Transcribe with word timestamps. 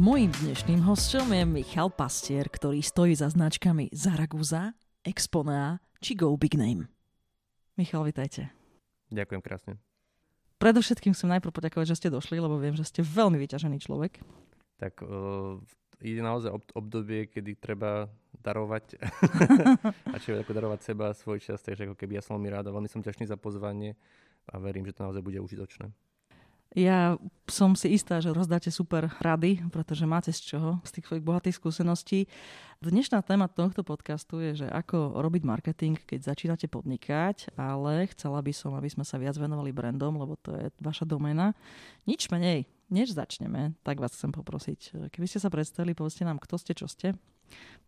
Mojím 0.00 0.32
dnešným 0.32 0.80
hostom 0.88 1.28
je 1.28 1.44
Michal 1.44 1.92
Pastier, 1.92 2.48
ktorý 2.48 2.80
stojí 2.80 3.12
za 3.12 3.28
značkami 3.28 3.92
Zaragoza, 3.92 4.72
Exponea 5.04 5.76
či 6.00 6.16
Go 6.16 6.32
Big 6.40 6.56
Name. 6.56 6.88
Michal, 7.76 8.08
vitajte. 8.08 8.48
Ďakujem 9.12 9.44
krásne. 9.44 9.76
Predovšetkým 10.56 11.12
chcem 11.12 11.36
najprv 11.36 11.52
poďakovať, 11.52 11.92
že 11.92 11.98
ste 12.00 12.08
došli, 12.08 12.40
lebo 12.40 12.56
viem, 12.56 12.72
že 12.80 12.88
ste 12.88 13.04
veľmi 13.04 13.36
vyťažený 13.44 13.76
človek. 13.84 14.24
Tak 14.80 15.04
uh, 15.04 15.60
ide 16.00 16.24
naozaj 16.24 16.48
ob- 16.48 16.72
obdobie, 16.72 17.28
kedy 17.28 17.60
treba 17.60 18.08
darovať 18.40 18.96
a 20.16 20.16
čo 20.16 20.32
ako 20.32 20.56
darovať 20.56 20.80
seba 20.80 21.12
svoj 21.12 21.44
čas, 21.44 21.60
takže 21.60 21.84
ako 21.84 22.00
keby 22.00 22.16
ja 22.16 22.24
som 22.24 22.40
veľmi 22.40 22.48
rád 22.48 22.72
a 22.72 22.74
veľmi 22.74 22.88
som 22.88 23.04
ťažný 23.04 23.28
za 23.28 23.36
pozvanie 23.36 24.00
a 24.48 24.56
verím, 24.56 24.88
že 24.88 24.96
to 24.96 25.04
naozaj 25.04 25.20
bude 25.20 25.36
užitočné. 25.44 25.92
Ja 26.78 27.18
som 27.50 27.74
si 27.74 27.90
istá, 27.90 28.22
že 28.22 28.30
rozdáte 28.30 28.70
super 28.70 29.10
rady, 29.18 29.58
pretože 29.74 30.06
máte 30.06 30.30
z 30.30 30.54
čoho, 30.54 30.78
z 30.86 30.90
tých 30.94 31.10
svojich 31.10 31.26
bohatých 31.26 31.58
skúseností. 31.58 32.30
Dnešná 32.78 33.26
téma 33.26 33.50
tohto 33.50 33.82
podcastu 33.82 34.38
je, 34.38 34.62
že 34.62 34.66
ako 34.70 35.18
robiť 35.18 35.42
marketing, 35.42 35.98
keď 35.98 36.30
začínate 36.30 36.70
podnikať, 36.70 37.58
ale 37.58 38.06
chcela 38.14 38.38
by 38.38 38.54
som, 38.54 38.78
aby 38.78 38.86
sme 38.86 39.02
sa 39.02 39.18
viac 39.18 39.34
venovali 39.34 39.74
brandom, 39.74 40.14
lebo 40.14 40.38
to 40.38 40.54
je 40.54 40.70
vaša 40.78 41.10
domena. 41.10 41.58
Nič 42.06 42.30
menej, 42.30 42.70
než 42.86 43.18
začneme, 43.18 43.74
tak 43.82 43.98
vás 43.98 44.14
chcem 44.14 44.30
poprosiť, 44.30 45.10
keby 45.10 45.26
ste 45.26 45.42
sa 45.42 45.50
predstavili, 45.50 45.98
povedzte 45.98 46.22
nám, 46.22 46.38
kto 46.38 46.54
ste, 46.54 46.78
čo 46.78 46.86
ste, 46.86 47.18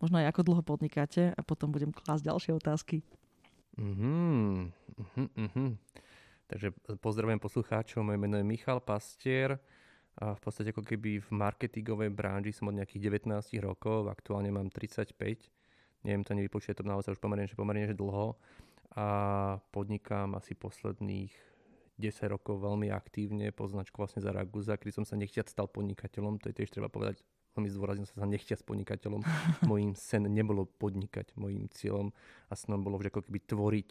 možno 0.03 0.19
aj 0.19 0.35
ako 0.35 0.41
dlho 0.43 0.63
podnikáte 0.67 1.31
a 1.31 1.39
potom 1.39 1.71
budem 1.71 1.95
klásť 1.95 2.27
ďalšie 2.27 2.51
otázky. 2.51 2.99
Mhm, 3.79 4.75
mhm, 5.15 5.25
mhm. 5.39 5.67
Takže 6.47 6.75
pozdravujem 6.99 7.39
poslucháčov, 7.39 8.03
moje 8.03 8.19
meno 8.19 8.35
je 8.35 8.45
Michal 8.45 8.83
Pastier 8.83 9.55
a 10.19 10.37
v 10.37 10.41
podstate 10.43 10.75
ako 10.75 10.83
keby 10.85 11.23
v 11.23 11.29
marketingovej 11.33 12.11
branži 12.13 12.51
som 12.53 12.69
od 12.69 12.77
nejakých 12.77 13.09
19 13.23 13.33
rokov, 13.63 14.11
aktuálne 14.11 14.51
mám 14.53 14.69
35, 14.69 15.15
neviem 16.03 16.21
to 16.21 16.35
nevypočítať, 16.35 16.83
to 16.83 16.85
naozaj 16.85 17.15
už 17.15 17.21
pomerne, 17.23 17.47
že 17.47 17.57
pomerne 17.57 17.87
že 17.89 17.97
dlho. 17.97 18.37
A 18.93 19.07
podnikám 19.73 20.37
asi 20.37 20.53
posledných 20.53 21.33
10 21.97 22.29
rokov 22.29 22.61
veľmi 22.61 22.93
aktívne 22.93 23.49
po 23.49 23.65
značku 23.65 23.97
vlastne 23.97 24.21
Zaragoza, 24.21 24.77
kedy 24.77 25.01
som 25.01 25.05
sa 25.07 25.17
nechťať 25.17 25.49
stal 25.49 25.65
podnikateľom, 25.65 26.37
to 26.37 26.53
je 26.53 26.61
tiež 26.61 26.69
treba 26.69 26.93
povedať, 26.93 27.25
veľmi 27.57 27.69
zdôraznil 27.73 28.05
som 28.05 28.21
sa 28.21 28.29
nechťať 28.29 28.61
s 28.61 28.65
podnikateľom. 28.65 29.21
Mojím 29.69 29.97
sen 29.97 30.29
nebolo 30.29 30.65
podnikať, 30.65 31.33
mojím 31.37 31.69
cieľom 31.73 32.13
a 32.49 32.53
snom 32.53 32.81
bolo 32.81 33.01
vždy 33.01 33.09
ako 33.13 33.21
keby 33.29 33.39
tvoriť 33.45 33.89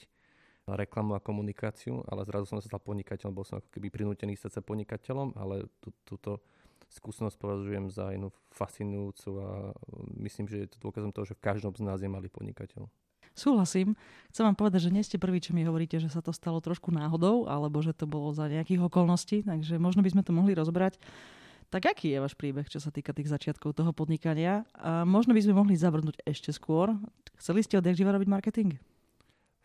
reklamu 0.67 1.19
a 1.19 1.25
komunikáciu, 1.25 2.07
ale 2.07 2.23
zrazu 2.23 2.47
som 2.47 2.59
sa 2.63 2.71
stal 2.71 2.79
podnikateľom, 2.79 3.35
bol 3.35 3.43
som 3.43 3.59
ako 3.59 3.69
keby 3.75 3.91
prinútený 3.91 4.39
stať 4.39 4.59
sa 4.59 4.63
podnikateľom, 4.63 5.35
ale 5.35 5.67
tú, 5.83 5.91
túto 6.07 6.39
skúsenosť 6.93 7.37
považujem 7.41 7.89
za 7.89 8.13
jednu 8.13 8.31
fascinujúcu 8.53 9.31
a 9.43 9.73
myslím, 10.23 10.47
že 10.47 10.57
je 10.63 10.69
to 10.71 10.79
dôkazom 10.79 11.11
toho, 11.11 11.25
že 11.25 11.35
v 11.35 11.45
každom 11.45 11.73
z 11.73 11.83
nás 11.83 11.99
je 11.99 12.11
malý 12.11 12.29
podnikateľ. 12.29 12.87
Súhlasím. 13.33 13.97
Chcem 14.29 14.45
vám 14.45 14.61
povedať, 14.61 14.87
že 14.87 14.95
nie 14.95 15.01
ste 15.01 15.17
prvý, 15.17 15.41
čo 15.41 15.57
mi 15.57 15.65
hovoríte, 15.65 15.97
že 15.97 16.13
sa 16.13 16.21
to 16.21 16.37
stalo 16.37 16.61
trošku 16.61 16.93
náhodou, 16.93 17.49
alebo 17.49 17.81
že 17.81 17.97
to 17.97 18.05
bolo 18.05 18.29
za 18.37 18.45
nejakých 18.45 18.85
okolností, 18.93 19.41
takže 19.49 19.81
možno 19.81 20.05
by 20.05 20.13
sme 20.13 20.23
to 20.23 20.37
mohli 20.37 20.53
rozbrať. 20.53 21.01
Tak 21.73 21.97
aký 21.97 22.13
je 22.13 22.21
váš 22.21 22.37
príbeh, 22.37 22.69
čo 22.69 22.77
sa 22.77 22.93
týka 22.93 23.17
tých 23.17 23.33
začiatkov 23.33 23.73
toho 23.73 23.97
podnikania? 23.97 24.69
A 24.77 25.09
možno 25.09 25.33
by 25.33 25.41
sme 25.41 25.57
mohli 25.57 25.73
zavrnúť 25.73 26.21
ešte 26.29 26.53
skôr. 26.53 26.93
Chceli 27.41 27.65
ste 27.65 27.81
odjak 27.81 27.97
živa 27.97 28.13
robiť 28.13 28.29
marketing? 28.29 28.77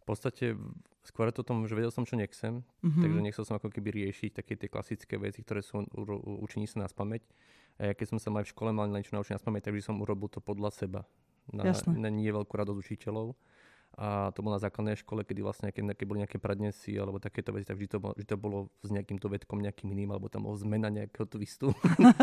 Podstate 0.07 0.55
skôr 1.03 1.31
to 1.35 1.43
tom, 1.43 1.67
že 1.67 1.75
vedel 1.75 1.91
som, 1.91 2.07
čo 2.07 2.15
nechcem, 2.15 2.63
mm-hmm. 2.63 3.01
takže 3.03 3.19
nechcel 3.23 3.43
som 3.47 3.55
ako 3.59 3.71
keby 3.71 4.03
riešiť 4.03 4.39
také 4.39 4.55
tie 4.55 4.71
klasické 4.71 5.15
veci, 5.19 5.43
ktoré 5.43 5.59
sú 5.59 5.83
učení 6.43 6.67
sa 6.67 6.83
na 6.83 6.87
spameť. 6.87 7.23
A 7.77 7.91
ja 7.91 7.93
keď 7.93 8.15
som 8.15 8.19
sa 8.19 8.31
mal 8.31 8.43
v 8.43 8.51
škole 8.51 8.71
mal 8.73 8.89
niečo 8.89 9.13
naučiť 9.13 9.37
na 9.37 9.41
spameť, 9.43 9.71
takže 9.71 9.87
som 9.91 9.99
urobil 9.99 10.27
to 10.27 10.39
podľa 10.41 10.71
seba. 10.73 11.01
Na, 11.47 11.71
na 11.71 12.09
nie 12.11 12.27
veľkú 12.27 12.51
radosť 12.59 12.79
učiteľov. 12.79 13.31
A 13.97 14.29
to 14.29 14.45
bolo 14.45 14.55
na 14.55 14.61
základnej 14.61 14.93
škole, 14.93 15.25
kedy 15.25 15.41
vlastne, 15.41 15.73
keď, 15.73 15.97
keď 15.97 16.05
boli 16.05 16.21
nejaké 16.21 16.37
prednesy 16.37 17.01
alebo 17.01 17.17
takéto 17.17 17.49
veci, 17.49 17.65
tak 17.65 17.81
vždy 17.81 17.89
to, 17.89 17.97
vždy 17.97 18.27
to 18.29 18.37
bolo 18.37 18.69
s 18.85 18.93
nejakým 18.93 19.17
dovedkom, 19.17 19.57
nejakým 19.57 19.89
iným, 19.89 20.13
alebo 20.13 20.29
tam 20.29 20.45
bolo 20.45 20.53
zmena 20.53 20.93
nejakého 20.93 21.25
twistu. 21.25 21.73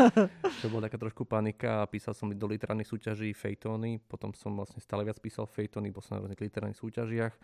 to 0.63 0.71
bola 0.71 0.87
taká 0.87 0.95
trošku 0.95 1.27
panika 1.27 1.83
a 1.83 1.89
písal 1.91 2.15
som 2.15 2.31
do 2.31 2.47
literárnych 2.47 2.87
súťaží 2.87 3.35
fejtóny, 3.35 3.99
potom 4.07 4.31
som 4.31 4.55
vlastne 4.55 4.79
stále 4.79 5.03
viac 5.03 5.19
písal 5.19 5.51
fejtóny, 5.51 5.91
bol 5.91 5.99
som 5.99 6.15
na 6.15 6.23
rôznych 6.23 6.47
literárnych 6.47 6.79
súťažiach 6.79 7.35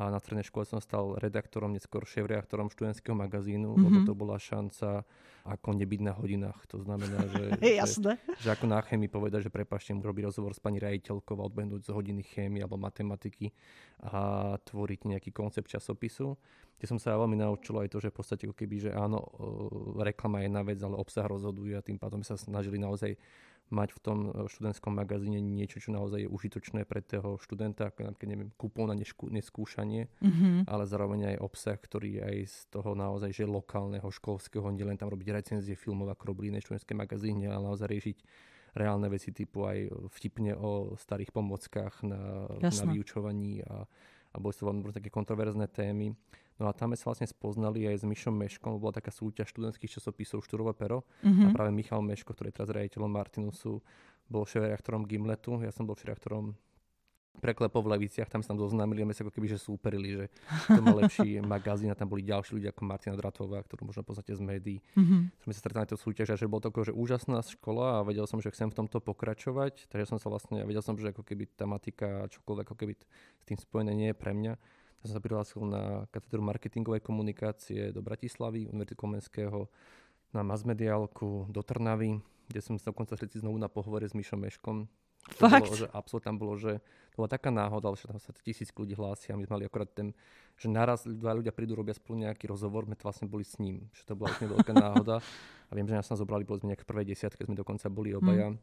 a 0.00 0.08
na 0.08 0.16
strednej 0.16 0.48
škole 0.48 0.64
som 0.64 0.80
stal 0.80 1.20
redaktorom, 1.20 1.76
neskôr 1.76 2.08
šéf-redaktorom 2.08 2.72
študentského 2.72 3.12
magazínu, 3.12 3.68
mm-hmm. 3.68 3.84
lebo 3.84 3.98
to 4.08 4.14
bola 4.16 4.40
šanca 4.40 5.04
ako 5.44 5.76
nebyť 5.76 6.00
na 6.00 6.16
hodinách. 6.16 6.64
To 6.72 6.80
znamená, 6.80 7.20
že, 7.28 7.42
Jasné. 7.84 8.16
že, 8.40 8.48
že 8.48 8.48
ako 8.48 8.64
na 8.64 8.80
chémii 8.80 9.12
povedať, 9.12 9.46
že 9.46 9.52
prepašte, 9.52 9.92
robiť 9.92 10.32
rozhovor 10.32 10.56
s 10.56 10.60
pani 10.60 10.80
rejiteľkou 10.80 11.36
a 11.36 11.46
odbehnúť 11.52 11.84
z 11.84 11.90
hodiny 11.92 12.24
chémie 12.24 12.64
alebo 12.64 12.80
matematiky 12.80 13.52
a 14.00 14.56
tvoriť 14.56 15.00
nejaký 15.04 15.30
koncept 15.36 15.68
časopisu. 15.68 16.40
Kde 16.80 16.86
som 16.88 16.98
sa 16.98 17.20
veľmi 17.20 17.36
naučil 17.36 17.76
aj 17.76 17.92
to, 17.92 18.00
že 18.00 18.08
v 18.10 18.16
podstate 18.16 18.44
keby, 18.48 18.88
že 18.88 18.90
áno, 18.96 19.20
e, 19.20 19.30
reklama 20.02 20.42
je 20.42 20.48
jedna 20.48 20.62
vec, 20.64 20.78
ale 20.80 20.96
obsah 20.96 21.28
rozhoduje 21.28 21.76
a 21.76 21.84
tým 21.84 22.00
pádom 22.00 22.24
sa 22.24 22.40
snažili 22.40 22.80
naozaj 22.80 23.14
mať 23.74 23.90
v 23.98 24.00
tom 24.00 24.18
e, 24.30 24.46
študentskom 24.46 24.94
magazíne 24.94 25.42
niečo, 25.42 25.82
čo 25.82 25.90
naozaj 25.90 26.24
je 26.24 26.30
užitočné 26.30 26.86
pre 26.86 27.02
toho 27.02 27.36
študenta, 27.42 27.90
napríklad 27.90 28.30
neviem, 28.30 28.50
kupón 28.54 28.94
na 28.94 28.96
neskú, 28.96 29.26
neskúšanie, 29.26 30.06
mm-hmm. 30.22 30.70
ale 30.70 30.86
zároveň 30.86 31.34
aj 31.34 31.42
obsah, 31.42 31.74
ktorý 31.74 32.08
je 32.16 32.22
aj 32.22 32.38
z 32.46 32.56
toho 32.70 32.94
naozaj, 32.94 33.34
že 33.34 33.44
lokálneho, 33.44 34.06
školského, 34.06 34.70
nielen 34.70 34.94
tam 34.94 35.10
robiť 35.10 35.34
recenzie 35.34 35.74
filmov, 35.74 36.14
ako 36.14 36.30
robili 36.30 36.54
na 36.54 36.62
študentskom 36.62 36.94
magazíne, 36.94 37.50
ale 37.50 37.66
naozaj 37.66 37.90
riešiť 37.90 38.18
reálne 38.74 39.06
veci 39.06 39.30
typu 39.30 39.66
aj 39.66 39.90
vtipne 40.18 40.54
o 40.58 40.98
starých 40.98 41.30
pomockách 41.30 42.02
na, 42.06 42.50
na 42.58 42.84
vyučovaní 42.90 43.62
a, 43.62 43.86
a 44.34 44.36
boli 44.42 44.54
to 44.54 44.66
veľmi 44.66 44.82
také 44.90 45.14
kontroverzné 45.14 45.70
témy. 45.70 46.10
No 46.54 46.70
a 46.70 46.72
tam 46.72 46.94
sme 46.94 46.98
sa 46.98 47.06
vlastne 47.10 47.26
spoznali 47.26 47.82
aj 47.90 48.02
s 48.02 48.04
Mišom 48.06 48.34
Meškom, 48.34 48.78
bola 48.78 48.94
taká 48.94 49.10
súťaž 49.10 49.50
študentských 49.50 49.98
časopisov 49.98 50.46
Štúrové 50.46 50.78
pero 50.78 51.02
mm-hmm. 51.26 51.50
a 51.50 51.54
práve 51.54 51.74
Michal 51.74 51.98
Meško, 51.98 52.30
ktorý 52.30 52.54
je 52.54 52.56
teraz 52.62 52.70
riaditeľom 52.70 53.10
Martinusu, 53.10 53.82
bol 54.30 54.46
šéf-reaktorom 54.46 55.02
Gimletu, 55.10 55.58
ja 55.66 55.74
som 55.74 55.82
bol 55.82 55.98
šéf-reaktorom 55.98 56.54
preklepov 57.42 57.82
v 57.82 57.98
Leviciach, 57.98 58.30
tam 58.30 58.46
sa 58.46 58.54
tam 58.54 58.62
zoznámili 58.62 59.02
a 59.02 59.06
my 59.10 59.14
sa 59.14 59.26
ako 59.26 59.34
keby 59.34 59.50
že 59.50 59.58
súperili, 59.58 60.14
že 60.14 60.24
to 60.70 60.78
má 60.78 60.94
lepší 61.02 61.42
magazín 61.42 61.90
a 61.90 61.98
tam 61.98 62.06
boli 62.06 62.22
ďalší 62.22 62.62
ľudia 62.62 62.70
ako 62.70 62.82
Martina 62.86 63.18
Dratová, 63.18 63.58
ktorú 63.66 63.90
možno 63.90 64.06
poznáte 64.06 64.30
z 64.30 64.38
médií. 64.38 64.78
Mm-hmm. 64.94 65.20
Sme 65.42 65.52
sa 65.52 65.58
stretli 65.58 65.82
na 65.82 65.98
súťaž 65.98 66.28
a 66.30 66.36
že 66.38 66.46
bol 66.46 66.62
to 66.62 66.70
ako, 66.70 66.86
že 66.86 66.92
úžasná 66.94 67.42
škola 67.42 68.00
a 68.00 68.04
vedel 68.06 68.30
som, 68.30 68.38
že 68.38 68.54
chcem 68.54 68.70
v 68.70 68.78
tomto 68.78 69.02
pokračovať, 69.02 69.90
takže 69.90 70.14
som 70.14 70.18
sa 70.22 70.30
vlastne, 70.30 70.62
vedel 70.62 70.80
som, 70.80 70.94
že 70.94 71.10
ako 71.10 71.26
keby 71.26 71.50
tematika, 71.58 72.30
čokoľvek 72.30 72.66
ako 72.70 72.76
keby 72.78 72.94
s 73.42 73.44
tým 73.44 73.58
spojené 73.58 73.92
nie 73.92 74.08
je 74.14 74.16
pre 74.16 74.30
mňa 74.30 74.54
ja 75.04 75.12
som 75.12 75.20
sa 75.20 75.24
prihlásil 75.24 75.60
na 75.68 76.08
katedru 76.08 76.40
marketingovej 76.40 77.04
komunikácie 77.04 77.92
do 77.92 78.00
Bratislavy, 78.00 78.72
Univerzitu 78.72 78.96
Komenského, 78.96 79.68
na 80.32 80.40
masmediálku 80.40 81.52
do 81.52 81.60
Trnavy, 81.60 82.24
kde 82.48 82.60
som 82.64 82.80
sa 82.80 82.88
dokonca 82.88 83.12
stretli 83.12 83.44
znovu 83.44 83.60
na 83.60 83.68
pohovore 83.68 84.08
s 84.08 84.16
Mišom 84.16 84.40
Meškom. 84.40 84.88
Fakt? 85.36 85.68
Bolo, 85.68 85.76
že 85.76 85.88
absolútne 85.92 86.28
tam 86.32 86.36
bolo, 86.40 86.56
že 86.56 86.80
to 87.12 87.16
bola 87.20 87.28
taká 87.28 87.52
náhoda, 87.52 87.92
že 88.00 88.08
tam 88.08 88.16
sa 88.16 88.32
tisíc 88.40 88.72
ľudí 88.72 88.96
hlásia 88.96 89.32
a 89.32 89.40
my 89.40 89.44
sme 89.44 89.60
mali 89.60 89.64
akorát 89.68 89.92
ten, 89.92 90.16
že 90.56 90.72
naraz 90.72 91.04
dva 91.04 91.36
ľudia 91.36 91.52
prídu, 91.52 91.76
robia 91.76 91.92
spolu 91.92 92.24
nejaký 92.24 92.48
rozhovor, 92.48 92.88
my 92.88 92.96
to 92.96 93.04
vlastne 93.04 93.28
boli 93.28 93.44
s 93.44 93.60
ním, 93.60 93.84
že 93.92 94.08
to 94.08 94.16
bola 94.16 94.32
úplne 94.32 94.56
veľká 94.56 94.72
náhoda 94.88 95.20
a 95.68 95.72
viem, 95.76 95.84
že 95.84 95.96
nás 96.00 96.08
tam 96.08 96.16
zobrali 96.16 96.48
povedzme 96.48 96.72
nejak 96.72 96.84
v 96.84 96.88
prvej 96.88 97.06
desiatke, 97.12 97.44
sme 97.44 97.56
dokonca 97.56 97.92
boli 97.92 98.16
obaja. 98.16 98.56
Hmm. 98.56 98.60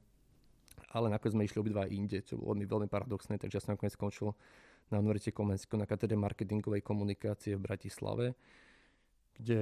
Ale 0.89 1.13
nakoniec 1.13 1.33
sme 1.37 1.45
išli 1.45 1.61
obidva 1.61 1.85
inde, 1.85 2.25
čo 2.25 2.41
bolo 2.41 2.57
veľmi, 2.57 2.65
veľmi 2.65 2.89
paradoxné, 2.89 3.37
takže 3.37 3.57
ja 3.57 3.61
som 3.61 3.77
nakoniec 3.77 3.93
skončil 3.93 4.33
na 4.91 4.99
Univerzite 4.99 5.31
Komenského 5.31 5.79
na 5.79 5.87
katedre 5.87 6.19
marketingovej 6.19 6.83
komunikácie 6.83 7.55
v 7.55 7.63
Bratislave. 7.63 8.25
Kde 9.37 9.61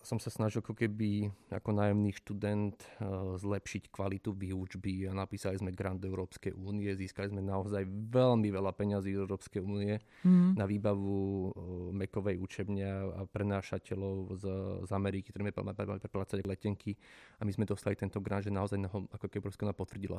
som 0.00 0.18
sa 0.18 0.32
snažil 0.32 0.64
ako 0.64 0.74
keby 0.74 1.30
ako 1.52 1.70
nájomný 1.70 2.10
študent 2.16 2.76
uh, 2.98 3.36
zlepšiť 3.38 3.92
kvalitu 3.92 4.34
výučby 4.34 5.06
a 5.06 5.14
napísali 5.14 5.60
sme 5.60 5.70
grant 5.70 6.02
Európskej 6.02 6.56
únie, 6.56 6.90
získali 6.96 7.30
sme 7.30 7.44
naozaj 7.44 7.86
veľmi 7.88 8.48
veľa 8.50 8.72
peňazí 8.74 9.14
z 9.14 9.20
Európskej 9.22 9.60
únie 9.62 10.00
mm. 10.24 10.58
na 10.58 10.64
výbavu 10.66 11.16
uh, 11.16 11.50
mekovej 11.94 12.40
učebne 12.40 12.86
a 13.16 13.22
prenášateľov 13.28 14.16
z, 14.40 14.44
z 14.88 14.90
Ameriky, 14.90 15.30
ktorí 15.30 15.46
mali 15.46 16.00
preplácať 16.00 16.42
letenky 16.42 16.96
a 17.38 17.46
my 17.46 17.52
sme 17.54 17.68
dostali 17.68 17.94
tento 17.94 18.18
grant, 18.18 18.48
že 18.48 18.52
naozaj 18.52 18.80
ho, 18.90 19.06
ako 19.14 19.26
keby 19.30 19.46
Európska 19.46 19.70
potvrdila. 19.70 20.18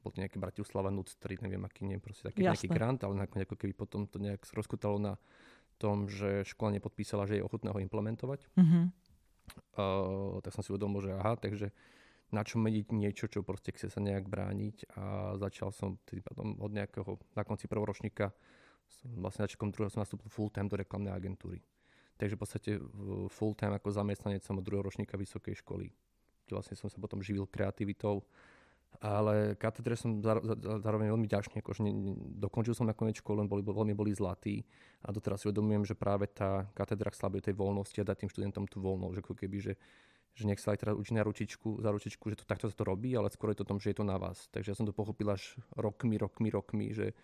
Bol 0.00 0.10
to 0.16 0.24
nejaký 0.24 0.40
Bratislava 0.40 0.88
NUC, 0.88 1.12
ktorý 1.20 1.44
neviem, 1.44 1.60
aký 1.64 1.84
neviem, 1.84 2.00
proste 2.00 2.32
taký 2.32 2.40
Jasne. 2.40 2.56
nejaký 2.56 2.68
grant, 2.72 3.00
ale 3.04 3.20
ako 3.24 3.56
keby 3.56 3.76
potom 3.76 4.08
to 4.08 4.16
nejak 4.16 4.40
rozkutalo 4.56 4.96
na 4.96 5.12
tom, 5.80 6.12
že 6.12 6.44
škola 6.44 6.76
nepodpísala, 6.76 7.24
že 7.24 7.40
je 7.40 7.46
ochotná 7.46 7.72
ho 7.72 7.80
implementovať. 7.80 8.44
Mm-hmm. 8.60 8.84
Uh, 9.74 10.38
tak 10.44 10.52
som 10.52 10.62
si 10.62 10.70
uvedomil, 10.70 11.00
že 11.00 11.16
aha, 11.16 11.40
takže 11.40 11.72
na 12.30 12.46
čo 12.46 12.62
meniť 12.62 12.94
niečo, 12.94 13.26
čo 13.26 13.42
proste 13.42 13.74
chce 13.74 13.90
sa 13.90 13.98
nejak 13.98 14.30
brániť 14.30 14.94
a 14.94 15.34
začal 15.40 15.74
som 15.74 15.98
tým 16.06 16.22
potom 16.22 16.54
od 16.62 16.70
nejakého, 16.70 17.18
na 17.34 17.42
konci 17.42 17.66
prvoročníka, 17.66 18.30
vlastne 19.18 19.46
začiatkom 19.46 19.74
druhého 19.74 19.90
som 19.90 20.06
nastúpil 20.06 20.30
full 20.30 20.50
time 20.52 20.70
do 20.70 20.78
reklamnej 20.78 21.10
agentúry. 21.10 21.58
Takže 22.20 22.36
v 22.36 22.40
podstate 22.40 22.70
full 23.32 23.56
time 23.58 23.74
ako 23.74 23.90
zamestnanec 23.90 24.44
som 24.46 24.60
od 24.60 24.64
druhého 24.66 24.86
ročníka 24.86 25.18
vysokej 25.18 25.58
školy. 25.64 25.90
Vlastne 26.52 26.78
som 26.78 26.86
sa 26.86 26.98
potom 27.00 27.18
živil 27.24 27.48
kreativitou 27.50 28.22
ale 28.98 29.54
katedre 29.54 29.94
som 29.94 30.18
zároveň 30.82 31.14
veľmi 31.14 31.28
ďačný, 31.30 31.62
akože 31.62 31.80
dokončil 32.42 32.74
som 32.74 32.90
nakoniec 32.90 33.22
školu, 33.22 33.46
boli, 33.46 33.62
veľmi 33.62 33.94
boli 33.94 34.10
zlatí 34.10 34.66
a 35.06 35.14
doteraz 35.14 35.40
si 35.40 35.48
uvedomujem, 35.48 35.86
že 35.86 35.94
práve 35.94 36.26
tá 36.26 36.66
katedra 36.74 37.14
slabuje 37.14 37.48
tej 37.48 37.54
voľnosti 37.56 37.96
a 38.02 38.04
dá 38.04 38.18
tým 38.18 38.28
študentom 38.28 38.66
tú 38.66 38.82
voľnosť, 38.82 39.14
že 39.16 39.22
keby, 39.22 39.58
že, 39.62 39.72
že 40.36 40.44
nech 40.44 40.60
sa 40.60 40.76
aj 40.76 40.84
teraz 40.84 40.94
učí 40.98 41.16
na 41.16 41.24
ručičku, 41.24 41.80
za 41.80 41.88
ručičku, 41.94 42.24
že 42.34 42.42
to 42.42 42.44
takto 42.44 42.68
sa 42.68 42.76
to 42.76 42.84
robí, 42.84 43.14
ale 43.16 43.32
skôr 43.32 43.54
je 43.54 43.62
to 43.62 43.64
o 43.64 43.70
tom, 43.72 43.80
že 43.80 43.94
je 43.94 44.02
to 44.02 44.04
na 44.04 44.20
vás. 44.20 44.50
Takže 44.52 44.74
ja 44.74 44.76
som 44.76 44.84
to 44.84 44.92
pochopil 44.92 45.32
až 45.32 45.56
rokmi, 45.78 46.20
rokmi, 46.20 46.52
rokmi, 46.52 46.92
že 46.92 47.16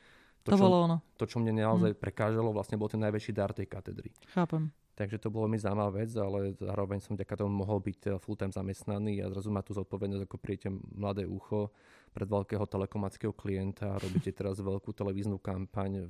to, 0.47 0.55
to 0.55 0.59
čo, 0.59 0.63
bolo 0.63 0.77
ono. 0.87 0.97
To, 1.19 1.25
čo 1.27 1.43
mne 1.43 1.59
naozaj 1.59 1.93
hmm. 1.93 2.01
prekážalo, 2.01 2.55
vlastne 2.55 2.79
bol 2.79 2.87
ten 2.87 3.03
najväčší 3.03 3.33
dar 3.35 3.51
tej 3.51 3.67
katedry. 3.67 4.15
Chápem. 4.31 4.71
Takže 4.97 5.21
to 5.21 5.29
bolo 5.29 5.45
mi 5.45 5.61
zaujímavá 5.61 6.01
vec, 6.01 6.09
ale 6.17 6.57
zároveň 6.57 7.05
som 7.05 7.13
vďaka 7.19 7.45
tomu 7.45 7.53
mohol 7.53 7.85
byť 7.85 7.97
teda 8.01 8.17
full-time 8.17 8.49
zamestnaný 8.49 9.21
a 9.21 9.29
zrazu 9.29 9.53
má 9.53 9.61
tu 9.61 9.77
zodpovednosť, 9.77 10.25
ako 10.25 10.37
prijete 10.41 10.73
mladé 10.73 11.29
ucho 11.29 11.69
pred 12.17 12.25
veľkého 12.25 12.65
telekomackého 12.65 13.37
klienta 13.37 14.01
robíte 14.01 14.33
teraz 14.39 14.57
veľkú 14.57 14.97
televíznu 14.97 15.37
kampaň, 15.37 16.09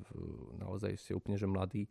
naozaj 0.63 0.95
ste 1.03 1.19
úplne 1.19 1.35
že 1.35 1.51
mladý 1.51 1.91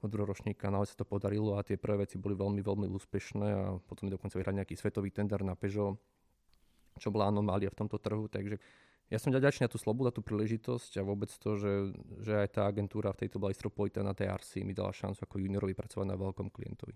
od 0.00 0.08
druhoročníka, 0.08 0.72
naozaj 0.72 0.96
sa 0.96 1.04
to 1.04 1.06
podarilo 1.12 1.60
a 1.60 1.66
tie 1.66 1.76
prvé 1.76 2.08
veci 2.08 2.16
boli 2.16 2.32
veľmi, 2.32 2.64
veľmi 2.64 2.88
úspešné 2.88 3.48
a 3.52 3.76
potom 3.84 4.08
dokonca 4.08 4.40
vyhrali 4.40 4.64
nejaký 4.64 4.80
svetový 4.80 5.12
tender 5.12 5.44
na 5.44 5.52
Peugeot, 5.52 6.00
čo 6.96 7.12
bola 7.12 7.28
anomália 7.28 7.68
v 7.68 7.84
tomto 7.84 8.00
trhu, 8.00 8.32
takže 8.32 8.56
ja 9.10 9.18
som 9.18 9.34
ďačný 9.34 9.66
na 9.66 9.72
tú 9.74 9.78
slobodu, 9.82 10.14
tú 10.14 10.22
príležitosť 10.22 11.02
a 11.02 11.02
vôbec 11.02 11.34
to, 11.34 11.58
že, 11.58 11.72
že 12.22 12.32
aj 12.46 12.48
tá 12.54 12.62
agentúra 12.70 13.10
v 13.10 13.26
tejto 13.26 13.42
oblasti 13.42 13.66
na 14.06 14.14
tej 14.14 14.30
RC 14.30 14.62
mi 14.62 14.70
dala 14.70 14.94
šancu 14.94 15.26
ako 15.26 15.42
juniorovi 15.42 15.74
pracovať 15.74 16.06
na 16.06 16.14
veľkom 16.14 16.46
klientovi. 16.54 16.94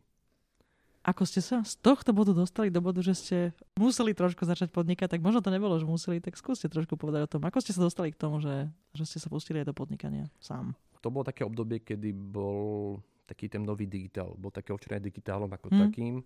Ako 1.04 1.28
ste 1.28 1.44
sa 1.44 1.60
z 1.60 1.76
tohto 1.84 2.16
bodu 2.16 2.32
dostali 2.32 2.72
do 2.72 2.80
bodu, 2.80 3.04
že 3.04 3.12
ste 3.12 3.38
museli 3.76 4.16
trošku 4.16 4.48
začať 4.48 4.72
podnikať, 4.72 5.18
tak 5.18 5.20
možno 5.20 5.44
to 5.44 5.52
nebolo, 5.52 5.76
že 5.76 5.84
museli, 5.84 6.16
tak 6.16 6.38
skúste 6.38 6.70
trošku 6.70 6.96
povedať 6.96 7.28
o 7.28 7.30
tom. 7.36 7.44
Ako 7.44 7.60
ste 7.60 7.76
sa 7.76 7.84
dostali 7.84 8.08
k 8.08 8.16
tomu, 8.16 8.40
že, 8.40 8.72
že 8.96 9.04
ste 9.04 9.18
sa 9.20 9.28
pustili 9.28 9.60
aj 9.60 9.68
do 9.68 9.76
podnikania 9.76 10.32
sám? 10.40 10.72
To 11.04 11.12
bolo 11.12 11.28
také 11.28 11.44
obdobie, 11.44 11.84
kedy 11.84 12.08
bol 12.16 12.96
taký 13.28 13.52
ten 13.52 13.60
nový 13.60 13.84
digitál, 13.84 14.32
bol 14.40 14.48
také 14.48 14.72
ovčené 14.72 14.96
digitálom 14.96 15.52
ako 15.52 15.68
hmm. 15.68 15.80
takým 15.84 16.24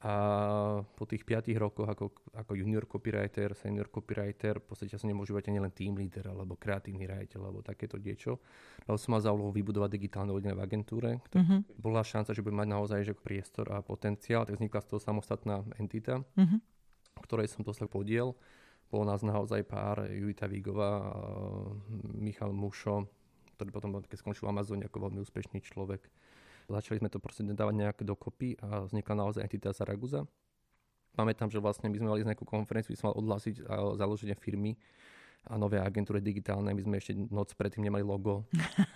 a 0.00 0.14
po 0.82 1.04
tých 1.04 1.22
5 1.22 1.52
rokoch 1.60 1.86
ako, 1.86 2.32
ako 2.32 2.52
junior 2.56 2.88
copywriter, 2.88 3.52
senior 3.52 3.92
copywriter, 3.92 4.58
v 4.58 4.66
podstate 4.72 4.96
sa 4.96 5.06
nemôžete 5.06 5.52
ani 5.52 5.60
len 5.60 5.70
team 5.70 5.94
leader 5.94 6.32
alebo 6.32 6.56
kreatívny 6.56 7.04
riaditeľ 7.04 7.40
alebo 7.52 7.60
takéto 7.60 8.00
niečo. 8.00 8.40
Ale 8.88 8.96
som 8.96 9.14
mal 9.14 9.22
za 9.22 9.30
úlohu 9.30 9.52
vybudovať 9.52 9.90
digitálne 9.92 10.32
oddelenie 10.32 10.58
v 10.58 10.64
agentúre. 10.64 11.10
Mm-hmm. 11.36 11.78
Bola 11.78 12.02
šanca, 12.02 12.34
že 12.34 12.42
budem 12.42 12.64
mať 12.64 12.70
naozaj 12.72 13.00
že 13.06 13.14
priestor 13.14 13.70
a 13.70 13.84
potenciál, 13.84 14.48
tak 14.48 14.58
vznikla 14.58 14.80
z 14.82 14.88
toho 14.90 15.00
samostatná 15.02 15.62
entita, 15.78 16.24
mm-hmm. 16.34 16.58
ktorej 17.22 17.52
som 17.52 17.62
dostal 17.62 17.86
podiel. 17.86 18.34
Bolo 18.90 19.08
nás 19.08 19.22
naozaj 19.22 19.64
pár, 19.64 20.04
Judita 20.10 20.50
Vígová, 20.50 21.14
Michal 22.12 22.52
Mušo, 22.52 23.08
ktorý 23.56 23.70
potom 23.70 23.90
keď 24.02 24.18
skončil 24.18 24.44
v 24.48 24.52
Amazone 24.52 24.84
ako 24.90 25.08
veľmi 25.08 25.22
úspešný 25.22 25.62
človek 25.62 26.10
Začali 26.70 27.02
sme 27.02 27.10
to 27.10 27.18
proste 27.18 27.42
dávať 27.46 27.74
nejak 27.74 27.98
dokopy 28.02 28.58
a 28.62 28.86
vznikla 28.86 29.14
naozaj 29.14 29.42
entita 29.46 29.74
Zaragoza. 29.74 30.26
Pamätám, 31.12 31.52
že 31.52 31.60
vlastne 31.60 31.92
my 31.92 31.96
sme 32.00 32.08
mali 32.08 32.24
nejakú 32.24 32.48
konferenciu, 32.48 32.96
sme 32.96 33.12
mali 33.12 33.20
odhlásiť 33.20 33.54
založenie 34.00 34.36
firmy 34.38 34.80
a 35.50 35.58
nové 35.58 35.76
agentúre 35.76 36.22
digitálne. 36.22 36.70
My 36.70 36.82
sme 36.82 36.96
ešte 37.02 37.12
noc 37.18 37.52
predtým 37.58 37.84
nemali 37.84 38.06
logo 38.06 38.46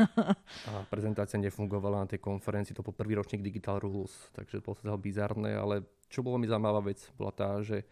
a 0.70 0.86
prezentácia 0.86 1.36
nefungovala 1.36 2.06
na 2.06 2.08
tej 2.08 2.22
konferencii. 2.22 2.72
To 2.78 2.86
bol 2.86 2.94
prvý 2.94 3.18
ročník 3.18 3.42
Digital 3.42 3.82
Rules, 3.82 4.14
takže 4.32 4.62
bolo 4.62 4.78
to 4.78 4.96
bizarné, 4.96 5.58
ale 5.58 5.84
čo 6.06 6.22
bolo 6.22 6.38
mi 6.38 6.46
zaujímavá 6.46 6.80
vec, 6.86 7.02
bola 7.18 7.34
tá, 7.34 7.58
že 7.60 7.82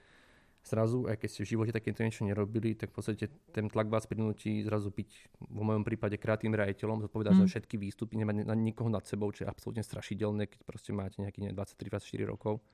zrazu, 0.65 1.05
aj 1.05 1.21
keď 1.21 1.29
ste 1.29 1.41
v 1.45 1.51
živote 1.55 1.73
takéto 1.77 2.01
niečo 2.01 2.25
nerobili, 2.25 2.73
tak 2.73 2.91
v 2.91 2.97
podstate 2.97 3.25
ten 3.53 3.69
tlak 3.69 3.93
vás 3.93 4.09
prinúti 4.09 4.65
zrazu 4.65 4.89
byť 4.89 5.41
vo 5.53 5.63
mojom 5.63 5.85
prípade 5.85 6.17
kreatívnym 6.17 6.57
riaditeľom, 6.57 7.05
zodpovedať 7.05 7.37
mm. 7.37 7.41
za 7.45 7.47
všetky 7.53 7.77
výstupy, 7.77 8.17
nemať 8.17 8.49
na 8.49 8.57
nikoho 8.57 8.89
nad 8.89 9.05
sebou, 9.05 9.29
čo 9.29 9.45
je 9.45 9.49
absolútne 9.53 9.85
strašidelné, 9.85 10.49
keď 10.49 10.61
proste 10.65 10.97
máte 10.97 11.21
nejakých 11.21 11.53
23-24 11.53 12.33
rokov. 12.33 12.65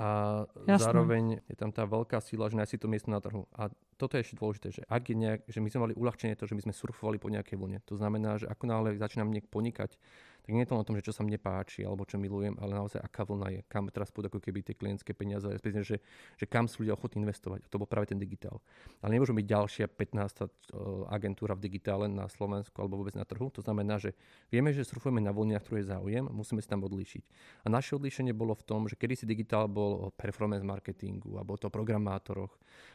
A 0.00 0.42
Jasne. 0.64 0.88
zároveň 0.88 1.24
je 1.50 1.56
tam 1.58 1.68
tá 1.68 1.84
veľká 1.84 2.16
sila, 2.24 2.48
že 2.48 2.56
nájsť 2.56 2.72
si 2.72 2.80
to 2.80 2.88
miesto 2.88 3.12
na 3.12 3.20
trhu. 3.20 3.44
A 3.52 3.68
toto 4.00 4.16
je 4.16 4.24
ešte 4.24 4.40
dôležité, 4.40 4.68
že 4.72 4.82
ak 4.88 5.02
je 5.12 5.16
nejak, 5.18 5.40
že 5.44 5.58
my 5.60 5.68
sme 5.68 5.80
mali 5.90 5.94
uľahčenie 5.98 6.32
to, 6.38 6.48
že 6.48 6.56
my 6.56 6.64
sme 6.64 6.72
surfovali 6.72 7.20
po 7.20 7.28
nejakej 7.28 7.60
vlne. 7.60 7.78
To 7.92 7.98
znamená, 8.00 8.40
že 8.40 8.48
ako 8.48 8.64
náhle 8.64 8.96
začínam 8.96 9.28
niek 9.28 9.44
ponikať, 9.52 10.00
tak 10.42 10.50
nie 10.50 10.66
je 10.66 10.70
to 10.70 10.74
o 10.74 10.82
tom, 10.82 10.98
že 10.98 11.06
čo 11.06 11.14
sa 11.14 11.22
mne 11.22 11.38
páči 11.38 11.86
alebo 11.86 12.02
čo 12.02 12.18
milujem, 12.18 12.58
ale 12.58 12.74
naozaj 12.74 12.98
aká 12.98 13.22
vlna 13.22 13.48
je, 13.54 13.60
kam 13.70 13.86
teraz 13.94 14.10
pôjdu 14.10 14.26
ako 14.26 14.42
keby 14.42 14.66
tie 14.66 14.74
klientské 14.74 15.14
peniaze, 15.14 15.46
respektíve, 15.46 15.86
že, 15.86 16.02
že 16.34 16.44
kam 16.50 16.66
sú 16.66 16.82
ľudia 16.82 16.98
ochotní 16.98 17.22
investovať. 17.22 17.62
A 17.62 17.68
to 17.70 17.78
bol 17.78 17.86
práve 17.86 18.10
ten 18.10 18.18
digitál. 18.18 18.58
Ale 18.98 19.14
nemôže 19.14 19.30
byť 19.30 19.46
ďalšia 19.46 19.86
15 19.86 21.14
agentúra 21.14 21.54
v 21.54 21.62
digitále 21.62 22.10
na 22.10 22.26
Slovensku 22.26 22.74
alebo 22.82 22.98
vôbec 22.98 23.14
na 23.14 23.22
trhu. 23.22 23.54
To 23.54 23.62
znamená, 23.62 24.02
že 24.02 24.18
vieme, 24.50 24.74
že 24.74 24.82
surfujeme 24.82 25.22
na 25.22 25.30
vlniach, 25.30 25.62
ktoré 25.62 25.86
je 25.86 25.94
záujem, 25.94 26.26
musíme 26.26 26.58
si 26.58 26.66
tam 26.66 26.82
odlíšiť. 26.82 27.22
A 27.62 27.70
naše 27.70 27.94
odlíšenie 27.94 28.34
bolo 28.34 28.58
v 28.58 28.66
tom, 28.66 28.90
že 28.90 28.98
kedy 28.98 29.14
si 29.14 29.24
digitál 29.30 29.70
bol 29.70 29.94
o 30.02 30.06
performance 30.10 30.66
marketingu 30.66 31.38
alebo 31.38 31.54
to 31.54 31.70
o 31.70 31.72
programátoroch. 31.72 32.50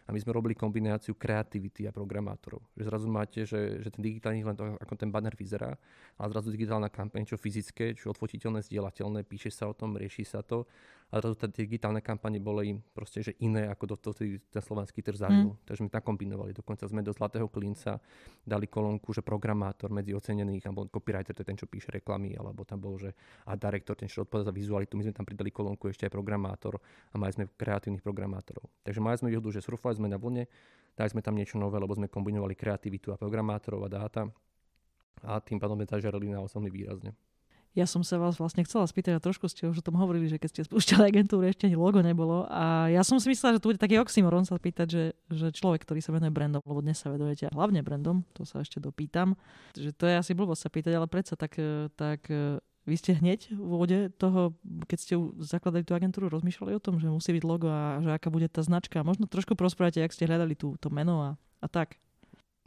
A 0.07 0.11
my 0.11 0.19
sme 0.19 0.35
robili 0.35 0.57
kombináciu 0.57 1.15
kreativity 1.15 1.87
a 1.87 1.95
programátorov. 1.95 2.59
Že 2.75 2.83
zrazu 2.91 3.07
máte, 3.07 3.39
že, 3.47 3.79
že 3.79 3.89
ten 3.93 4.01
digitál 4.03 4.35
nie 4.35 4.43
je 4.43 4.49
len 4.49 4.57
to, 4.57 4.63
ako 4.83 4.93
ten 4.99 5.13
banner 5.13 5.35
vyzerá, 5.37 5.77
ale 6.17 6.27
zrazu 6.33 6.51
digitálna 6.51 6.89
kampaň, 6.89 7.23
čo 7.23 7.36
fyzické, 7.37 7.93
čo 7.93 8.11
odfotiteľné, 8.11 8.65
zdieľateľné, 8.65 9.23
píše 9.23 9.53
sa 9.53 9.69
o 9.69 9.73
tom, 9.73 9.95
rieši 9.95 10.25
sa 10.25 10.41
to. 10.43 10.65
A 11.07 11.23
to 11.23 11.31
tie 11.39 11.63
digitálne 11.63 12.03
kampane 12.03 12.35
boli 12.43 12.75
proste 12.91 13.23
že 13.23 13.31
iné, 13.39 13.71
ako 13.71 13.83
do 13.87 13.95
toho 13.95 14.13
ten 14.43 14.59
slovenský 14.59 14.99
trh 14.99 15.15
zažil. 15.15 15.55
Mm. 15.55 15.63
Takže 15.63 15.79
sme 15.79 15.87
tam 15.87 16.03
kombinovali. 16.03 16.51
Dokonca 16.51 16.83
sme 16.83 16.99
do 16.99 17.15
Zlatého 17.15 17.47
klinca 17.47 17.95
dali 18.43 18.67
kolónku, 18.67 19.15
že 19.15 19.23
programátor 19.23 19.87
medzi 19.87 20.11
ocenených, 20.11 20.67
alebo 20.67 20.83
copywriter, 20.91 21.31
to 21.31 21.41
je 21.41 21.47
ten, 21.47 21.55
čo 21.55 21.63
píše 21.63 21.95
reklamy, 21.95 22.35
alebo 22.35 22.67
tam 22.67 22.83
bol, 22.83 22.99
že 22.99 23.15
a 23.47 23.55
director, 23.55 23.95
ten, 23.95 24.11
čo 24.11 24.27
odpoveda 24.27 24.51
za 24.51 24.53
vizualitu. 24.53 24.99
My 24.99 25.07
sme 25.07 25.15
tam 25.15 25.23
pridali 25.23 25.47
kolónku 25.47 25.87
ešte 25.87 26.03
aj 26.03 26.11
programátor 26.11 26.75
a 26.75 27.15
mali 27.15 27.31
sme 27.31 27.47
kreatívnych 27.55 28.03
programátorov. 28.03 28.67
Takže 28.83 28.99
mali 28.99 29.15
sme 29.15 29.31
výhodu, 29.31 29.47
že 29.55 29.63
surfovali 29.63 29.95
sme 29.95 30.07
na 30.11 30.19
vlne, 30.19 30.43
dali 30.91 31.07
sme 31.07 31.23
tam 31.23 31.39
niečo 31.39 31.55
nové, 31.55 31.79
lebo 31.79 31.95
sme 31.95 32.11
kombinovali 32.11 32.51
kreativitu 32.51 33.15
a 33.15 33.21
programátorov 33.21 33.87
a 33.87 33.87
dáta 33.87 34.27
a 35.23 35.41
tým 35.41 35.57
pádom 35.57 35.79
sme 35.79 35.89
zažarili 35.89 36.29
na 36.29 36.43
osobný 36.43 36.69
výrazne. 36.69 37.15
Ja 37.77 37.85
som 37.85 38.01
sa 38.01 38.17
vás 38.17 38.41
vlastne 38.41 38.65
chcela 38.65 38.89
spýtať, 38.89 39.13
a 39.13 39.21
trošku 39.21 39.45
ste 39.45 39.69
už 39.69 39.79
o 39.79 39.85
tom 39.85 40.01
hovorili, 40.01 40.25
že 40.25 40.41
keď 40.41 40.49
ste 40.49 40.61
spúšťali 40.65 41.13
agentúru, 41.13 41.45
ešte 41.45 41.69
ani 41.69 41.77
logo 41.77 42.01
nebolo. 42.01 42.49
A 42.49 42.89
ja 42.89 43.05
som 43.05 43.21
si 43.21 43.29
myslela, 43.29 43.55
že 43.55 43.61
to 43.61 43.69
bude 43.69 43.77
taký 43.77 44.01
oxymoron 44.01 44.49
sa 44.49 44.57
pýtať, 44.57 44.87
že, 44.89 45.03
že 45.29 45.53
človek, 45.53 45.85
ktorý 45.85 46.01
sa 46.01 46.09
venuje 46.09 46.33
brandom, 46.33 46.65
lebo 46.65 46.81
dnes 46.81 46.97
sa 46.97 47.13
vedujete 47.13 47.53
hlavne 47.53 47.85
brandom, 47.85 48.25
to 48.33 48.49
sa 48.49 48.65
ešte 48.65 48.81
dopýtam, 48.81 49.37
že 49.77 49.93
to 49.93 50.09
je 50.09 50.17
asi 50.17 50.33
blbosť 50.33 50.61
sa 50.65 50.69
pýtať, 50.73 50.93
ale 50.97 51.05
predsa 51.05 51.37
tak, 51.37 51.53
tak 51.93 52.25
vy 52.87 52.95
ste 52.95 53.13
hneď 53.19 53.51
v 53.51 53.59
úvode 53.61 53.97
toho, 54.15 54.55
keď 54.87 54.97
ste 54.97 55.13
zakladali 55.43 55.83
tú 55.83 55.91
agentúru, 55.91 56.31
rozmýšľali 56.31 56.71
o 56.73 56.81
tom, 56.81 56.97
že 57.03 57.11
musí 57.11 57.35
byť 57.35 57.43
logo 57.43 57.67
a 57.67 57.99
že 57.99 58.09
aká 58.15 58.31
bude 58.31 58.47
tá 58.47 58.63
značka. 58.63 59.03
Možno 59.03 59.27
trošku 59.27 59.59
prosprávate, 59.59 59.99
jak 59.99 60.15
ste 60.15 60.25
hľadali 60.25 60.55
tú, 60.55 60.79
to 60.79 60.87
meno 60.87 61.19
a, 61.19 61.29
a 61.61 61.67
tak. 61.67 61.99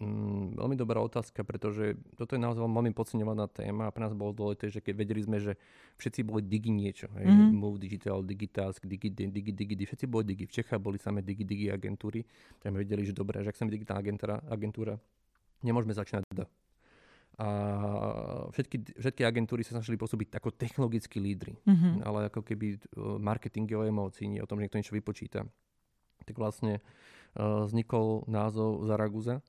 Mm, 0.00 0.56
veľmi 0.56 0.80
dobrá 0.80 0.96
otázka, 1.04 1.44
pretože 1.44 1.92
toto 2.16 2.32
je 2.32 2.40
naozaj 2.40 2.64
veľmi 2.64 2.96
podceňovaná 2.96 3.52
téma 3.52 3.84
a 3.84 3.92
pre 3.92 4.00
nás 4.00 4.16
bolo 4.16 4.32
dôležité, 4.32 4.72
že 4.72 4.80
keď 4.80 4.94
vedeli 4.96 5.20
sme, 5.20 5.36
že 5.36 5.60
všetci 6.00 6.24
boli 6.24 6.40
digi 6.40 6.72
niečo, 6.72 7.12
hej, 7.20 7.28
mm-hmm. 7.28 7.52
Move 7.52 7.76
Digital, 7.76 8.24
Digitask, 8.24 8.80
Digi, 8.80 9.12
Digi, 9.12 9.28
Digi, 9.28 9.52
Digi, 9.52 9.84
všetci 9.84 10.08
boli 10.08 10.24
digi. 10.24 10.48
V 10.48 10.56
Čechách 10.56 10.80
boli 10.80 10.96
samé 10.96 11.20
Digi, 11.20 11.44
Digi 11.44 11.68
agentúry, 11.68 12.24
tak 12.64 12.72
sme 12.72 12.80
vedeli, 12.80 13.04
že 13.04 13.12
dobré, 13.12 13.44
že 13.44 13.52
ak 13.52 13.60
sme 13.60 13.68
digitálna 13.68 14.00
agentúra, 14.00 14.40
agentúra, 14.48 14.94
nemôžeme 15.60 15.92
začínať 15.92 16.24
D. 16.32 16.48
a 17.36 17.48
všetky, 18.56 19.00
všetky 19.00 19.22
agentúry 19.24 19.64
sa 19.64 19.76
snažili 19.76 20.00
pôsobiť 20.00 20.32
ako 20.36 20.48
technologickí 20.56 21.20
lídry, 21.20 21.60
Mhm. 21.68 22.08
ale 22.08 22.32
ako 22.32 22.40
keby 22.40 22.66
eh, 22.72 22.80
marketing 23.20 23.68
je 23.68 23.76
o 23.76 23.84
emócii, 23.84 24.32
nie 24.32 24.40
o 24.40 24.48
tom, 24.48 24.56
že 24.60 24.64
niekto 24.64 24.80
niečo 24.80 24.96
vypočíta. 24.96 25.44
Tak 26.24 26.36
vlastne 26.36 26.80
eh, 26.80 27.64
vznikol 27.68 28.24
názov 28.28 28.88
Zaragoza, 28.88 29.44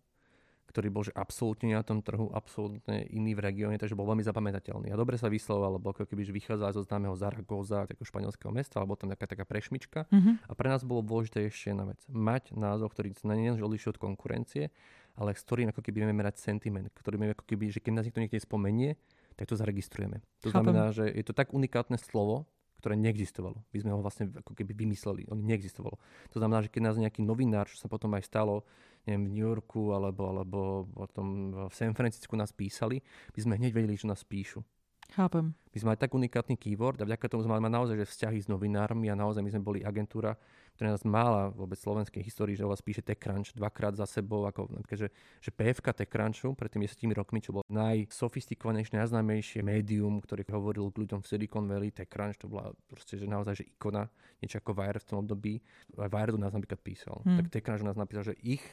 ktorý 0.71 0.87
bol 0.87 1.03
že 1.03 1.11
absolútne 1.11 1.75
na 1.75 1.83
tom 1.83 1.99
trhu, 1.99 2.31
absolútne 2.31 3.03
iný 3.11 3.35
v 3.35 3.43
regióne, 3.43 3.75
takže 3.75 3.93
bol 3.93 4.07
veľmi 4.07 4.23
zapamätateľný. 4.23 4.87
A 4.89 4.95
dobre 4.95 5.19
sa 5.19 5.27
vyslovoval, 5.27 5.77
lebo 5.77 5.91
ako 5.91 6.07
keby 6.07 6.23
že 6.23 6.31
vychádza 6.31 6.71
zo 6.71 6.81
známeho 6.87 7.11
Zaragoza, 7.19 7.85
takého 7.85 8.07
španielského 8.07 8.51
mesta, 8.55 8.79
alebo 8.79 8.95
tam 8.95 9.11
taká, 9.11 9.27
taká 9.27 9.43
prešmička. 9.43 10.07
Mhm. 10.09 10.47
A 10.47 10.51
pre 10.55 10.71
nás 10.71 10.87
bolo 10.87 11.03
dôležité 11.03 11.51
ešte 11.51 11.75
jedna 11.75 11.83
vec. 11.83 11.99
Mať 12.07 12.55
názov, 12.55 12.95
ktorý 12.95 13.11
sa 13.19 13.35
nie 13.35 13.51
odlišuje 13.51 13.99
od 13.99 13.99
konkurencie, 13.99 14.71
ale 15.19 15.35
s 15.35 15.43
ktorým 15.43 15.75
ako 15.75 15.83
keby 15.83 16.07
vieme 16.07 16.15
merať 16.15 16.39
sentiment, 16.39 16.87
ktorý 16.95 17.19
vieme 17.19 17.35
ako 17.35 17.43
keby, 17.43 17.67
že 17.67 17.83
keď 17.83 17.91
nás 17.99 18.05
niekto 18.07 18.23
niekde 18.23 18.39
spomenie, 18.39 18.95
tak 19.35 19.51
to 19.51 19.59
zaregistrujeme. 19.59 20.23
To 20.45 20.53
Chápem. 20.53 20.71
znamená, 20.71 20.95
že 20.95 21.07
je 21.11 21.23
to 21.25 21.35
tak 21.35 21.51
unikátne 21.51 21.99
slovo, 21.99 22.47
ktoré 22.81 22.97
neexistovalo. 22.97 23.61
My 23.69 23.77
sme 23.77 23.91
ho 23.93 24.01
vlastne 24.01 24.33
ako 24.33 24.57
keby 24.57 24.73
vymysleli, 24.73 25.29
on 25.29 25.45
neexistovalo. 25.45 26.01
To 26.33 26.37
znamená, 26.41 26.65
že 26.65 26.73
keď 26.73 26.81
nás 26.89 26.97
nejaký 26.97 27.21
novinár, 27.21 27.69
čo 27.69 27.77
sa 27.77 27.85
potom 27.85 28.09
aj 28.17 28.25
stalo, 28.25 28.65
neviem, 29.05 29.29
v 29.29 29.31
New 29.37 29.45
Yorku 29.45 29.93
alebo, 29.93 30.33
alebo 30.33 30.59
potom 30.89 31.53
v 31.69 31.73
San 31.77 31.93
Francisku 31.93 32.33
nás 32.33 32.49
písali, 32.49 33.05
by 33.31 33.39
sme 33.45 33.53
hneď 33.61 33.77
vedeli, 33.77 33.93
že 33.93 34.09
nás 34.09 34.25
píšu. 34.25 34.65
Chápem. 35.11 35.51
My 35.51 35.77
sme 35.77 35.87
mali 35.91 35.99
tak 35.99 36.15
unikátny 36.15 36.55
keyword 36.55 37.03
a 37.03 37.07
vďaka 37.07 37.27
tomu 37.27 37.43
sme 37.43 37.59
mali 37.59 37.67
naozaj 37.67 37.99
že 37.99 38.07
vzťahy 38.07 38.39
s 38.41 38.47
novinármi 38.47 39.11
a 39.11 39.15
naozaj 39.15 39.43
my 39.43 39.51
sme 39.51 39.61
boli 39.61 39.79
agentúra, 39.83 40.39
ktorá 40.81 40.97
nás 40.97 41.05
mala 41.05 41.53
vôbec 41.53 41.77
slovenskej 41.77 42.25
histórii, 42.25 42.57
že 42.57 42.65
o 42.65 42.73
vás 42.73 42.81
píše 42.81 43.05
TechCrunch 43.05 43.53
dvakrát 43.53 43.93
za 43.93 44.09
sebou, 44.09 44.49
ako 44.49 44.65
napríklad, 44.73 45.05
že, 45.05 45.09
že 45.37 45.53
PFK 45.53 45.93
TechCrunchu 45.93 46.57
pred 46.57 46.73
tými 46.73 46.89
10 46.89 47.05
rokmi, 47.13 47.37
čo 47.37 47.53
bolo 47.53 47.61
najsofistikovanejšie, 47.69 48.97
najznámejšie 48.97 49.61
médium, 49.61 50.17
ktoré 50.17 50.41
hovoril 50.49 50.89
k 50.89 51.05
ľuďom 51.05 51.21
v 51.21 51.29
Silicon 51.29 51.69
Valley, 51.69 51.93
TechCrunch, 51.93 52.41
to 52.41 52.49
bola 52.49 52.73
proste, 52.89 53.13
že 53.13 53.29
naozaj 53.29 53.61
že 53.61 53.69
ikona, 53.69 54.09
niečo 54.41 54.57
ako 54.57 54.73
Wired 54.73 55.05
v 55.05 55.09
tom 55.13 55.17
období. 55.21 55.61
Aj 56.01 56.09
Wired 56.09 56.41
nás 56.41 56.49
napríklad 56.49 56.81
písal. 56.81 57.21
Hmm. 57.21 57.37
Tak 57.37 57.53
TechCrunch 57.53 57.85
nás 57.85 57.93
napísal, 57.93 58.33
že 58.33 58.35
ich 58.41 58.65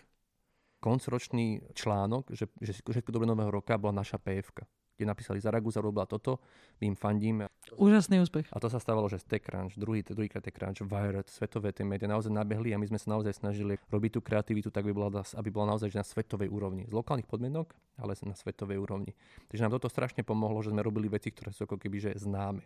koncročný 0.80 1.60
článok, 1.76 2.32
že, 2.32 2.48
že 2.64 2.72
všetko 2.80 3.12
dobre 3.12 3.28
nového 3.28 3.52
roka 3.52 3.76
bola 3.76 4.00
naša 4.00 4.16
PFK 4.16 4.64
kde 4.98 5.06
napísali 5.06 5.38
Zaragoza 5.38 5.78
robila 5.78 6.10
toto, 6.10 6.42
my 6.82 6.90
im 6.90 6.98
fandíme. 6.98 7.46
Úžasný 7.76 8.24
úspech. 8.24 8.48
A 8.54 8.62
to 8.62 8.72
sa 8.72 8.80
stávalo, 8.80 9.10
že 9.12 9.20
z 9.20 9.36
TechCrunch, 9.36 9.76
druhý, 9.76 10.00
druhýkrát 10.00 10.40
TechCrunch, 10.40 10.80
Wired, 10.86 11.28
svetové 11.28 11.74
tie 11.76 11.84
médiá 11.84 12.08
naozaj 12.08 12.32
nabehli 12.32 12.72
a 12.72 12.80
my 12.80 12.88
sme 12.88 12.96
sa 12.96 13.12
naozaj 13.12 13.36
snažili 13.36 13.76
robiť 13.92 14.10
tú 14.16 14.20
kreativitu 14.24 14.72
tak, 14.72 14.88
aby 14.88 14.96
bola, 14.96 15.20
aby 15.20 15.48
bola 15.52 15.76
naozaj 15.76 15.92
na 15.92 16.06
svetovej 16.06 16.48
úrovni. 16.48 16.88
Z 16.88 16.94
lokálnych 16.96 17.28
podmienok, 17.28 17.76
ale 18.00 18.16
na 18.24 18.32
svetovej 18.32 18.80
úrovni. 18.80 19.12
Takže 19.52 19.68
nám 19.68 19.76
toto 19.76 19.92
strašne 19.92 20.24
pomohlo, 20.24 20.64
že 20.64 20.72
sme 20.72 20.80
robili 20.80 21.12
veci, 21.12 21.28
ktoré 21.28 21.52
sú 21.52 21.68
ako 21.68 21.76
keby 21.76 21.96
že 21.98 22.10
známe. 22.16 22.64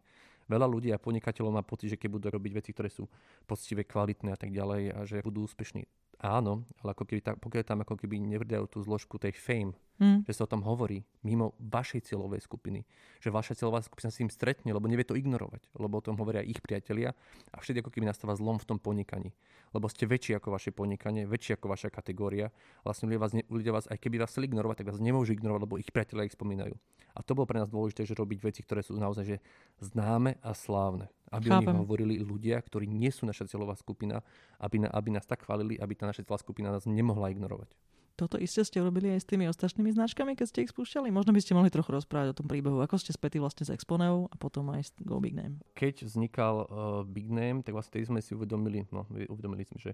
Veľa 0.51 0.67
ľudí 0.67 0.91
a 0.91 0.99
podnikateľov 0.99 1.55
má 1.55 1.63
pocit, 1.63 1.95
že 1.95 1.99
keď 1.99 2.11
budú 2.19 2.27
robiť 2.35 2.53
veci, 2.59 2.71
ktoré 2.75 2.91
sú 2.91 3.07
poctivé, 3.47 3.87
kvalitné 3.87 4.35
a 4.35 4.39
tak 4.39 4.51
ďalej 4.51 4.83
a 4.93 4.99
že 5.07 5.23
budú 5.23 5.47
úspešní. 5.47 5.87
Áno, 6.23 6.63
ale 6.79 6.95
ako 6.95 7.03
keby 7.03 7.21
ta, 7.23 7.33
pokiaľ 7.35 7.65
tam 7.67 7.83
ako 7.83 7.99
keby 7.99 8.23
nevrdajú 8.23 8.71
tú 8.71 8.79
zložku 8.79 9.19
tej 9.19 9.35
fame, 9.35 9.75
Hm. 10.03 10.27
že 10.27 10.35
sa 10.35 10.43
o 10.43 10.51
tom 10.51 10.67
hovorí 10.67 11.07
mimo 11.23 11.55
vašej 11.63 12.11
cieľovej 12.11 12.43
skupiny. 12.43 12.83
Že 13.23 13.31
vaša 13.31 13.55
cieľová 13.55 13.87
skupina 13.87 14.11
sa 14.11 14.19
s 14.19 14.19
tým 14.19 14.35
stretne, 14.35 14.75
lebo 14.75 14.91
nevie 14.91 15.07
to 15.07 15.15
ignorovať, 15.15 15.71
lebo 15.79 15.95
o 15.95 16.03
tom 16.03 16.19
hovoria 16.19 16.43
ich 16.43 16.59
priatelia 16.59 17.15
a 17.55 17.63
vtedy 17.63 17.87
ako 17.87 17.95
keby 17.95 18.11
nastáva 18.11 18.35
zlom 18.35 18.59
v 18.59 18.67
tom 18.67 18.83
podnikaní. 18.83 19.31
Lebo 19.71 19.87
ste 19.87 20.11
väčší 20.11 20.35
ako 20.43 20.59
vaše 20.59 20.75
podnikanie, 20.75 21.23
väčší 21.23 21.55
ako 21.55 21.71
vaša 21.71 21.95
kategória. 21.95 22.51
Vlastne 22.83 23.15
ľudia 23.15 23.21
vás, 23.23 23.33
ľudia 23.47 23.73
vás 23.79 23.87
aj 23.87 23.99
keby 24.03 24.19
vás 24.19 24.35
chceli 24.35 24.51
ignorovať, 24.51 24.83
tak 24.83 24.91
vás 24.91 24.99
nemôžu 24.99 25.39
ignorovať, 25.39 25.71
lebo 25.71 25.79
ich 25.79 25.95
priatelia 25.95 26.27
ich 26.27 26.35
spomínajú. 26.35 26.75
A 27.15 27.23
to 27.23 27.39
bolo 27.39 27.47
pre 27.47 27.63
nás 27.63 27.71
dôležité, 27.71 28.03
že 28.03 28.19
robiť 28.19 28.43
veci, 28.43 28.61
ktoré 28.67 28.83
sú 28.83 28.99
naozaj 28.99 29.23
že 29.23 29.39
známe 29.79 30.43
a 30.43 30.51
slávne. 30.51 31.07
Aby 31.31 31.55
o 31.55 31.63
nich 31.63 31.71
Chápem. 31.71 31.79
hovorili 31.79 32.15
ľudia, 32.19 32.59
ktorí 32.59 32.91
nie 32.91 33.15
sú 33.15 33.23
naša 33.23 33.47
cieľová 33.47 33.79
skupina, 33.79 34.19
aby, 34.59 34.83
na, 34.83 34.89
aby 34.91 35.15
nás 35.15 35.25
tak 35.31 35.47
chválili, 35.47 35.79
aby 35.79 35.95
tá 35.95 36.11
naša 36.11 36.27
cieľová 36.27 36.43
skupina 36.43 36.69
nás 36.75 36.91
nemohla 36.91 37.31
ignorovať. 37.31 37.71
Toto 38.13 38.37
isté 38.37 38.61
ste 38.63 38.79
robili 38.79 39.11
aj 39.13 39.25
s 39.25 39.27
tými 39.29 39.49
ostatnými 39.49 39.91
značkami, 39.93 40.37
keď 40.37 40.47
ste 40.47 40.63
ich 40.65 40.71
spúšťali? 40.71 41.09
Možno 41.09 41.33
by 41.33 41.41
ste 41.41 41.57
mohli 41.57 41.73
trochu 41.73 41.97
rozprávať 41.97 42.33
o 42.33 42.39
tom 42.39 42.47
príbehu. 42.47 42.79
Ako 42.85 43.01
ste 43.01 43.11
spätí 43.17 43.41
vlastne 43.41 43.65
s 43.65 43.73
Exponeou 43.73 44.29
a 44.29 44.35
potom 44.37 44.69
aj 44.71 44.83
s 44.85 44.91
Go 45.01 45.19
Big 45.19 45.33
Name. 45.33 45.59
keď 45.73 46.05
vznikal 46.05 46.55
uh, 46.65 46.69
Big 47.09 47.33
Name, 47.33 47.65
tak 47.65 47.73
vlastne 47.73 47.97
tedy 47.97 48.07
sme 48.09 48.21
si 48.21 48.37
uvedomili, 48.37 48.85
no, 48.93 49.09
uvedomili 49.09 49.65
sme, 49.65 49.81
že 49.81 49.93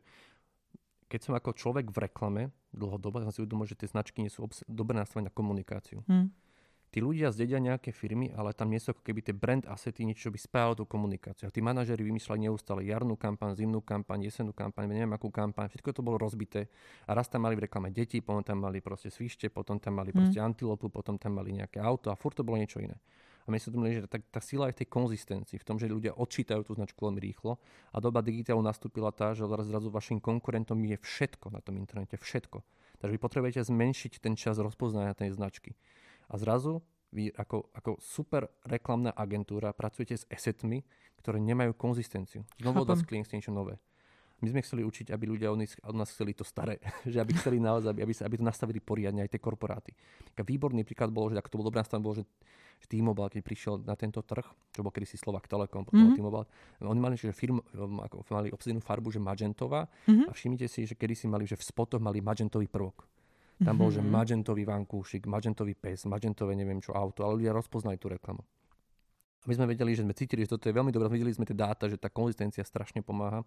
keď 1.09 1.21
som 1.25 1.33
ako 1.33 1.57
človek 1.57 1.89
v 1.89 1.99
reklame 2.05 2.43
dlhodobo, 2.69 3.23
tak 3.23 3.33
som 3.33 3.35
si 3.35 3.41
uvedomil, 3.41 3.65
že 3.65 3.81
tie 3.81 3.89
značky 3.89 4.21
nie 4.21 4.29
sú 4.29 4.45
obs- 4.45 4.67
dobre 4.69 4.99
nastavené 4.99 5.31
na 5.31 5.35
komunikáciu. 5.35 6.05
Hm. 6.05 6.29
Tí 6.89 7.05
ľudia 7.05 7.29
zdedia 7.29 7.61
nejaké 7.61 7.93
firmy, 7.93 8.33
ale 8.33 8.57
tam 8.57 8.73
nie 8.73 8.81
sú 8.81 8.97
ako 8.97 9.05
keby 9.05 9.21
tie 9.21 9.37
brand 9.37 9.61
asety, 9.69 10.09
niečo 10.09 10.29
čo 10.29 10.31
by 10.33 10.41
spájalo 10.41 10.75
tú 10.81 10.85
komunikáciu. 10.89 11.49
A 11.49 11.53
tí 11.53 11.61
manažeri 11.61 12.01
vymýšľali 12.01 12.49
neustále 12.49 12.81
jarnú 12.89 13.13
kampaň, 13.21 13.61
zimnú 13.61 13.85
kampaň, 13.85 14.25
jesennú 14.25 14.57
kampaň, 14.57 14.89
neviem 14.89 15.13
akú 15.13 15.29
kampaň, 15.29 15.69
všetko 15.69 15.93
to 15.93 16.01
bolo 16.01 16.17
rozbité. 16.17 16.73
A 17.05 17.13
raz 17.13 17.29
tam 17.29 17.45
mali 17.45 17.61
v 17.61 17.69
reklame 17.69 17.93
deti, 17.93 18.25
potom 18.25 18.41
tam 18.41 18.65
mali 18.65 18.81
proste 18.81 19.13
svište, 19.13 19.53
potom 19.53 19.77
tam 19.77 20.01
mali 20.01 20.17
proste 20.17 20.41
antilopu, 20.41 20.89
potom 20.89 21.21
tam 21.21 21.37
mali 21.37 21.61
nejaké 21.61 21.77
auto 21.77 22.09
a 22.09 22.17
furt 22.17 22.41
to 22.41 22.43
bolo 22.43 22.57
niečo 22.57 22.81
iné. 22.81 22.97
A 23.45 23.53
my 23.53 23.57
si 23.57 23.73
uvedomili, 23.73 23.97
že 23.97 24.05
tá, 24.05 24.21
tá 24.21 24.45
sila 24.45 24.69
je 24.69 24.77
v 24.77 24.85
tej 24.85 24.89
konzistencii, 24.93 25.57
v 25.57 25.65
tom, 25.65 25.81
že 25.81 25.89
ľudia 25.89 26.13
odčítajú 26.13 26.69
tú 26.69 26.77
značku 26.77 27.01
veľmi 27.01 27.17
rýchlo 27.17 27.57
a 27.93 27.97
doba 27.97 28.21
digitálu 28.21 28.61
nastúpila 28.61 29.09
tá, 29.09 29.33
že 29.33 29.49
zrazu 29.49 29.73
zrazu 29.73 29.89
vašim 29.89 30.21
konkurentom 30.21 30.77
je 30.85 31.01
všetko 31.01 31.49
na 31.49 31.65
tom 31.65 31.81
internete, 31.81 32.21
všetko. 32.21 32.61
Takže 33.01 33.13
vy 33.17 33.21
potrebujete 33.21 33.65
zmenšiť 33.65 34.21
ten 34.21 34.37
čas 34.37 34.61
rozpoznania 34.61 35.17
tej 35.17 35.33
značky. 35.33 35.73
A 36.29 36.35
zrazu 36.37 36.81
vy 37.09 37.33
ako, 37.33 37.73
ako 37.73 37.97
super 37.99 38.47
reklamná 38.65 39.11
agentúra 39.11 39.73
pracujete 39.73 40.15
s 40.17 40.25
assetmi, 40.29 40.85
ktoré 41.19 41.41
nemajú 41.41 41.73
konzistenciu. 41.73 42.45
Znovu 42.61 42.85
od 42.85 42.89
vás 42.89 43.01
klient 43.03 43.33
niečo 43.33 43.51
nové. 43.51 43.81
My 44.39 44.55
sme 44.55 44.63
chceli 44.63 44.87
učiť, 44.87 45.11
aby 45.11 45.25
ľudia 45.27 45.51
od 45.51 45.59
nás, 45.59 45.75
od 45.83 45.97
nás 45.99 46.15
chceli 46.15 46.31
to 46.31 46.47
staré. 46.47 46.79
že 47.11 47.19
aby 47.19 47.35
chceli 47.35 47.59
naozaj, 47.59 47.91
aby, 47.91 48.07
aby, 48.07 48.15
sa, 48.15 48.23
aby 48.23 48.39
to 48.39 48.47
nastavili 48.47 48.79
poriadne 48.79 49.27
aj 49.27 49.35
tie 49.35 49.43
korporáty. 49.43 49.91
Taká 50.31 50.47
výborný 50.47 50.87
príklad 50.87 51.11
bol, 51.11 51.27
že 51.33 51.43
ako 51.43 51.49
to 51.51 51.59
bol 51.59 51.67
dobrý 51.67 51.83
nastavený, 51.83 52.05
bol, 52.07 52.15
že, 52.15 52.23
že 52.79 52.87
T-Mobile, 52.87 53.35
keď 53.35 53.43
prišiel 53.43 53.75
na 53.83 53.99
tento 53.99 54.23
trh, 54.23 54.47
čo 54.71 54.87
bol 54.87 54.95
kedysi 54.95 55.19
Slovak 55.19 55.51
Telekom, 55.51 55.83
potom 55.83 55.99
Mhm. 55.99 56.15
mm-hmm. 56.15 56.19
T-Mobile, 56.23 56.47
oni 56.87 57.01
mali, 57.03 57.15
že 57.19 57.35
firm, 57.35 57.59
um, 57.75 57.99
ako, 57.99 58.23
mali 58.31 58.55
obsadenú 58.55 58.79
farbu, 58.79 59.11
že 59.11 59.19
magentová 59.19 59.91
Mhm. 60.07 60.31
a 60.31 60.37
všimnite 60.37 60.71
si, 60.71 60.87
že 60.87 60.95
kedysi 60.95 61.27
mali, 61.27 61.43
že 61.43 61.59
v 61.59 61.65
spotoch 61.67 61.99
mali 61.99 62.23
magentový 62.23 62.71
prvok. 62.71 63.11
Tam 63.59 63.75
bol, 63.75 63.91
že 63.91 63.99
Mhm. 63.99 64.11
magentový 64.11 64.63
vankúšik, 64.63 65.27
magentový 65.27 65.75
pes, 65.75 66.07
magentové 66.07 66.55
neviem 66.55 66.79
čo 66.79 66.95
auto, 66.95 67.27
ale 67.27 67.43
ľudia 67.43 67.51
rozpoznali 67.51 67.99
tú 67.99 68.07
reklamu. 68.07 68.43
A 69.43 69.45
my 69.47 69.55
sme 69.55 69.67
vedeli, 69.67 69.99
že 69.99 70.07
sme 70.07 70.15
cítili, 70.15 70.47
že 70.47 70.55
toto 70.55 70.71
je 70.71 70.75
veľmi 70.79 70.95
dobré, 70.95 71.11
videli 71.11 71.35
sme 71.35 71.43
tie 71.43 71.59
dáta, 71.59 71.91
že 71.91 71.99
tá 71.99 72.07
konzistencia 72.07 72.63
strašne 72.63 73.03
pomáha. 73.03 73.43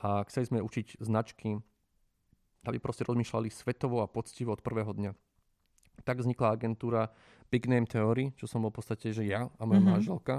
A 0.00 0.24
chceli 0.28 0.48
sme 0.48 0.58
učiť 0.64 1.00
značky, 1.00 1.56
aby 2.64 2.76
proste 2.80 3.04
rozmýšľali 3.04 3.48
svetovo 3.48 4.00
a 4.00 4.08
poctivo 4.08 4.52
od 4.56 4.60
prvého 4.64 4.92
dňa. 4.92 5.12
Tak 6.04 6.20
vznikla 6.20 6.56
agentúra 6.56 7.08
Big 7.48 7.64
Name 7.68 7.88
Theory, 7.88 8.32
čo 8.36 8.44
som 8.44 8.60
bol 8.64 8.72
v 8.72 8.80
podstate, 8.80 9.12
že 9.12 9.24
ja 9.24 9.48
a 9.48 9.62
moja 9.64 9.80
Mhm. 9.80 9.84
mm-hmm. 9.84 9.92
manželka. 9.92 10.36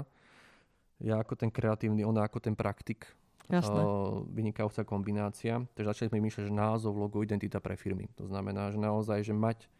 Ja 0.98 1.22
ako 1.22 1.38
ten 1.38 1.50
kreatívny, 1.54 2.02
ona 2.02 2.26
ako 2.26 2.42
ten 2.42 2.58
praktik. 2.58 3.06
Jasné. 3.48 3.80
O, 3.80 4.28
vynikajúca 4.28 4.84
kombinácia. 4.84 5.64
Takže 5.72 5.88
začali 5.88 6.08
sme 6.12 6.24
myšľať, 6.28 6.44
že 6.48 6.54
názov, 6.54 7.00
logo, 7.00 7.24
identita 7.24 7.64
pre 7.64 7.80
firmy. 7.80 8.12
To 8.20 8.28
znamená, 8.28 8.68
že 8.68 8.76
naozaj, 8.76 9.24
že 9.24 9.32
mať 9.32 9.72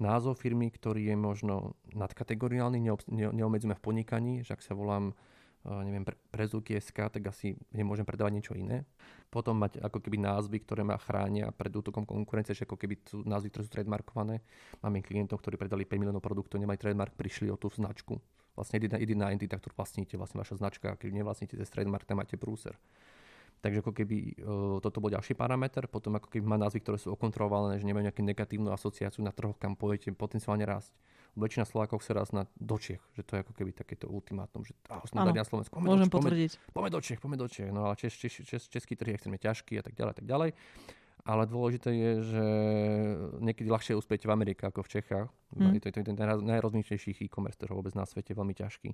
názov 0.00 0.36
firmy, 0.36 0.68
ktorý 0.68 1.12
je 1.12 1.16
možno 1.16 1.76
nadkategoriálny, 1.92 2.80
neob, 2.80 3.00
ne, 3.08 3.32
neobmedzíme 3.32 3.76
v 3.76 3.84
podnikaní, 3.84 4.32
že 4.44 4.56
ak 4.56 4.64
sa 4.64 4.72
volám 4.72 5.12
uh, 5.12 5.80
neviem, 5.84 6.04
pre, 6.04 6.16
SK, 6.80 7.12
tak 7.12 7.22
asi 7.28 7.56
nemôžem 7.72 8.04
predávať 8.04 8.32
niečo 8.32 8.54
iné. 8.56 8.88
Potom 9.28 9.60
mať 9.60 9.80
ako 9.80 10.00
keby 10.00 10.20
názvy, 10.20 10.64
ktoré 10.64 10.84
ma 10.84 10.96
chránia 10.96 11.52
pred 11.52 11.70
útokom 11.70 12.08
konkurencie, 12.08 12.56
že 12.56 12.64
ako 12.64 12.80
keby 12.80 13.00
sú 13.04 13.22
názvy, 13.28 13.52
ktoré 13.52 13.62
sú 13.68 13.72
trademarkované. 13.72 14.40
Máme 14.80 15.04
klientov, 15.04 15.44
ktorí 15.44 15.60
predali 15.60 15.84
5 15.84 16.00
miliónov 16.00 16.24
produktov, 16.24 16.58
nemali 16.58 16.80
trademark, 16.80 17.12
prišli 17.14 17.52
o 17.52 17.60
tú 17.60 17.68
značku. 17.68 18.16
Vlastne 18.58 18.82
jediná, 18.82 18.96
jediná 18.98 19.26
entita, 19.30 19.56
ktorú 19.56 19.78
vlastníte, 19.78 20.18
vlastne 20.18 20.42
vaša 20.42 20.58
značka, 20.58 20.98
keď 20.98 21.10
nevlastníte 21.14 21.54
cez 21.56 21.70
trademark, 21.70 22.04
tam 22.04 22.20
máte 22.20 22.34
prúser. 22.34 22.74
Takže 23.60 23.84
ako 23.84 23.92
keby 23.92 24.16
uh, 24.40 24.76
toto 24.80 25.04
bol 25.04 25.12
ďalší 25.12 25.36
parameter, 25.36 25.84
potom 25.84 26.16
ako 26.16 26.32
keby 26.32 26.44
má 26.48 26.56
názvy, 26.56 26.80
ktoré 26.80 26.96
sú 26.96 27.12
okontrolované, 27.12 27.76
že 27.76 27.84
nemajú 27.84 28.08
nejakú 28.08 28.24
negatívnu 28.24 28.72
asociáciu 28.72 29.20
na 29.20 29.36
trhoch, 29.36 29.60
kam 29.60 29.76
pôjdete 29.76 30.16
potenciálne 30.16 30.64
rásť. 30.64 30.96
Väčšina 31.36 31.68
Slovákov 31.68 32.02
chce 32.02 32.10
rásť 32.16 32.32
na 32.34 32.42
do 32.58 32.76
Čech, 32.80 32.98
že 33.14 33.22
to 33.22 33.38
je 33.38 33.46
ako 33.46 33.52
keby 33.54 33.70
takéto 33.70 34.10
ultimátum, 34.10 34.66
že 34.66 34.74
ah, 34.90 34.98
dali 35.04 35.38
na 35.38 35.46
Slovensku, 35.46 35.76
poďme 35.78 35.86
Môžem 35.86 36.08
do, 36.08 36.10
Čech, 36.10 36.10
poďme, 36.10 36.26
potvrdiť. 36.26 36.52
poďme 36.74 36.90
do 36.90 37.00
Čech, 37.00 37.18
poďme 37.22 37.38
do 37.38 37.48
Čech. 37.52 37.68
No 37.70 37.80
ale 37.86 37.94
čes, 37.94 38.12
čes, 38.16 38.32
čes, 38.42 38.62
český 38.66 38.98
trh 38.98 39.12
je 39.12 39.16
extrémne 39.20 39.38
ťažký 39.38 39.78
a 39.78 39.82
tak 39.84 39.94
ďalej, 39.94 40.12
tak 40.18 40.26
ďalej. 40.26 40.50
Ale 41.24 41.44
dôležité 41.44 41.92
je, 41.92 42.12
že 42.32 42.44
niekedy 43.44 43.68
ľahšie 43.68 43.94
uspieť 43.96 44.24
v 44.24 44.34
Amerike 44.34 44.64
ako 44.64 44.84
v 44.84 44.92
Čechách. 44.98 45.28
Hm. 45.56 45.76
Mm. 45.76 45.80
To 45.80 45.86
je 45.88 45.92
to 45.92 46.00
jeden 46.00 46.16
z 46.16 46.20
najroz- 46.20 46.44
najrozličnejších 46.46 47.18
e-commerce 47.26 47.60
trhov 47.60 47.80
vôbec 47.80 47.94
na 47.96 48.08
svete, 48.08 48.32
veľmi 48.32 48.54
ťažký. 48.56 48.90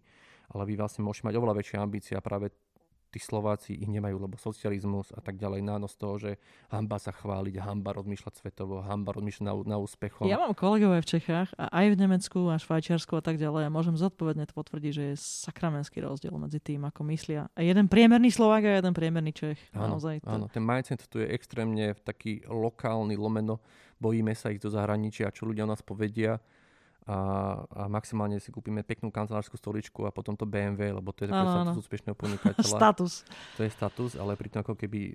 Ale 0.55 0.63
vy 0.67 0.75
vlastne 0.79 1.07
môžete 1.07 1.31
mať 1.31 1.35
oveľa 1.39 1.55
väčšie 1.63 1.77
ambície 1.79 2.15
a 2.19 2.23
práve 2.25 2.51
tí 3.17 3.25
Slováci 3.25 3.73
ich 3.73 3.89
nemajú, 3.89 4.21
lebo 4.21 4.37
socializmus 4.37 5.09
a 5.17 5.25
tak 5.25 5.41
ďalej, 5.41 5.65
nános 5.65 5.97
toho, 5.97 6.21
že 6.21 6.31
hamba 6.69 7.01
sa 7.01 7.17
chváliť, 7.17 7.57
hamba 7.65 7.97
rozmýšľať 7.97 8.45
svetovo, 8.45 8.85
hamba 8.85 9.17
rozmýšľať 9.17 9.45
na, 9.49 9.57
na 9.65 9.77
úspechom. 9.81 10.29
Ja 10.29 10.37
mám 10.37 10.53
kolegov 10.53 11.01
aj 11.01 11.09
v 11.09 11.11
Čechách 11.17 11.49
a 11.57 11.73
aj 11.73 11.97
v 11.97 11.97
Nemecku 11.97 12.53
a 12.53 12.61
Švajčiarsku 12.61 13.17
a 13.17 13.23
tak 13.25 13.41
ďalej 13.41 13.65
a 13.65 13.71
môžem 13.73 13.97
zodpovedne 13.97 14.45
to 14.45 14.53
potvrdiť, 14.53 14.93
že 14.93 15.05
je 15.09 15.15
sakramenský 15.49 16.05
rozdiel 16.05 16.37
medzi 16.37 16.61
tým, 16.61 16.85
ako 16.85 17.09
myslia. 17.09 17.49
A 17.57 17.65
jeden 17.65 17.89
priemerný 17.89 18.29
Slovák 18.29 18.69
a 18.69 18.73
jeden 18.85 18.93
priemerný 18.93 19.33
Čech. 19.33 19.57
Áno, 19.73 19.97
Naozaj 19.97 20.21
to... 20.21 20.29
áno, 20.29 20.45
ten 20.53 20.61
mindset 20.61 21.09
tu 21.09 21.17
je 21.17 21.33
extrémne 21.33 21.97
taký 22.05 22.45
lokálny, 22.45 23.17
lomeno, 23.17 23.65
bojíme 23.97 24.37
sa 24.37 24.53
ich 24.53 24.61
do 24.61 24.69
zahraničia, 24.69 25.33
čo 25.33 25.49
ľudia 25.49 25.65
o 25.65 25.73
nás 25.73 25.81
povedia 25.81 26.37
a, 27.07 27.19
a 27.71 27.83
maximálne 27.87 28.43
si 28.43 28.51
kúpime 28.51 28.83
peknú 28.83 29.15
kancelárskú 29.15 29.55
stoličku 29.55 30.03
a 30.03 30.11
potom 30.11 30.35
to 30.35 30.43
BMW, 30.43 30.91
lebo 30.91 31.15
to 31.15 31.23
je 31.23 31.31
taký 31.31 31.47
status 31.47 31.79
úspešného 31.87 32.17
podnikateľa. 32.19 32.67
status. 32.83 33.13
To 33.55 33.63
je 33.63 33.71
status, 33.71 34.11
ale 34.19 34.35
pritom 34.35 34.67
ako 34.67 34.75
keby 34.75 35.15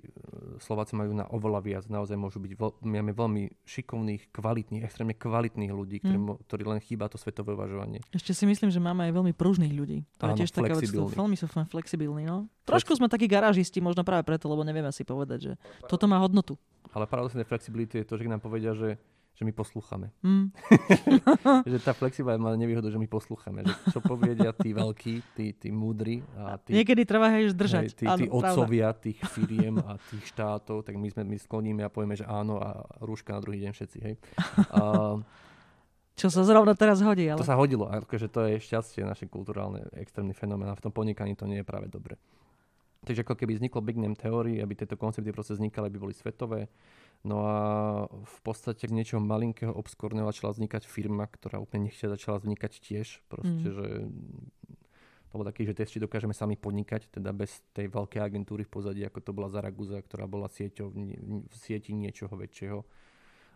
Slováci 0.56 0.96
majú 0.96 1.12
na 1.12 1.28
oveľa 1.28 1.60
viac. 1.60 1.84
Naozaj 1.92 2.16
môžu 2.16 2.40
byť, 2.40 2.52
veľ, 2.56 2.70
máme 2.80 3.12
veľmi 3.12 3.42
šikovných, 3.68 4.32
kvalitných, 4.32 4.88
extrémne 4.88 5.12
kvalitných 5.12 5.68
ľudí, 5.68 6.00
ktorí, 6.00 6.16
mm. 6.16 6.48
ktorí 6.48 6.62
len 6.64 6.80
chýba 6.80 7.12
to 7.12 7.20
svetové 7.20 7.52
uvažovanie. 7.52 8.00
Ešte 8.08 8.32
si 8.32 8.48
myslím, 8.48 8.72
že 8.72 8.80
máme 8.80 9.04
aj 9.08 9.12
veľmi 9.12 9.32
pružných 9.36 9.76
ľudí. 9.76 10.08
To 10.16 10.32
je 10.32 10.48
tiež 10.48 10.50
taká 10.56 10.72
vec, 10.72 10.88
veľmi 10.88 11.36
sú 11.36 11.44
flexibilní. 11.68 12.24
No? 12.24 12.48
Trošku 12.64 12.96
sme 12.96 13.12
takí 13.12 13.28
garážisti, 13.28 13.84
možno 13.84 14.00
práve 14.00 14.24
preto, 14.24 14.48
lebo 14.48 14.64
nevieme 14.64 14.88
si 14.96 15.04
povedať, 15.04 15.38
že 15.44 15.52
toto 15.92 16.08
má 16.08 16.16
hodnotu. 16.24 16.56
Ale 16.96 17.04
paradoxne 17.04 17.44
flexibility 17.44 18.00
je 18.00 18.08
to, 18.08 18.16
že 18.16 18.32
nám 18.32 18.40
povedia, 18.40 18.72
že 18.72 18.96
že 19.32 19.42
my 19.48 19.52
poslúchame. 19.56 20.12
Mm. 20.20 20.52
že 21.72 21.78
tá 21.80 21.96
flexibilita 21.96 22.36
má 22.36 22.52
nevýhodu, 22.52 22.92
že 22.92 23.00
my 23.00 23.08
poslúchame. 23.08 23.64
Že 23.64 23.74
čo 23.90 24.00
povedia 24.04 24.52
tí 24.52 24.76
veľkí, 24.76 25.14
tí, 25.32 25.46
tí 25.56 25.68
múdri. 25.72 26.20
A 26.36 26.60
tí, 26.60 26.76
Niekedy 26.76 27.02
treba 27.08 27.32
aj 27.32 27.56
držať. 27.56 27.84
Hej, 27.88 27.96
tí, 27.96 28.04
áno, 28.04 28.18
tí 28.20 28.26
otcovia 28.28 28.92
tých 28.92 29.18
firiem 29.32 29.80
a 29.80 29.96
tých 29.96 30.24
štátov, 30.30 30.84
tak 30.84 31.00
my, 31.00 31.08
sme, 31.08 31.24
my 31.24 31.36
skloníme 31.40 31.82
a 31.82 31.90
povieme, 31.90 32.14
že 32.14 32.28
áno 32.28 32.60
a 32.60 32.84
rúška 33.00 33.32
na 33.32 33.40
druhý 33.40 33.64
deň 33.64 33.72
všetci. 33.72 33.98
Hej. 34.04 34.14
A, 34.76 35.16
čo 36.20 36.28
sa 36.28 36.44
zrovna 36.44 36.76
teraz 36.76 37.00
hodí. 37.00 37.24
Ale... 37.24 37.40
To 37.40 37.48
sa 37.48 37.56
hodilo. 37.56 37.88
Akože 37.88 38.28
to 38.28 38.44
je 38.46 38.60
šťastie 38.60 39.02
naše 39.02 39.26
kulturálne 39.32 39.88
extrémny 39.96 40.36
fenomén 40.36 40.68
a 40.68 40.76
v 40.76 40.84
tom 40.84 40.92
podnikaní 40.92 41.32
to 41.32 41.48
nie 41.48 41.64
je 41.64 41.66
práve 41.66 41.88
dobre. 41.88 42.20
Takže 43.02 43.26
ako 43.26 43.34
keby 43.34 43.58
vzniklo 43.58 43.82
Big 43.82 43.98
Name 43.98 44.14
Theory, 44.14 44.62
aby 44.62 44.78
tieto 44.78 44.94
koncepty 44.94 45.34
proste 45.34 45.58
vznikali, 45.58 45.90
aby 45.90 45.98
boli 45.98 46.14
svetové, 46.14 46.70
No 47.22 47.46
a 47.46 47.58
v 48.10 48.38
podstate 48.42 48.90
z 48.90 48.92
niečoho 48.92 49.22
malinkého, 49.22 49.70
obskúrneho 49.70 50.26
začala 50.26 50.58
vznikať 50.58 50.90
firma, 50.90 51.30
ktorá 51.30 51.62
úplne 51.62 51.86
nechťa 51.86 52.10
začala 52.18 52.42
vznikať 52.42 52.72
tiež. 52.82 53.22
Proste, 53.30 53.68
mm. 53.70 53.74
že 53.78 53.86
to 55.30 55.34
bol 55.38 55.46
taký, 55.46 55.62
že 55.62 55.78
tiež 55.78 56.02
dokážeme 56.02 56.34
sami 56.34 56.58
podnikať, 56.58 57.14
teda 57.14 57.30
bez 57.30 57.62
tej 57.78 57.94
veľkej 57.94 58.18
agentúry 58.18 58.66
v 58.66 58.74
pozadí, 58.74 59.00
ako 59.06 59.22
to 59.22 59.30
bola 59.30 59.54
Zaraguza, 59.54 60.02
ktorá 60.02 60.26
bola 60.26 60.50
sieťou, 60.50 60.90
v 61.46 61.54
sieti 61.54 61.94
niečoho 61.94 62.34
väčšieho. 62.34 62.82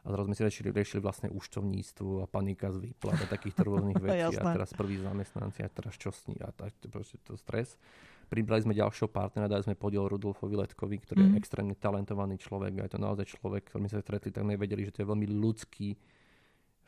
A 0.06 0.14
zrazu 0.14 0.30
sme 0.30 0.36
si 0.38 0.42
riešili, 0.46 0.68
riešili 0.70 1.00
vlastné 1.02 1.28
účtovníctvo 1.34 2.22
a 2.22 2.30
panika 2.30 2.70
z 2.70 2.78
výplat 2.78 3.18
a 3.18 3.26
takýchto 3.26 3.66
rôznych 3.66 3.98
vecí. 4.06 4.38
a 4.38 4.54
teraz 4.54 4.70
prvý 4.78 5.02
zamestnanci 5.02 5.66
a 5.66 5.68
teraz 5.68 5.98
čo 5.98 6.14
s 6.14 6.30
ní 6.30 6.38
a 6.38 6.54
tak, 6.54 6.70
to 6.78 6.86
to 7.02 7.34
stres. 7.34 7.74
Pribrali 8.26 8.62
sme 8.66 8.74
ďalšieho 8.74 9.06
partnera, 9.06 9.46
dali 9.46 9.62
sme 9.62 9.78
podiel 9.78 10.10
Rudolfovi 10.10 10.58
Letkovi, 10.58 10.96
ktorý 10.98 11.18
mm. 11.18 11.26
je 11.26 11.32
mhm. 11.32 11.40
extrémne 11.40 11.74
talentovaný 11.78 12.36
človek 12.42 12.72
a 12.78 12.86
je 12.86 12.92
to 12.92 13.00
naozaj 13.00 13.26
človek, 13.38 13.70
ktorý 13.70 13.86
sme 13.86 13.90
sa 13.90 14.02
stretli, 14.02 14.34
tak 14.34 14.42
sme 14.42 14.58
vedeli, 14.58 14.82
že 14.86 14.92
to 14.94 15.02
je 15.04 15.10
veľmi 15.10 15.26
ľudský, 15.30 15.94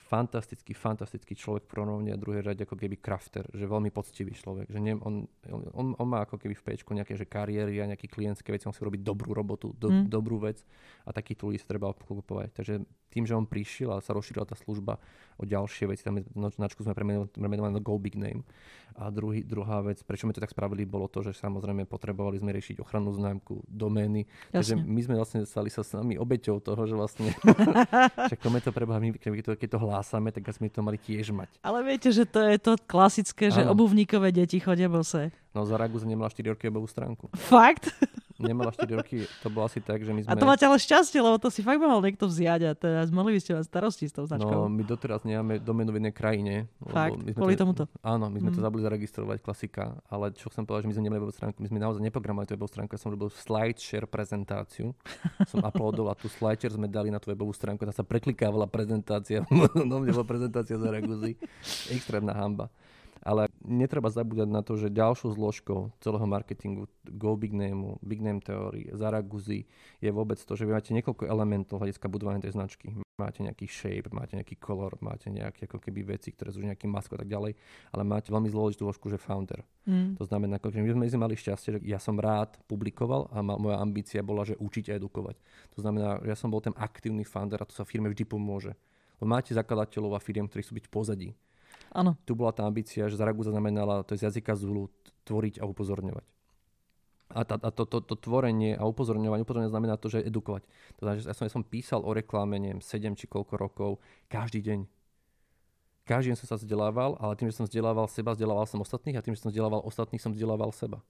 fantastický, 0.09 0.73
fantastický 0.73 1.37
človek 1.37 1.68
v 1.68 1.71
pronovne 1.71 2.11
a 2.16 2.18
druhej 2.18 2.40
rade 2.40 2.64
ako 2.64 2.80
keby 2.80 2.97
crafter, 2.97 3.45
že 3.52 3.68
veľmi 3.68 3.92
poctivý 3.92 4.33
človek, 4.33 4.73
že 4.73 4.80
nie, 4.80 4.97
on, 4.97 5.28
on, 5.76 5.92
on, 5.92 6.09
má 6.09 6.25
ako 6.25 6.40
keby 6.40 6.57
v 6.57 6.64
pečku 6.64 6.97
nejaké 6.97 7.12
že 7.12 7.28
kariéry 7.28 7.76
a 7.85 7.90
nejaké 7.92 8.09
klientské 8.09 8.49
veci, 8.49 8.64
on 8.64 8.73
si 8.73 8.80
robiť 8.80 9.04
dobrú 9.04 9.37
robotu, 9.37 9.76
do, 9.76 9.92
mm. 9.92 10.09
dobrú 10.09 10.40
vec 10.40 10.64
a 11.04 11.12
takýchto 11.12 11.52
ľudí 11.52 11.61
sa 11.61 11.68
treba 11.68 11.92
obklupovať. 11.92 12.49
Takže 12.57 12.75
tým, 13.09 13.25
že 13.25 13.37
on 13.37 13.49
prišiel 13.49 13.93
a 13.93 14.05
sa 14.05 14.15
rozšírila 14.15 14.49
tá 14.49 14.57
služba 14.57 15.00
o 15.38 15.47
ďalšie 15.47 15.87
veci, 15.87 16.03
tam 16.03 16.19
značku 16.50 16.83
sme 16.83 16.93
premenovali 16.99 17.73
na 17.73 17.83
Go 17.83 17.95
Big 17.97 18.19
Name. 18.19 18.43
A 18.99 19.15
druhý, 19.15 19.47
druhá 19.47 19.79
vec, 19.79 20.03
prečo 20.03 20.27
sme 20.27 20.35
to 20.35 20.43
tak 20.43 20.50
spravili, 20.50 20.83
bolo 20.83 21.07
to, 21.07 21.23
že 21.23 21.31
samozrejme 21.38 21.87
potrebovali 21.87 22.43
sme 22.43 22.50
riešiť 22.50 22.83
ochrannú 22.83 23.15
známku, 23.15 23.62
domény. 23.71 24.27
Jasne. 24.50 24.59
Takže 24.59 24.75
my 24.83 25.00
sme 25.07 25.15
vlastne 25.15 25.41
stali 25.47 25.71
sa 25.71 25.87
s 25.87 25.95
nami 25.95 26.19
obeťou 26.19 26.59
toho, 26.59 26.83
že 26.83 26.99
vlastne, 26.99 27.31
že 28.31 28.37
to 28.43 28.71
prebáha, 28.75 28.99
keď 29.15 29.31
to, 29.47 29.53
keď 29.55 29.69
to 29.71 29.79
hlásame, 29.79 30.35
tak 30.35 30.43
sme 30.50 30.67
to 30.67 30.83
mali 30.83 30.99
tiež 30.99 31.31
mať. 31.31 31.62
Ale 31.62 31.87
viete, 31.87 32.11
že 32.11 32.27
to 32.27 32.43
je 32.43 32.59
to 32.59 32.75
klasické, 32.91 33.55
že 33.55 33.62
ano. 33.62 33.79
obuvníkové 33.79 34.35
deti 34.35 34.59
chodia 34.59 34.91
bose. 34.91 35.31
No 35.55 35.62
Zaragoza 35.62 36.03
nemala 36.03 36.35
4 36.35 36.59
roky 36.59 36.67
webovú 36.67 36.91
stránku. 36.91 37.31
Fakt? 37.38 37.95
Nemala 38.38 38.71
4 38.71 38.87
roky, 38.95 39.26
to 39.42 39.50
bolo 39.50 39.66
asi 39.66 39.83
tak, 39.83 39.99
že 40.07 40.14
my 40.14 40.23
sme... 40.23 40.30
A 40.30 40.38
to 40.38 40.47
máte 40.47 40.62
ale 40.62 40.78
šťastie, 40.78 41.18
lebo 41.18 41.42
to 41.42 41.50
si 41.50 41.59
fakt 41.59 41.83
mohol 41.83 41.99
niekto 41.99 42.30
vziať 42.30 42.71
a 42.71 42.73
teraz 42.78 43.11
mohli 43.11 43.35
by 43.35 43.40
ste 43.42 43.59
mať 43.59 43.66
starosti 43.66 44.06
s 44.06 44.15
tou 44.15 44.30
značkou. 44.30 44.47
No, 44.47 44.71
my 44.71 44.82
doteraz 44.86 45.26
nemáme 45.26 45.58
domenu 45.58 45.91
v 45.91 45.99
jednej 45.99 46.15
krajine. 46.15 46.54
Fakt? 46.86 47.19
My 47.19 47.34
sme 47.34 47.41
Kvôli 47.43 47.58
to, 47.58 47.67
tomuto? 47.67 47.82
Áno, 47.99 48.30
my 48.30 48.39
sme 48.39 48.54
mm. 48.54 48.56
to 48.56 48.60
zabudli 48.63 48.86
zaregistrovať, 48.86 49.43
klasika. 49.43 49.99
Ale 50.06 50.30
čo 50.39 50.54
chcem 50.54 50.63
povedať, 50.63 50.86
že 50.86 50.89
my 50.89 50.95
sme 50.95 51.04
nemali 51.10 51.19
webovú 51.19 51.34
stránku, 51.34 51.58
my 51.58 51.69
sme 51.69 51.82
naozaj 51.82 51.99
neprogramovali 51.99 52.47
tú 52.47 52.54
webovú 52.54 52.71
stránku, 52.71 52.95
ja 52.95 53.00
som 53.02 53.10
robil 53.10 53.26
slideshare 53.34 54.06
prezentáciu, 54.06 54.95
som 55.50 55.58
uploadoval 55.58 56.15
tú 56.15 56.30
slideshare, 56.30 56.78
sme 56.78 56.86
dali 56.86 57.10
na 57.10 57.19
tú 57.19 57.34
webovú 57.34 57.50
stránku, 57.50 57.82
tam 57.82 57.91
sa 57.91 58.06
preklikávala 58.06 58.71
prezentácia, 58.71 59.43
no 59.91 59.99
bola 59.99 60.23
prezentácia 60.23 60.78
Zaragozy. 60.78 61.34
Extrémna 61.91 62.39
hamba. 62.39 62.71
Ale 63.23 63.50
netreba 63.65 64.09
zabúdať 64.09 64.49
na 64.49 64.63
to, 64.63 64.78
že 64.78 64.93
ďalšou 64.93 65.35
zložkou 65.35 65.93
celého 66.00 66.26
marketingu 66.26 66.87
Go 67.04 67.35
Big 67.35 67.52
Name, 67.52 67.99
Big 68.04 68.23
Name 68.23 68.41
Theory, 68.41 68.89
Zaraguzy 68.95 69.67
je 69.99 70.11
vôbec 70.13 70.39
to, 70.39 70.52
že 70.54 70.65
vy 70.65 70.73
máte 70.76 70.95
niekoľko 70.95 71.25
elementov 71.26 71.83
hľadiska 71.83 72.07
budovania 72.07 72.43
tej 72.43 72.54
značky. 72.54 72.95
Máte 73.19 73.43
nejaký 73.43 73.67
shape, 73.67 74.15
máte 74.15 74.39
nejaký 74.39 74.63
color, 74.63 74.95
máte 75.02 75.26
nejaké 75.26 75.67
ako 75.67 75.83
keby 75.83 76.15
veci, 76.15 76.31
ktoré 76.31 76.54
sú 76.54 76.63
nejaký 76.63 76.87
masko 76.87 77.19
a 77.19 77.26
tak 77.26 77.26
ďalej, 77.26 77.59
ale 77.91 78.02
máte 78.07 78.31
veľmi 78.31 78.47
zložitú 78.47 78.87
zložku, 78.87 79.11
že 79.11 79.19
founder. 79.19 79.67
Mm. 79.91 80.15
To 80.23 80.25
znamená, 80.25 80.63
že 80.63 80.78
my 80.78 81.11
sme, 81.11 81.19
mali 81.19 81.35
šťastie, 81.35 81.69
že 81.75 81.81
ja 81.83 81.99
som 81.99 82.15
rád 82.15 82.54
publikoval 82.71 83.26
a 83.35 83.43
ma, 83.43 83.59
moja 83.59 83.83
ambícia 83.83 84.23
bola, 84.23 84.47
že 84.47 84.54
učiť 84.54 84.95
a 84.95 85.02
edukovať. 85.02 85.35
To 85.75 85.83
znamená, 85.83 86.23
že 86.23 86.31
ja 86.31 86.37
som 86.39 86.47
bol 86.47 86.63
ten 86.63 86.76
aktívny 86.78 87.26
founder 87.26 87.59
a 87.59 87.67
to 87.67 87.75
sa 87.75 87.83
firme 87.83 88.07
vždy 88.07 88.23
pomôže. 88.23 88.78
Lebo 89.19 89.35
máte 89.35 89.50
zakladateľov 89.50 90.15
a 90.15 90.23
firiem, 90.23 90.47
ktorí 90.47 90.63
chcú 90.63 90.78
byť 90.78 90.87
pozadí 90.87 91.35
Áno. 91.93 92.17
Tu 92.29 92.33
bola 92.37 92.53
tá 92.53 92.65
ambícia, 92.69 93.09
že 93.09 93.17
Zaragoza 93.17 93.53
znamenala, 93.53 94.05
to 94.05 94.13
je 94.15 94.23
z 94.23 94.33
jazyka 94.33 94.57
Zulu, 94.57 94.93
tvoriť 95.25 95.61
a 95.61 95.65
upozorňovať. 95.69 96.27
A, 97.29 97.45
tá, 97.45 97.61
a 97.61 97.69
to, 97.69 97.85
to, 97.85 98.01
to, 98.01 98.17
tvorenie 98.17 98.73
a 98.73 98.89
upozorňovanie, 98.89 99.45
upozorňovanie 99.45 99.73
znamená 99.77 99.95
to, 100.01 100.09
že 100.09 100.25
edukovať. 100.25 100.65
To 100.97 101.01
znamená, 101.05 101.21
že 101.21 101.29
ja 101.29 101.37
som, 101.37 101.45
ja 101.45 101.53
som 101.53 101.61
písal 101.61 102.01
o 102.01 102.17
reklame, 102.17 102.57
neviem, 102.57 102.81
7 102.81 103.13
či 103.13 103.29
koľko 103.29 103.55
rokov, 103.61 103.91
každý 104.33 104.65
deň. 104.65 104.89
Každý 106.09 106.33
deň 106.33 106.37
som 106.41 106.49
sa 106.49 106.57
vzdelával, 106.57 107.21
ale 107.21 107.37
tým, 107.37 107.53
že 107.53 107.61
som 107.61 107.69
vzdelával 107.69 108.09
seba, 108.09 108.33
vzdelával 108.33 108.65
som 108.65 108.81
ostatných 108.81 109.21
a 109.21 109.25
tým, 109.25 109.37
že 109.37 109.45
som 109.45 109.53
vzdelával 109.53 109.85
ostatných, 109.85 110.25
som 110.25 110.33
vzdelával 110.33 110.73
seba. 110.73 111.05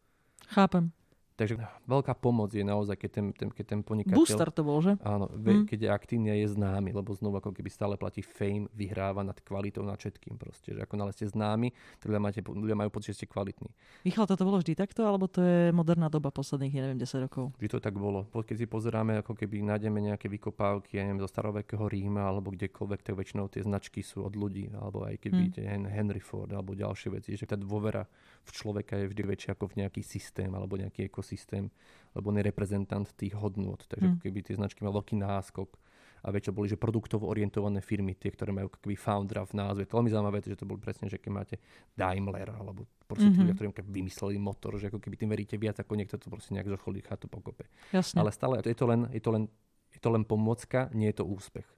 Chápem. 0.51 0.91
Takže 1.39 1.55
veľká 1.87 2.19
pomoc 2.19 2.51
je 2.51 2.67
naozaj, 2.67 2.99
keď 2.99 3.11
ten, 3.15 3.27
ten, 3.31 3.49
keď 3.55 3.65
ten 3.79 3.81
podnikateľ... 3.87 4.19
Booster 4.19 4.51
to 4.51 4.67
bol, 4.67 4.83
že? 4.83 4.99
Áno, 5.07 5.31
hmm. 5.31 5.71
keď 5.71 5.79
je 5.87 5.89
aktívny 5.95 6.29
a 6.35 6.37
je 6.43 6.51
známy, 6.51 6.91
lebo 6.91 7.15
znovu 7.15 7.39
ako 7.39 7.55
keby 7.55 7.71
stále 7.71 7.95
platí 7.95 8.27
fame, 8.27 8.67
vyhráva 8.75 9.23
nad 9.23 9.39
kvalitou, 9.39 9.87
nad 9.87 9.95
všetkým 10.03 10.35
proste. 10.35 10.75
Že 10.75 10.83
ako 10.83 10.95
nále 10.99 11.15
ste 11.15 11.31
známi, 11.31 11.71
tak 12.03 12.11
ľudia, 12.11 12.19
máte, 12.19 12.41
ľudia 12.43 12.75
majú 12.75 12.91
pocit, 12.91 13.15
že 13.15 13.23
ste 13.23 13.27
kvalitní. 13.31 13.71
Michal, 14.03 14.27
toto 14.27 14.43
bolo 14.43 14.59
vždy 14.59 14.75
takto, 14.75 15.07
alebo 15.07 15.31
to 15.31 15.39
je 15.39 15.71
moderná 15.71 16.11
doba 16.11 16.35
posledných, 16.35 16.75
ja 16.75 16.83
neviem, 16.91 16.99
10 16.99 17.31
rokov? 17.31 17.55
Vždy 17.55 17.71
to 17.71 17.79
tak 17.79 17.95
bolo. 17.95 18.27
Keď 18.35 18.59
si 18.59 18.67
pozeráme, 18.67 19.23
ako 19.23 19.39
keby 19.39 19.63
nájdeme 19.63 20.03
nejaké 20.11 20.27
vykopávky, 20.27 20.99
ja 20.99 21.07
neviem, 21.07 21.23
zo 21.23 21.31
starovekého 21.31 21.87
Ríma, 21.87 22.27
alebo 22.27 22.51
kdekoľvek, 22.51 23.07
tak 23.07 23.15
väčšinou 23.15 23.47
tie 23.47 23.63
značky 23.63 24.03
sú 24.03 24.27
od 24.27 24.35
ľudí, 24.35 24.75
alebo 24.75 25.07
aj 25.07 25.23
keď 25.23 25.31
hmm. 25.31 25.39
vidíte 25.39 25.61
Henry 25.87 26.19
Ford, 26.19 26.51
alebo 26.51 26.75
ďalšie 26.75 27.15
veci, 27.15 27.39
že 27.39 27.47
tá 27.47 27.55
dôvera 27.55 28.03
v 28.49 28.57
človeka 28.57 28.97
je 28.97 29.13
vždy 29.13 29.23
väčšia 29.29 29.51
ako 29.53 29.77
v 29.77 29.85
nejaký 29.85 30.01
systém 30.01 30.49
alebo 30.49 30.81
nejaký 30.81 31.13
ekosystém 31.13 31.69
lebo 32.19 32.35
on 32.35 32.41
je 32.41 32.45
reprezentant 32.51 33.07
tých 33.15 33.39
hodnôt. 33.39 33.79
Takže 33.79 34.17
mm. 34.17 34.19
keby 34.19 34.39
tie 34.43 34.59
značky 34.59 34.83
mal 34.83 34.91
veľký 34.91 35.15
náskok 35.21 35.71
a 36.27 36.35
väčšie 36.35 36.51
boli, 36.51 36.67
že 36.67 36.75
produktovo 36.75 37.31
orientované 37.31 37.79
firmy, 37.79 38.19
tie, 38.19 38.35
ktoré 38.35 38.51
majú 38.51 38.75
keby 38.75 38.99
foundera 38.99 39.47
v 39.47 39.55
názve. 39.55 39.87
To 39.87 40.03
veľmi 40.03 40.11
zaujímavé, 40.11 40.43
že 40.43 40.59
to 40.59 40.67
bolo 40.67 40.83
presne, 40.83 41.07
že 41.07 41.23
keď 41.23 41.31
máte 41.31 41.57
Daimler 41.95 42.51
alebo 42.51 42.91
proste 43.07 43.31
mm-hmm. 43.31 43.39
ľudia, 43.39 43.55
ktorí 43.55 43.69
vymysleli 43.87 44.37
motor, 44.43 44.75
že 44.83 44.91
ako 44.91 44.99
keby 44.99 45.15
tým 45.15 45.31
veríte 45.31 45.55
viac 45.55 45.79
ako 45.79 45.95
niekto 45.95 46.19
to 46.19 46.27
proste 46.27 46.59
nejak 46.59 46.67
zocholí 46.75 47.07
chatu 47.07 47.31
pokope. 47.31 47.71
Jasne. 47.95 48.19
Ale 48.19 48.35
stále 48.35 48.59
je 48.67 48.75
to, 48.75 48.87
len, 48.91 49.07
je, 49.15 49.23
to 49.23 49.31
len, 49.31 49.45
je 49.95 50.01
to 50.03 50.11
len 50.11 50.27
pomocka, 50.27 50.91
nie 50.91 51.07
je 51.15 51.23
to 51.23 51.25
úspech. 51.29 51.69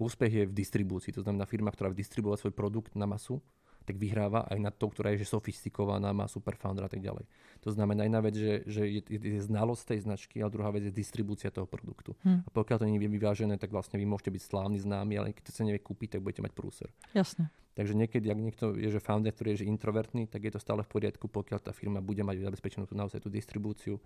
Úspech 0.00 0.32
je 0.32 0.44
v 0.48 0.56
distribúcii, 0.56 1.12
to 1.12 1.20
znamená 1.20 1.44
firma, 1.44 1.68
ktorá 1.68 1.92
distribuuje 1.92 2.40
svoj 2.40 2.56
produkt 2.56 2.96
na 2.96 3.04
masu 3.04 3.44
tak 3.82 3.98
vyhráva 3.98 4.46
aj 4.48 4.58
nad 4.58 4.74
tou, 4.74 4.90
ktorá 4.90 5.14
je 5.14 5.22
že 5.22 5.34
sofistikovaná, 5.34 6.14
má 6.14 6.26
super 6.26 6.54
founder 6.54 6.86
a 6.86 6.90
tak 6.90 7.02
ďalej. 7.02 7.26
To 7.62 7.70
znamená 7.70 8.06
jedna 8.06 8.20
vec, 8.22 8.34
že, 8.34 8.54
že 8.66 8.82
je, 8.86 9.00
je, 9.06 9.40
znalosť 9.42 9.94
tej 9.94 10.00
značky, 10.06 10.42
ale 10.42 10.50
druhá 10.50 10.70
vec 10.74 10.86
je 10.86 10.94
distribúcia 10.94 11.54
toho 11.54 11.66
produktu. 11.66 12.18
Hmm. 12.26 12.42
A 12.42 12.50
pokiaľ 12.50 12.82
to 12.82 12.88
nie 12.90 12.98
je 12.98 13.06
vyvážené, 13.06 13.54
tak 13.58 13.70
vlastne 13.70 14.02
vy 14.02 14.06
môžete 14.06 14.34
byť 14.34 14.42
slávny, 14.42 14.78
známy, 14.82 15.14
ale 15.18 15.26
keď 15.30 15.50
to 15.50 15.52
sa 15.54 15.62
nevie 15.62 15.78
kúpiť, 15.78 16.18
tak 16.18 16.24
budete 16.26 16.42
mať 16.42 16.52
prúser. 16.54 16.88
Jasne. 17.14 17.50
Takže 17.72 17.96
niekedy, 17.96 18.28
ak 18.28 18.40
niekto 18.40 18.64
je, 18.76 18.92
že 18.92 19.00
founder, 19.00 19.32
ktorý 19.32 19.56
je 19.56 19.64
že 19.64 19.70
introvertný, 19.72 20.28
tak 20.28 20.44
je 20.44 20.52
to 20.52 20.60
stále 20.60 20.84
v 20.84 20.92
poriadku, 20.92 21.24
pokiaľ 21.24 21.58
tá 21.64 21.72
firma 21.72 22.04
bude 22.04 22.20
mať 22.20 22.44
zabezpečenú 22.44 22.84
tú 22.84 22.92
naozaj 22.92 23.24
tú 23.24 23.32
distribúciu 23.32 23.96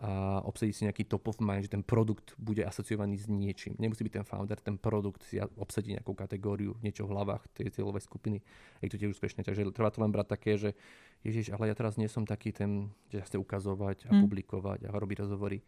a 0.00 0.40
obsadí 0.40 0.72
si 0.72 0.88
nejaký 0.88 1.04
top 1.04 1.28
of 1.28 1.36
mind, 1.36 1.68
že 1.68 1.76
ten 1.76 1.84
produkt 1.84 2.32
bude 2.40 2.64
asociovaný 2.64 3.20
s 3.20 3.28
niečím. 3.28 3.76
Nemusí 3.76 4.00
byť 4.00 4.24
ten 4.24 4.26
founder, 4.26 4.56
ten 4.56 4.80
produkt 4.80 5.20
si 5.28 5.36
obsadí 5.60 5.92
nejakú 5.92 6.16
kategóriu, 6.16 6.72
niečo 6.80 7.04
v 7.04 7.12
hlavách 7.12 7.44
tej 7.52 7.76
cieľovej 7.76 8.08
skupiny. 8.08 8.40
Je 8.80 8.88
to 8.88 8.96
tiež 8.96 9.12
úspešné. 9.12 9.44
Takže 9.44 9.68
treba 9.76 9.92
to 9.92 10.00
len 10.00 10.08
brať 10.08 10.26
také, 10.32 10.56
že 10.56 10.72
Ježiš, 11.20 11.52
ale 11.52 11.68
ja 11.68 11.76
teraz 11.76 12.00
nie 12.00 12.08
som 12.08 12.24
taký 12.24 12.56
ten, 12.56 12.88
že 13.12 13.20
sa 13.20 13.28
chce 13.28 13.36
ukazovať 13.36 14.08
a 14.08 14.16
hmm. 14.16 14.24
publikovať 14.24 14.88
a 14.88 14.96
robiť 14.96 15.28
rozhovory 15.28 15.60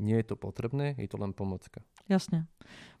nie 0.00 0.16
je 0.18 0.32
to 0.32 0.36
potrebné, 0.40 0.96
je 0.96 1.06
to 1.06 1.20
len 1.20 1.36
pomocka. 1.36 1.84
Jasne. 2.08 2.48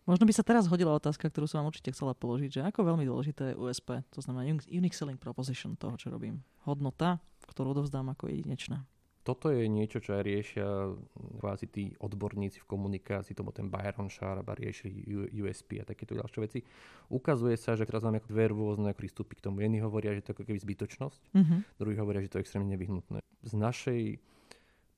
Možno 0.04 0.28
by 0.28 0.32
sa 0.36 0.44
teraz 0.44 0.68
hodila 0.68 0.92
otázka, 0.92 1.32
ktorú 1.32 1.48
som 1.48 1.64
vám 1.64 1.72
určite 1.72 1.96
chcela 1.96 2.12
položiť, 2.12 2.60
že 2.60 2.66
ako 2.68 2.94
veľmi 2.94 3.08
dôležité 3.08 3.52
je 3.52 3.58
USP, 3.58 4.04
to 4.12 4.20
znamená 4.20 4.46
Unique 4.68 4.96
Selling 4.96 5.18
Proposition 5.18 5.74
toho, 5.74 5.96
čo 5.96 6.12
robím. 6.12 6.44
Hodnota, 6.68 7.18
ktorú 7.48 7.72
odovzdám 7.74 8.12
ako 8.12 8.28
jedinečná. 8.28 8.84
Toto 9.20 9.52
je 9.52 9.68
niečo, 9.68 10.00
čo 10.00 10.16
aj 10.16 10.24
riešia 10.24 10.64
kvázi 11.44 11.66
tí 11.68 11.84
odborníci 12.00 12.64
v 12.64 12.70
komunikácii, 12.72 13.36
to 13.36 13.44
bol 13.44 13.52
ten 13.52 13.68
Byron 13.68 14.08
Sharp 14.08 14.48
a 14.48 14.56
rieši 14.56 14.88
USP 15.36 15.76
a 15.76 15.84
takéto 15.84 16.16
ďalšie 16.16 16.40
veci. 16.40 16.58
Ukazuje 17.12 17.60
sa, 17.60 17.76
že 17.76 17.84
teraz 17.84 18.00
máme 18.00 18.24
dve 18.24 18.48
rôzne 18.48 18.96
prístupy 18.96 19.36
k 19.36 19.44
tomu. 19.44 19.60
Jedni 19.60 19.84
hovoria, 19.84 20.16
že 20.16 20.24
to 20.24 20.32
je 20.32 20.36
ako 20.40 20.44
keby 20.48 20.58
zbytočnosť, 20.64 21.20
uh-huh. 21.36 21.58
druhí 21.76 22.00
hovoria, 22.00 22.24
že 22.24 22.32
to 22.32 22.36
je 22.40 22.44
extrémne 22.48 22.72
nevyhnutné. 22.72 23.20
Z 23.44 23.52
našej 23.60 24.24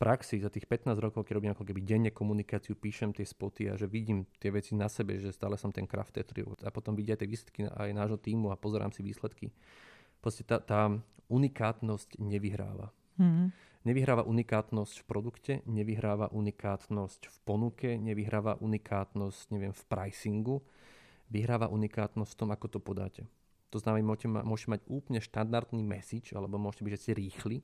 praxi 0.02 0.42
za 0.42 0.50
tých 0.50 0.66
15 0.66 0.98
rokov, 0.98 1.22
keď 1.22 1.38
robím 1.38 1.54
ako 1.54 1.62
keby 1.62 1.80
denne 1.86 2.10
komunikáciu, 2.10 2.74
píšem 2.74 3.14
tie 3.14 3.22
spoty 3.22 3.70
a 3.70 3.78
že 3.78 3.86
vidím 3.86 4.26
tie 4.42 4.50
veci 4.50 4.74
na 4.74 4.90
sebe, 4.90 5.22
že 5.22 5.30
stále 5.30 5.54
som 5.54 5.70
ten 5.70 5.86
crafter 5.86 6.26
a 6.66 6.70
potom 6.74 6.98
vidia 6.98 7.14
tie 7.14 7.30
výsledky 7.30 7.70
aj 7.70 7.94
nášho 7.94 8.18
týmu 8.18 8.50
a 8.50 8.58
pozerám 8.58 8.90
si 8.90 9.06
výsledky. 9.06 9.54
Proste 10.18 10.42
tá, 10.42 10.58
tá 10.58 10.90
unikátnosť 11.30 12.18
nevyhráva. 12.18 12.90
Mm-hmm. 13.22 13.46
Nevyhráva 13.86 14.26
unikátnosť 14.26 15.02
v 15.02 15.06
produkte, 15.06 15.52
nevyhráva 15.70 16.34
unikátnosť 16.34 17.30
v 17.30 17.36
ponuke, 17.46 17.94
nevyhráva 17.94 18.58
unikátnosť, 18.58 19.54
neviem, 19.54 19.74
v 19.74 19.82
pricingu, 19.86 20.66
vyhráva 21.30 21.70
unikátnosť 21.70 22.30
v 22.34 22.38
tom, 22.38 22.50
ako 22.50 22.66
to 22.66 22.78
podáte. 22.82 23.22
To 23.70 23.78
znamená, 23.78 24.02
môžete, 24.02 24.28
ma, 24.30 24.42
môžete 24.42 24.70
mať 24.78 24.82
úplne 24.90 25.18
štandardný 25.22 25.82
message, 25.82 26.34
alebo 26.34 26.58
môžete 26.58 26.82
byť, 26.86 26.92
že 26.94 27.02
ste 27.02 27.12
rýchli, 27.18 27.56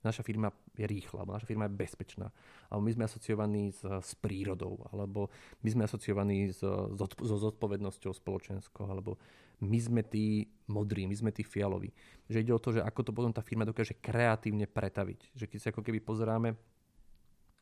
naša 0.00 0.24
firma 0.24 0.48
je 0.76 0.86
rýchla, 0.88 1.22
alebo 1.22 1.36
naša 1.36 1.48
firma 1.48 1.68
je 1.68 1.76
bezpečná, 1.76 2.28
alebo 2.72 2.82
my 2.84 2.92
sme 2.96 3.04
asociovaní 3.04 3.64
s, 3.72 3.82
s 3.84 4.12
prírodou, 4.16 4.88
alebo 4.90 5.28
my 5.60 5.68
sme 5.68 5.82
asociovaní 5.84 6.52
s, 6.52 6.64
so 6.64 7.36
zodpovednosťou 7.36 8.12
spoločenskou, 8.12 8.88
alebo 8.88 9.20
my 9.60 9.76
sme 9.76 10.02
tí 10.04 10.48
modrí, 10.72 11.04
my 11.04 11.16
sme 11.16 11.30
tí 11.36 11.44
fialoví. 11.44 11.92
Že 12.32 12.40
ide 12.40 12.52
o 12.56 12.62
to, 12.62 12.72
že 12.72 12.80
ako 12.80 13.00
to 13.04 13.12
potom 13.12 13.32
tá 13.32 13.44
firma 13.44 13.68
dokáže 13.68 14.00
kreatívne 14.00 14.64
pretaviť. 14.64 15.36
Že 15.36 15.44
keď 15.46 15.58
sa 15.60 15.68
ako 15.72 15.84
keby 15.84 16.00
pozeráme 16.00 16.56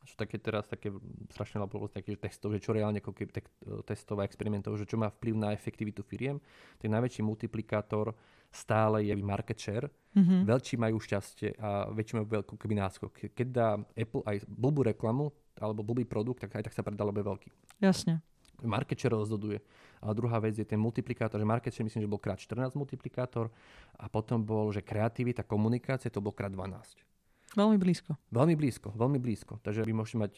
čo 0.07 0.15
také 0.15 0.41
teraz 0.41 0.65
také 0.65 0.89
strašne 1.29 1.61
veľa 1.61 1.93
takých 1.93 2.17
testov, 2.17 2.55
že 2.55 2.63
čo 2.63 2.73
reálne 2.73 2.97
ako 2.97 3.13
keby 3.13 3.29
testov 3.85 4.17
a 4.17 4.25
experimentov, 4.25 4.79
že 4.79 4.89
čo 4.89 4.97
má 4.97 5.11
vplyv 5.13 5.35
na 5.37 5.53
efektivitu 5.53 6.01
firiem. 6.01 6.41
Ten 6.81 6.89
najväčší 6.97 7.21
multiplikátor 7.21 8.15
stále 8.49 9.05
je 9.05 9.13
market 9.15 9.57
share. 9.57 9.87
Mm-hmm. 10.17 10.41
Veľší 10.49 10.75
majú 10.81 10.97
šťastie 10.97 11.61
a 11.61 11.89
väčší 11.93 12.17
majú 12.17 12.27
veľkú 12.41 12.53
keby 12.57 12.75
náskok. 12.81 13.31
Keď 13.33 13.47
dá 13.47 13.77
Apple 13.93 14.25
aj 14.25 14.41
blbú 14.49 14.81
reklamu 14.81 15.29
alebo 15.61 15.85
blbý 15.85 16.03
produkt, 16.09 16.41
tak 16.41 16.57
aj 16.57 16.65
tak 16.65 16.73
sa 16.73 16.81
predá, 16.81 17.05
lebo 17.05 17.21
je 17.21 17.29
veľký. 17.29 17.49
Jasne. 17.83 18.25
Market 18.65 18.97
share 18.99 19.15
rozhoduje. 19.15 19.61
A 20.01 20.11
druhá 20.11 20.39
vec 20.39 20.55
je 20.57 20.67
ten 20.67 20.79
multiplikátor, 20.79 21.39
že 21.39 21.47
market 21.47 21.71
share 21.71 21.85
myslím, 21.85 22.03
že 22.03 22.11
bol 22.11 22.19
krát 22.19 22.41
14 22.41 22.73
multiplikátor 22.75 23.53
a 23.95 24.05
potom 24.09 24.41
bol, 24.41 24.73
že 24.73 24.83
kreativita, 24.83 25.45
komunikácia, 25.45 26.11
to 26.11 26.19
bol 26.23 26.33
krát 26.33 26.51
12. 26.51 27.05
Veľmi 27.57 27.81
blízko. 27.81 28.13
Veľmi 28.29 28.53
blízko, 28.53 28.93
veľmi 28.93 29.17
blízko. 29.17 29.57
Takže 29.65 29.81
vy 29.81 29.93
môžete 29.93 30.17
mať 30.21 30.31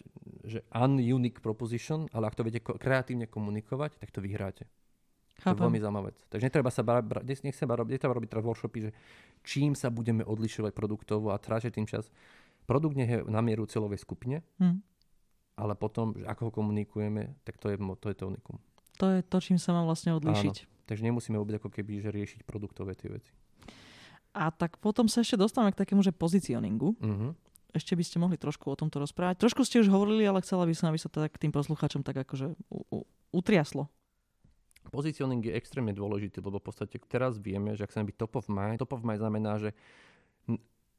že 0.48 0.60
ununique 0.72 1.44
proposition, 1.44 2.08
ale 2.16 2.32
ak 2.32 2.40
to 2.40 2.46
viete 2.48 2.64
kreatívne 2.64 3.28
komunikovať, 3.28 4.00
tak 4.00 4.10
to 4.16 4.24
vyhráte. 4.24 4.64
Chápem. 5.42 5.58
To 5.58 5.62
je 5.62 5.68
veľmi 5.74 5.82
zaujímavá 5.82 6.06
vec. 6.14 6.18
Takže 6.30 6.46
netreba 6.46 6.70
sa 6.70 6.82
bara, 6.86 7.02
bra, 7.02 7.26
nechcem 7.26 7.66
robiť, 7.66 7.92
netreba 7.98 8.14
robiť 8.14 8.30
teraz 8.30 8.46
workshopy, 8.46 8.80
že 8.86 8.92
čím 9.42 9.74
sa 9.74 9.90
budeme 9.90 10.22
odlišovať 10.22 10.72
produktovo 10.78 11.34
a 11.34 11.42
trážiť 11.42 11.74
tým 11.74 11.90
čas. 11.90 12.14
Produkt 12.70 12.94
nech 12.94 13.10
je 13.10 13.20
na 13.26 13.42
mieru 13.42 13.66
celovej 13.66 13.98
skupine, 13.98 14.46
hmm. 14.62 14.78
ale 15.58 15.74
potom, 15.74 16.14
že 16.14 16.30
ako 16.30 16.48
ho 16.48 16.52
komunikujeme, 16.54 17.42
tak 17.42 17.58
to 17.58 17.74
je 17.74 17.78
to, 17.82 18.08
je 18.14 18.18
to 18.22 18.26
unikum. 18.30 18.62
To 19.02 19.10
je 19.10 19.26
to, 19.26 19.38
čím 19.42 19.58
sa 19.58 19.74
mám 19.74 19.90
vlastne 19.90 20.14
odlišiť. 20.14 20.56
Áno. 20.62 20.70
Takže 20.86 21.02
nemusíme 21.02 21.42
vôbec 21.42 21.58
ako 21.58 21.74
keby 21.74 22.06
že 22.06 22.14
riešiť 22.14 22.46
produktové 22.46 22.94
tie 22.94 23.10
veci. 23.10 23.34
A 24.38 24.54
tak 24.54 24.78
potom 24.78 25.10
sa 25.10 25.26
ešte 25.26 25.36
dostávame 25.36 25.74
k 25.74 25.82
takému, 25.82 26.06
že 26.06 26.16
pozicioningu. 26.16 26.96
Uh-huh. 27.02 27.32
Ešte 27.72 27.96
by 27.96 28.04
ste 28.04 28.20
mohli 28.20 28.36
trošku 28.36 28.68
o 28.68 28.76
tomto 28.76 29.00
rozprávať. 29.00 29.40
Trošku 29.40 29.64
ste 29.64 29.80
už 29.80 29.92
hovorili, 29.92 30.28
ale 30.28 30.44
chcela 30.44 30.68
by 30.68 30.76
som, 30.76 30.92
aby 30.92 31.00
sa 31.00 31.08
to 31.08 31.24
tak 31.24 31.36
tým 31.40 31.52
poslucháčom 31.52 32.04
tak 32.04 32.24
akože 32.28 32.56
u, 32.68 32.80
u, 32.92 32.98
utriaslo. 33.32 33.88
Positioning 34.90 35.46
je 35.46 35.54
extrémne 35.54 35.94
dôležitý, 35.94 36.42
lebo 36.42 36.58
v 36.58 36.74
podstate 36.74 36.98
teraz 37.06 37.38
vieme, 37.38 37.78
že 37.78 37.86
ak 37.86 37.94
sa 37.94 38.02
byť 38.02 38.18
top 38.18 38.42
of 38.42 38.50
mind, 38.50 38.82
top 38.82 38.98
of 38.98 39.06
mind 39.06 39.22
znamená, 39.22 39.62
že, 39.62 39.72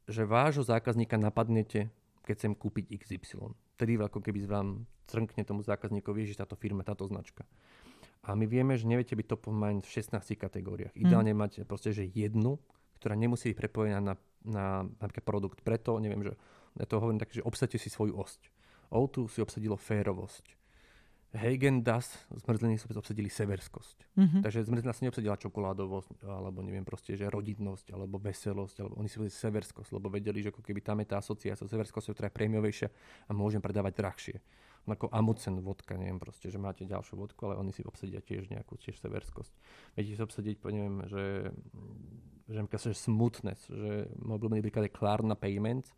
že 0.07 0.23
vášho 0.23 0.63
zákazníka 0.63 1.19
napadnete, 1.19 1.91
keď 2.23 2.33
chcem 2.39 2.53
kúpiť 2.55 2.95
XY. 2.95 3.51
Tedy 3.75 3.99
ako 3.99 4.23
keby 4.23 4.47
vám 4.47 4.87
crnkne 5.05 5.43
tomu 5.43 5.61
zákazníkovi, 5.67 6.23
že 6.23 6.39
táto 6.39 6.55
firma, 6.55 6.87
táto 6.87 7.03
značka. 7.03 7.43
A 8.23 8.39
my 8.39 8.47
vieme, 8.47 8.79
že 8.79 8.87
neviete 8.87 9.19
byť 9.19 9.27
top 9.27 9.51
of 9.51 9.55
mind 9.55 9.83
v 9.83 9.99
16 9.99 10.39
kategóriách. 10.39 10.95
Ideálne 10.95 11.35
hmm. 11.35 11.41
máte 11.43 11.59
proste, 11.67 11.91
že 11.91 12.07
jednu, 12.07 12.55
ktorá 13.03 13.19
nemusí 13.19 13.51
byť 13.51 13.59
prepojená 13.59 13.99
na, 13.99 14.15
na 14.47 14.87
napríklad 14.87 15.27
produkt. 15.27 15.59
Preto, 15.59 15.99
neviem, 15.99 16.23
že 16.23 16.39
ja 16.79 16.87
to 16.87 17.03
hovorím 17.03 17.19
tak, 17.19 17.35
že 17.35 17.43
obsadte 17.43 17.75
si 17.75 17.91
svoju 17.91 18.15
osť. 18.15 18.47
O2 18.95 19.27
si 19.27 19.43
obsadilo 19.43 19.75
férovosť. 19.75 20.62
Hagen 21.33 21.81
Das 21.81 22.13
zmrzliny 22.29 22.77
si 22.77 22.85
obsadili 22.93 23.25
severskosť. 23.25 23.97
Mm-hmm. 24.13 24.41
Takže 24.45 24.69
zmrzlina 24.69 24.93
sa 24.93 25.01
neobsadila 25.01 25.35
čokoládovosť, 25.41 26.29
alebo 26.29 26.61
neviem 26.61 26.85
proste, 26.85 27.17
že 27.17 27.25
rodinnosť, 27.25 27.89
alebo 27.89 28.21
veselosť, 28.21 28.85
alebo 28.85 29.01
oni 29.01 29.09
si 29.09 29.17
obsadili 29.17 29.41
severskosť, 29.41 29.89
lebo 29.97 30.13
vedeli, 30.13 30.45
že 30.45 30.53
ako 30.53 30.61
keby 30.61 30.85
tam 30.85 31.01
je 31.01 31.09
tá 31.09 31.17
asociácia 31.17 31.65
severskosť, 31.65 32.13
ktorá 32.13 32.29
je 32.29 32.37
prémiovejšia 32.37 32.87
a 33.25 33.31
môžem 33.33 33.65
predávať 33.65 33.93
drahšie. 33.97 34.37
Ako 34.83 35.09
Amucen 35.09 35.57
vodka, 35.63 35.97
neviem 35.97 36.19
proste, 36.21 36.51
že 36.53 36.61
máte 36.61 36.85
ďalšiu 36.85 37.15
vodku, 37.17 37.49
ale 37.49 37.57
oni 37.57 37.71
si 37.73 37.81
obsadia 37.81 38.21
tiež 38.21 38.51
nejakú 38.53 38.77
tiež 38.77 38.99
severskosť. 39.01 39.53
Viete 39.97 40.13
si 40.13 40.21
obsadiť, 40.21 40.59
neviem, 40.69 41.01
že, 41.07 41.49
že, 42.51 42.61
že, 42.61 42.91
smoothness, 42.93 43.71
že 43.71 44.11
môj 44.21 44.37
obľúbený 44.37 44.61
príklad 44.61 44.85
je 44.85 44.93
Klarna 44.93 45.39
Payments, 45.39 45.95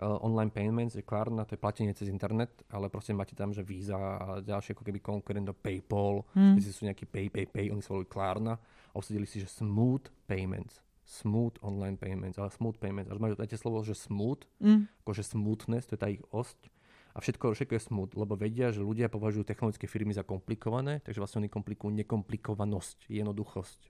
online 0.00 0.48
payments, 0.48 0.96
je 0.96 1.04
Klarna, 1.04 1.44
to 1.44 1.54
je 1.54 1.60
platenie 1.60 1.92
cez 1.92 2.08
internet, 2.08 2.64
ale 2.72 2.88
proste 2.88 3.12
máte 3.12 3.36
tam, 3.36 3.52
že 3.52 3.60
Visa 3.60 3.96
a 3.96 4.40
ďalšie 4.40 4.72
ako 4.72 4.84
keby 4.86 4.98
konkurent 5.04 5.44
do 5.44 5.52
PayPal, 5.52 6.24
mm. 6.32 6.56
sú 6.64 6.88
nejaký 6.88 7.04
Pay, 7.04 7.26
Pay, 7.28 7.46
Pay, 7.52 7.66
oni 7.68 7.84
sa 7.84 7.92
volili 7.92 8.08
Klarna 8.08 8.56
a 8.56 8.94
obsadili 8.96 9.28
si, 9.28 9.44
že 9.44 9.48
Smooth 9.50 10.08
Payments 10.24 10.80
smooth 11.10 11.58
online 11.66 11.98
payments, 11.98 12.38
ale 12.38 12.54
smooth 12.54 12.78
payments. 12.78 13.10
Až 13.10 13.18
majú 13.18 13.34
dáte 13.34 13.58
slovo, 13.58 13.82
že 13.82 13.98
smooth, 13.98 14.46
mm. 14.62 15.02
akože 15.02 15.26
smoothness, 15.26 15.90
to 15.90 15.98
je 15.98 16.00
tá 16.00 16.06
ich 16.06 16.22
osť. 16.30 16.70
A 17.10 17.18
všetko, 17.18 17.58
všetko 17.58 17.74
je 17.74 17.82
smooth, 17.82 18.12
lebo 18.14 18.38
vedia, 18.38 18.70
že 18.70 18.86
ľudia 18.86 19.10
považujú 19.10 19.42
technologické 19.42 19.90
firmy 19.90 20.14
za 20.14 20.22
komplikované, 20.22 21.02
takže 21.02 21.18
vlastne 21.18 21.42
oni 21.42 21.50
komplikujú 21.50 21.90
nekomplikovanosť, 21.90 23.10
jednoduchosť. 23.10 23.80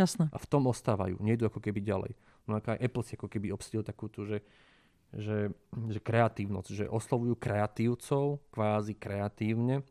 Jasné. 0.00 0.32
A 0.32 0.38
v 0.40 0.46
tom 0.48 0.64
ostávajú, 0.64 1.20
nejdu 1.20 1.44
ako 1.52 1.60
keby 1.60 1.84
ďalej. 1.84 2.16
No 2.48 2.56
ako 2.56 2.72
aj 2.72 2.80
Apple 2.80 3.04
si 3.04 3.12
ako 3.20 3.28
keby 3.28 3.52
obsadil 3.52 3.84
takúto, 3.84 4.24
že 4.24 4.40
že, 5.14 5.50
že 5.90 6.00
kreatívnosť, 6.00 6.68
že 6.70 6.84
oslovujú 6.86 7.34
kreatívcov 7.34 8.38
kvázi 8.54 8.94
kreatívne 8.94 9.82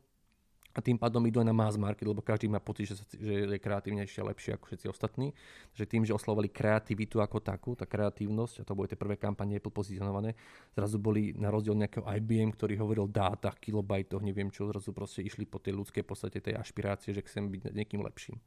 a 0.69 0.86
tým 0.86 1.01
pádom 1.01 1.19
idú 1.25 1.41
aj 1.41 1.49
na 1.49 1.55
mass 1.55 1.75
market, 1.82 2.05
lebo 2.05 2.21
každý 2.21 2.45
má 2.45 2.62
pocit, 2.62 2.93
že, 2.93 2.95
že 3.17 3.34
je 3.51 3.60
kreatívnejšie 3.60 4.21
a 4.21 4.29
lepšie 4.29 4.53
ako 4.53 4.69
všetci 4.69 4.86
ostatní. 4.86 5.34
Že 5.73 5.84
tým, 5.89 6.03
že 6.05 6.13
oslovovali 6.13 6.47
kreativitu 6.53 7.19
ako 7.19 7.41
takú, 7.43 7.73
tá 7.73 7.89
kreatívnosť, 7.89 8.62
a 8.62 8.63
to 8.63 8.77
boli 8.77 8.88
tie 8.88 8.95
prvé 8.95 9.17
kampanie 9.17 9.58
Apple 9.58 9.73
pozicionované, 9.73 10.38
zrazu 10.77 11.01
boli 11.01 11.34
na 11.36 11.49
rozdiel 11.49 11.73
nejakého 11.73 12.05
IBM, 12.05 12.53
ktorý 12.53 12.79
hovoril 12.79 13.10
o 13.10 13.12
dátach, 13.12 13.58
kilobajtoch, 13.60 14.21
neviem 14.21 14.53
čo, 14.53 14.69
zrazu 14.69 14.93
proste 14.93 15.25
išli 15.25 15.49
po 15.49 15.58
tej 15.58 15.73
ľudskej 15.73 16.05
podstate 16.05 16.38
tej 16.38 16.55
ašpirácie, 16.55 17.12
že 17.12 17.25
chcem 17.27 17.49
byť 17.49 17.75
niekým 17.75 17.99
lepším. 18.05 18.38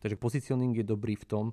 Takže 0.00 0.16
positioning 0.16 0.74
je 0.74 0.84
dobrý 0.84 1.14
v 1.14 1.28
tom, 1.28 1.44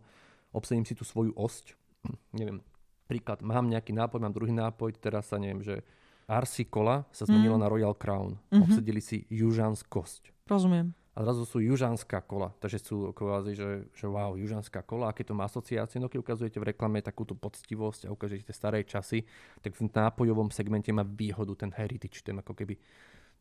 obsadím 0.56 0.88
si 0.88 0.96
tú 0.96 1.04
svoju 1.04 1.36
osť, 1.36 1.78
neviem, 2.40 2.64
Príklad, 3.08 3.44
mám 3.44 3.68
nejaký 3.68 3.92
nápoj, 3.92 4.20
mám 4.24 4.36
druhý 4.36 4.56
nápoj, 4.56 4.96
teraz 4.96 5.30
sa 5.30 5.38
neviem, 5.38 5.60
že 5.60 5.84
RC 6.28 6.72
Cola 6.72 7.04
sa 7.12 7.28
zmenilo 7.28 7.60
mm. 7.60 7.62
na 7.62 7.68
Royal 7.68 7.96
Crown. 8.00 8.40
Mm-hmm. 8.40 8.64
Obsadili 8.64 9.02
si 9.04 9.28
južanskosť. 9.28 10.48
Rozumiem. 10.48 10.96
A 11.14 11.22
zrazu 11.22 11.46
sú 11.46 11.62
južanská 11.62 12.26
kola. 12.26 12.50
Takže 12.58 12.80
sú 12.82 13.14
kvázi, 13.14 13.54
že, 13.54 13.86
že 13.94 14.06
wow, 14.10 14.34
južanská 14.34 14.82
kola, 14.82 15.14
aké 15.14 15.22
to 15.22 15.38
má 15.38 15.46
asociácie. 15.46 16.02
No 16.02 16.10
keď 16.10 16.26
ukazujete 16.26 16.58
v 16.58 16.74
reklame 16.74 17.06
takúto 17.06 17.38
poctivosť 17.38 18.10
a 18.10 18.14
ukážete 18.18 18.50
staré 18.50 18.82
časy, 18.82 19.22
tak 19.62 19.78
v 19.78 19.94
nápojovom 19.94 20.50
segmente 20.50 20.90
má 20.90 21.06
výhodu 21.06 21.54
ten 21.54 21.70
heritage, 21.70 22.26
ten 22.26 22.42
ako 22.42 22.58
keby 22.58 22.82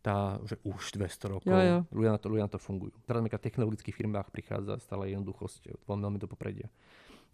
tá, 0.04 0.36
že 0.44 0.60
už 0.66 1.00
200 1.00 1.32
rokov. 1.32 1.48
Jo, 1.48 1.62
jo. 1.64 1.78
Ľudia, 1.96 2.12
na 2.12 2.20
to, 2.20 2.26
ľudia 2.28 2.44
na 2.44 2.52
to 2.52 2.60
fungujú. 2.60 2.92
Teraz 3.08 3.24
v 3.24 3.30
technologických 3.40 3.96
firmách 3.96 4.28
prichádza 4.34 4.76
stále 4.82 5.14
jednoduchosť 5.14 5.88
veľmi 5.88 6.18
do 6.20 6.28
popredia. 6.28 6.68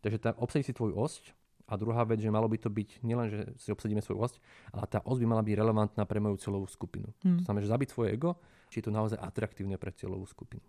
Takže 0.04 0.22
tá, 0.22 0.30
obsadí 0.38 0.62
si 0.62 0.76
tvoju 0.76 0.94
osť 0.94 1.34
a 1.68 1.72
druhá 1.76 2.02
vec, 2.08 2.24
že 2.24 2.32
malo 2.32 2.48
by 2.48 2.56
to 2.56 2.72
byť 2.72 3.04
nielen, 3.04 3.28
že 3.28 3.40
si 3.60 3.68
obsadíme 3.68 4.00
svoju 4.00 4.24
osť, 4.24 4.36
ale 4.72 4.88
tá 4.88 5.04
osť 5.04 5.20
by 5.20 5.26
mala 5.28 5.44
byť 5.44 5.54
relevantná 5.54 6.02
pre 6.08 6.18
moju 6.18 6.40
celovú 6.40 6.64
skupinu. 6.64 7.12
Hmm. 7.20 7.38
To 7.38 7.42
znamená, 7.44 7.62
že 7.68 7.70
zabiť 7.70 7.88
svoje 7.92 8.08
ego, 8.16 8.40
či 8.72 8.80
je 8.80 8.88
to 8.88 8.92
naozaj 8.92 9.20
atraktívne 9.20 9.76
pre 9.76 9.92
celovú 9.92 10.24
skupinu. 10.24 10.64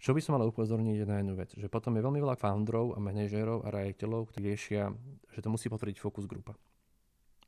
Čo 0.00 0.12
by 0.12 0.20
som 0.20 0.36
mal 0.36 0.44
upozorniť 0.44 1.04
na 1.08 1.20
jednu 1.20 1.34
vec, 1.36 1.56
že 1.56 1.68
potom 1.68 1.96
je 1.96 2.04
veľmi 2.04 2.20
veľa 2.20 2.36
founderov 2.36 2.92
a 2.96 2.98
manažérov 3.00 3.64
a 3.64 3.72
riaditeľov, 3.72 4.32
ktorí 4.32 4.52
riešia, 4.52 4.92
že 5.32 5.40
to 5.40 5.48
musí 5.48 5.72
potvrdiť 5.72 5.96
fokus 5.96 6.28
grupa. 6.28 6.52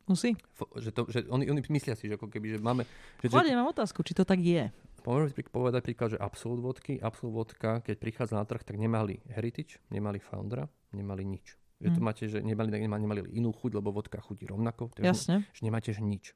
Musí? 0.06 0.38
F- 0.54 0.70
že 0.78 0.94
to, 0.94 1.10
že 1.10 1.26
oni, 1.26 1.50
oni 1.50 1.60
myslia 1.66 1.98
si, 1.98 2.06
že 2.06 2.14
ako 2.14 2.30
keby, 2.30 2.56
že 2.56 2.58
máme... 2.62 2.86
Že, 3.20 3.34
Kladie, 3.34 3.58
mám 3.58 3.74
otázku, 3.74 4.06
či 4.06 4.14
to 4.14 4.22
tak 4.22 4.38
je. 4.38 4.70
Môžeme 5.02 5.34
povedať 5.50 5.82
príklad, 5.82 6.14
že 6.14 6.18
Absolut 6.22 6.62
vodky, 6.62 6.98
Absolut 7.02 7.34
vodka, 7.34 7.82
keď 7.82 7.94
prichádza 7.98 8.38
na 8.38 8.46
trh, 8.46 8.62
tak 8.62 8.78
nemali 8.78 9.18
heritage, 9.34 9.82
nemali 9.90 10.22
foundera, 10.22 10.70
nemali 10.94 11.26
nič. 11.26 11.58
Že 11.76 11.88
to 11.92 12.00
hm. 12.00 12.06
máte, 12.06 12.24
že 12.24 12.38
nemali, 12.40 12.72
nemali, 12.72 13.20
inú 13.36 13.52
chuť, 13.52 13.76
lebo 13.76 13.92
vodka 13.92 14.16
chutí 14.20 14.48
rovnako. 14.48 14.96
Jasne. 14.96 15.44
Že 15.52 15.60
nemáte 15.64 15.92
že 15.92 16.00
nič. 16.00 16.32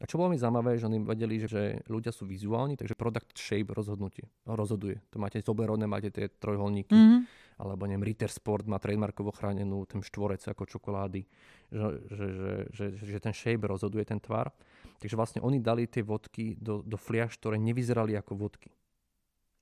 A 0.00 0.08
čo 0.08 0.16
bolo 0.16 0.32
mi 0.32 0.40
zaujímavé, 0.40 0.80
že 0.80 0.88
oni 0.88 1.04
vedeli, 1.04 1.44
že, 1.44 1.48
že 1.52 1.62
ľudia 1.92 2.08
sú 2.08 2.24
vizuálni, 2.24 2.72
takže 2.72 2.96
product 2.96 3.36
shape 3.36 3.68
rozhodnutie, 3.68 4.32
no, 4.48 4.56
rozhoduje. 4.56 4.96
To 5.12 5.20
máte 5.20 5.44
zoberodné, 5.44 5.84
máte 5.84 6.08
tie 6.08 6.32
trojholníky, 6.32 6.96
mm-hmm. 6.96 7.20
alebo 7.60 7.84
neviem, 7.84 8.08
Ritter 8.08 8.32
Sport 8.32 8.64
má 8.64 8.80
trademarkovo 8.80 9.28
chránenú 9.28 9.84
ten 9.84 10.00
štvorec 10.00 10.40
ako 10.40 10.64
čokolády, 10.64 11.20
že, 11.68 11.88
že, 12.16 12.26
že, 12.32 12.50
že, 12.72 12.84
že 13.12 13.18
ten 13.20 13.36
shape 13.36 13.68
rozhoduje 13.68 14.08
ten 14.08 14.16
tvar. 14.16 14.56
Takže 15.04 15.20
vlastne 15.20 15.44
oni 15.44 15.60
dali 15.60 15.84
tie 15.84 16.00
vodky 16.00 16.56
do, 16.56 16.80
do 16.80 16.96
fliaž, 16.96 17.36
ktoré 17.36 17.60
nevyzerali 17.60 18.16
ako 18.16 18.40
vodky. 18.40 18.72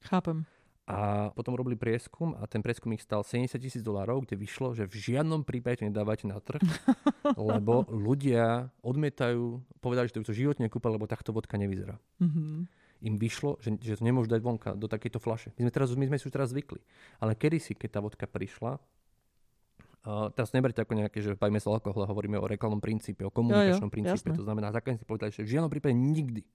Chápem. 0.07 0.47
A 0.89 1.29
potom 1.37 1.53
robili 1.53 1.77
prieskum 1.77 2.33
a 2.41 2.49
ten 2.49 2.65
prieskum 2.65 2.89
ich 2.97 3.05
stal 3.05 3.21
70 3.21 3.61
tisíc 3.61 3.85
dolárov, 3.85 4.25
kde 4.25 4.41
vyšlo, 4.41 4.73
že 4.73 4.89
v 4.89 4.97
žiadnom 4.97 5.45
prípade 5.45 5.85
to 5.85 5.85
nedávajte 5.85 6.25
na 6.25 6.41
trh, 6.41 6.65
lebo 7.37 7.85
ľudia 7.93 8.73
odmietajú, 8.81 9.61
povedali, 9.85 10.09
že 10.09 10.17
to, 10.17 10.25
to 10.25 10.33
životne 10.33 10.65
kúpa, 10.73 10.89
lebo 10.89 11.05
takto 11.05 11.37
vodka 11.37 11.61
nevyzerá. 11.61 12.01
Mm-hmm. 12.25 12.57
Im 13.05 13.15
vyšlo, 13.21 13.61
že, 13.61 13.77
že 13.85 14.01
to 14.01 14.03
nemôžu 14.09 14.33
dať 14.33 14.41
vonka 14.41 14.73
do 14.81 14.89
takejto 14.89 15.21
flaše. 15.21 15.53
My 15.61 15.69
sme, 15.69 15.73
teraz, 15.77 15.93
my 15.93 16.09
sme 16.09 16.17
si 16.17 16.25
už 16.25 16.33
teraz 16.33 16.57
zvykli. 16.57 16.81
Ale 17.21 17.37
kedysi, 17.37 17.77
keď 17.77 17.89
tá 17.93 18.01
vodka 18.01 18.25
prišla, 18.25 18.81
Uh, 20.09 20.31
teraz 20.33 20.55
neberte 20.55 20.79
ako 20.79 20.95
nejaké, 20.95 21.21
že 21.21 21.35
bavíme 21.35 21.59
sa 21.59 21.69
o 21.69 21.77
alkohole, 21.77 22.07
hovoríme 22.07 22.39
o 22.39 22.47
reklamnom 22.47 22.81
princípe, 22.81 23.27
o 23.27 23.35
komunikačnom 23.35 23.91
jo, 23.91 23.93
jo, 23.93 23.97
princípe. 23.99 24.31
Jasné. 24.31 24.41
To 24.41 24.47
znamená, 24.47 24.71
zákazníci 24.71 25.05
povedali, 25.05 25.35
že 25.35 25.43
v 25.43 25.59
žiadnom 25.59 25.69
prípade 25.69 25.93
nikdy 25.93 26.47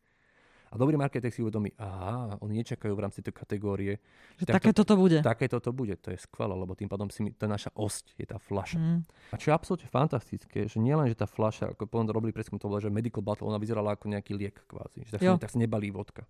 a 0.74 0.76
dobrý 0.76 0.98
marketing 0.98 1.30
si 1.30 1.46
uvedomí, 1.46 1.70
aha, 1.78 2.42
oni 2.42 2.66
nečakajú 2.66 2.98
v 2.98 3.02
rámci 3.06 3.22
tej 3.22 3.30
kategórie. 3.30 4.02
Že 4.42 4.46
tak 4.50 4.54
také 4.58 4.70
toto 4.74 4.98
bude. 4.98 5.22
Také 5.22 5.46
toto 5.46 5.70
bude, 5.70 5.94
to 6.02 6.10
je 6.10 6.18
skvelé, 6.18 6.58
lebo 6.58 6.74
tým 6.74 6.90
pádom 6.90 7.14
si 7.14 7.22
mi, 7.22 7.30
to 7.30 7.46
je 7.46 7.52
naša 7.54 7.70
osť, 7.78 8.18
je 8.18 8.26
tá 8.26 8.42
fľaša. 8.42 8.82
Mm. 8.82 9.00
A 9.06 9.36
čo 9.38 9.54
je 9.54 9.54
absolútne 9.54 9.86
fantastické, 9.86 10.66
že 10.66 10.82
nielen, 10.82 11.06
že 11.06 11.14
tá 11.14 11.30
fľaša, 11.30 11.78
ako 11.78 11.86
potom 11.86 12.10
robili 12.10 12.34
preskum, 12.34 12.58
to 12.58 12.66
bolo, 12.66 12.82
že 12.82 12.90
medical 12.90 13.22
bottle, 13.22 13.54
ona 13.54 13.62
vyzerala 13.62 13.94
ako 13.94 14.10
nejaký 14.10 14.34
liek 14.34 14.66
kvázi, 14.66 15.06
že 15.06 15.22
tak, 15.22 15.46
tak 15.46 15.54
nebalí 15.54 15.94
vodka. 15.94 16.26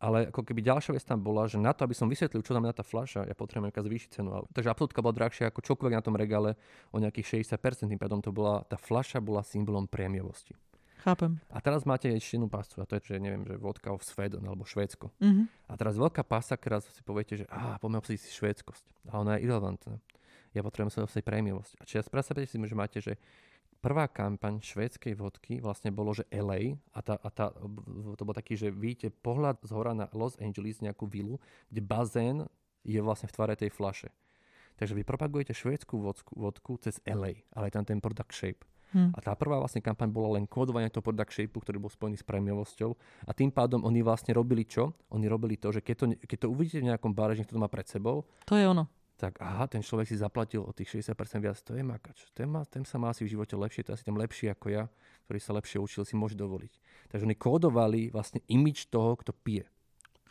Ale 0.00 0.32
ako 0.32 0.44
keby 0.44 0.60
ďalšia 0.64 0.96
vec 0.96 1.04
tam 1.04 1.20
bola, 1.20 1.44
že 1.48 1.56
na 1.60 1.72
to, 1.76 1.84
aby 1.84 1.96
som 1.96 2.08
vysvetlil, 2.08 2.44
čo 2.44 2.56
znamená 2.56 2.72
tá 2.76 2.84
fľaša, 2.84 3.24
ja 3.24 3.36
potrebujem 3.36 3.68
nejaká 3.68 3.84
zvýšiť 3.84 4.08
cenu. 4.20 4.32
Takže 4.52 4.68
absolútka 4.72 5.04
bola 5.04 5.12
drahšia 5.12 5.52
ako 5.52 5.60
čokoľvek 5.60 5.96
na 5.96 6.04
tom 6.04 6.16
regále 6.16 6.56
o 6.92 7.00
nejakých 7.00 7.44
60%, 7.44 7.88
tým 7.88 8.00
pádom 8.00 8.20
to 8.24 8.32
bola, 8.32 8.64
tá 8.64 8.80
fľaša 8.80 9.20
bola 9.20 9.44
symbolom 9.44 9.84
prémiovosti. 9.84 10.56
Chápem. 11.00 11.40
A 11.48 11.58
teraz 11.64 11.88
máte 11.88 12.12
ešte 12.12 12.36
jednu 12.36 12.52
pasu 12.52 12.76
a 12.80 12.84
to 12.84 13.00
je, 13.00 13.16
že 13.16 13.22
neviem, 13.22 13.42
že 13.48 13.56
vodka 13.56 13.88
of 13.90 14.04
Sweden 14.04 14.44
alebo 14.44 14.68
Švédsko. 14.68 15.08
Mm-hmm. 15.16 15.44
A 15.68 15.72
teraz 15.80 15.96
veľká 15.96 16.20
pasa, 16.22 16.60
ktorá 16.60 16.84
si 16.84 17.00
poviete, 17.00 17.40
že 17.40 17.44
á, 17.48 17.80
poďme 17.80 18.04
obsadiť 18.04 18.20
si 18.20 18.30
švédskosť. 18.36 19.08
A 19.08 19.20
ona 19.24 19.40
je 19.40 19.48
irrelevantná. 19.48 19.96
Ja 20.52 20.60
potrebujem 20.60 20.92
sa 20.92 21.06
obsadiť 21.08 21.24
prémiovosť. 21.24 21.72
A 21.80 21.82
čiže 21.88 22.10
predstavte 22.12 22.44
si, 22.44 22.58
že 22.60 22.76
máte, 22.76 22.98
že 23.00 23.16
prvá 23.80 24.06
kampaň 24.12 24.60
švédskej 24.60 25.16
vodky 25.16 25.54
vlastne 25.64 25.88
bolo, 25.88 26.12
že 26.12 26.28
LA 26.28 26.76
a, 26.92 27.00
tá, 27.00 27.16
a 27.16 27.28
tá, 27.32 27.48
to 28.14 28.22
bol 28.22 28.36
taký, 28.36 28.60
že 28.60 28.68
vidíte 28.68 29.08
pohľad 29.24 29.56
z 29.64 29.72
hora 29.72 29.96
na 29.96 30.06
Los 30.12 30.36
Angeles, 30.36 30.84
nejakú 30.84 31.08
vilu, 31.08 31.40
kde 31.72 31.80
bazén 31.80 32.38
je 32.84 33.00
vlastne 33.00 33.28
v 33.28 33.34
tvare 33.34 33.54
tej 33.56 33.72
flaše. 33.72 34.12
Takže 34.76 34.96
vy 34.96 35.04
propagujete 35.04 35.52
švédsku 35.52 35.92
vodku, 35.96 36.32
vodku 36.36 36.72
cez 36.80 37.00
LA, 37.04 37.44
ale 37.52 37.68
je 37.68 37.74
tam 37.76 37.84
ten 37.84 38.00
product 38.00 38.32
shape. 38.32 38.64
Hmm. 38.90 39.14
A 39.14 39.18
tá 39.22 39.32
prvá 39.38 39.62
vlastne 39.62 39.78
kampaň 39.78 40.10
bola 40.10 40.38
len 40.38 40.50
kódovanie 40.50 40.90
toho 40.90 41.04
product 41.04 41.30
shape, 41.30 41.54
ktorý 41.54 41.78
bol 41.78 41.90
spojený 41.90 42.18
s 42.18 42.26
prémiovosťou. 42.26 42.90
A 43.26 43.30
tým 43.30 43.54
pádom 43.54 43.86
oni 43.86 44.02
vlastne 44.02 44.34
robili 44.34 44.66
čo? 44.66 44.98
Oni 45.14 45.30
robili 45.30 45.54
to, 45.54 45.70
že 45.70 45.80
keď 45.80 45.94
to, 45.96 46.04
keď 46.26 46.38
to 46.42 46.48
uvidíte 46.50 46.82
v 46.82 46.88
nejakom 46.90 47.14
bare, 47.14 47.38
že 47.38 47.46
to 47.46 47.58
má 47.58 47.70
pred 47.70 47.86
sebou, 47.86 48.26
to 48.46 48.58
je 48.58 48.66
ono. 48.66 48.90
Tak 49.20 49.36
aha, 49.36 49.68
ten 49.68 49.84
človek 49.84 50.08
si 50.08 50.16
zaplatil 50.16 50.64
o 50.64 50.72
tých 50.72 50.96
60% 50.96 51.44
viac, 51.44 51.60
to 51.60 51.76
je 51.76 51.84
makač. 51.84 52.24
Ten, 52.32 52.48
má, 52.48 52.64
ten 52.64 52.88
sa 52.88 52.96
má 52.96 53.12
asi 53.12 53.28
v 53.28 53.36
živote 53.36 53.52
lepšie, 53.52 53.84
to 53.84 53.92
je 53.92 54.00
asi 54.00 54.06
ten 54.08 54.16
lepší 54.16 54.48
ako 54.48 54.66
ja, 54.72 54.88
ktorý 55.28 55.38
sa 55.44 55.52
lepšie 55.60 55.76
učil, 55.76 56.08
si 56.08 56.16
môže 56.16 56.40
dovoliť. 56.40 56.72
Takže 57.12 57.28
oni 57.28 57.36
kódovali 57.36 58.00
vlastne 58.08 58.40
imič 58.48 58.88
toho, 58.88 59.20
kto 59.20 59.36
pije. 59.36 59.68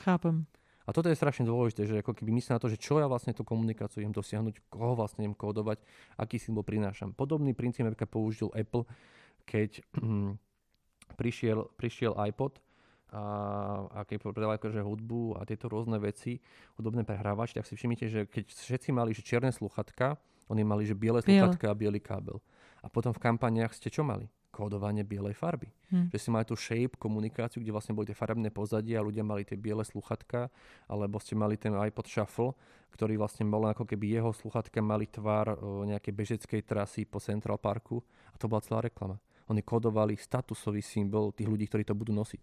Chápem. 0.01 0.49
A 0.89 0.93
toto 0.95 1.05
je 1.05 1.13
strašne 1.13 1.45
dôležité, 1.45 1.85
že 1.85 2.01
ako 2.01 2.17
keby 2.17 2.33
myslím 2.33 2.57
na 2.57 2.61
to, 2.65 2.65
že 2.65 2.81
čo 2.81 2.97
ja 2.97 3.05
vlastne 3.05 3.29
tú 3.29 3.45
komunikáciu 3.45 4.01
idem 4.01 4.09
dosiahnuť, 4.09 4.73
koho 4.73 4.97
vlastne 4.97 5.21
idem 5.21 5.37
kódovať, 5.37 5.85
aký 6.17 6.41
symbol 6.41 6.65
prinášam. 6.65 7.13
Podobný 7.13 7.53
princíp 7.53 7.85
napríklad 7.85 8.09
použil 8.09 8.49
Apple, 8.57 8.89
keď 9.45 9.85
prišiel, 11.21 11.69
prišiel 11.77 12.17
iPod 12.33 12.57
a, 13.13 13.21
a 13.85 13.99
keď 14.01 14.33
predával 14.33 14.57
akože 14.57 14.81
hudbu 14.81 15.37
a 15.37 15.45
tieto 15.45 15.69
rôzne 15.69 16.01
veci, 16.01 16.41
hudobné 16.81 17.05
prehrávače, 17.05 17.61
tak 17.61 17.69
si 17.69 17.77
všimnite, 17.77 18.05
že 18.09 18.19
keď 18.25 18.49
všetci 18.49 18.89
mali 18.89 19.13
že 19.13 19.21
čierne 19.21 19.53
sluchatka, 19.53 20.17
oni 20.49 20.65
mali 20.65 20.89
že 20.89 20.97
biele 20.97 21.21
sluchatka 21.21 21.69
a 21.69 21.77
biely 21.77 22.01
kábel. 22.01 22.41
A 22.81 22.89
potom 22.89 23.13
v 23.13 23.21
kampaniách 23.21 23.77
ste 23.77 23.93
čo 23.93 24.01
mali? 24.01 24.25
Kódovanie 24.49 25.05
bielej 25.05 25.37
farby. 25.37 25.69
Hmm. 25.93 26.09
Že 26.09 26.17
si 26.17 26.29
mali 26.29 26.45
tú 26.45 26.57
shape 26.57 26.97
komunikáciu, 26.97 27.61
kde 27.61 27.71
vlastne 27.73 27.93
boli 27.93 28.09
tie 28.09 28.17
farebné 28.17 28.49
pozadie 28.49 28.97
a 28.97 29.05
ľudia 29.05 29.21
mali 29.21 29.45
tie 29.45 29.55
biele 29.55 29.85
sluchatka, 29.85 30.49
alebo 30.89 31.21
ste 31.21 31.37
mali 31.37 31.55
ten 31.55 31.73
iPod 31.73 32.09
Shuffle, 32.09 32.57
ktorý 32.91 33.21
vlastne 33.21 33.45
bol 33.45 33.69
ako 33.69 33.85
keby 33.85 34.19
jeho 34.19 34.33
sluchatka 34.33 34.81
mali 34.81 35.05
tvar 35.07 35.53
o, 35.53 35.85
nejakej 35.85 36.13
bežeckej 36.13 36.61
trasy 36.65 37.05
po 37.05 37.21
Central 37.21 37.61
Parku 37.61 38.01
a 38.33 38.35
to 38.35 38.49
bola 38.49 38.65
celá 38.65 38.81
reklama. 38.83 39.21
Oni 39.49 39.61
kódovali 39.61 40.17
statusový 40.17 40.81
symbol 40.81 41.33
tých 41.33 41.49
ľudí, 41.49 41.65
ktorí 41.69 41.85
to 41.85 41.97
budú 41.97 42.13
nosiť. 42.13 42.41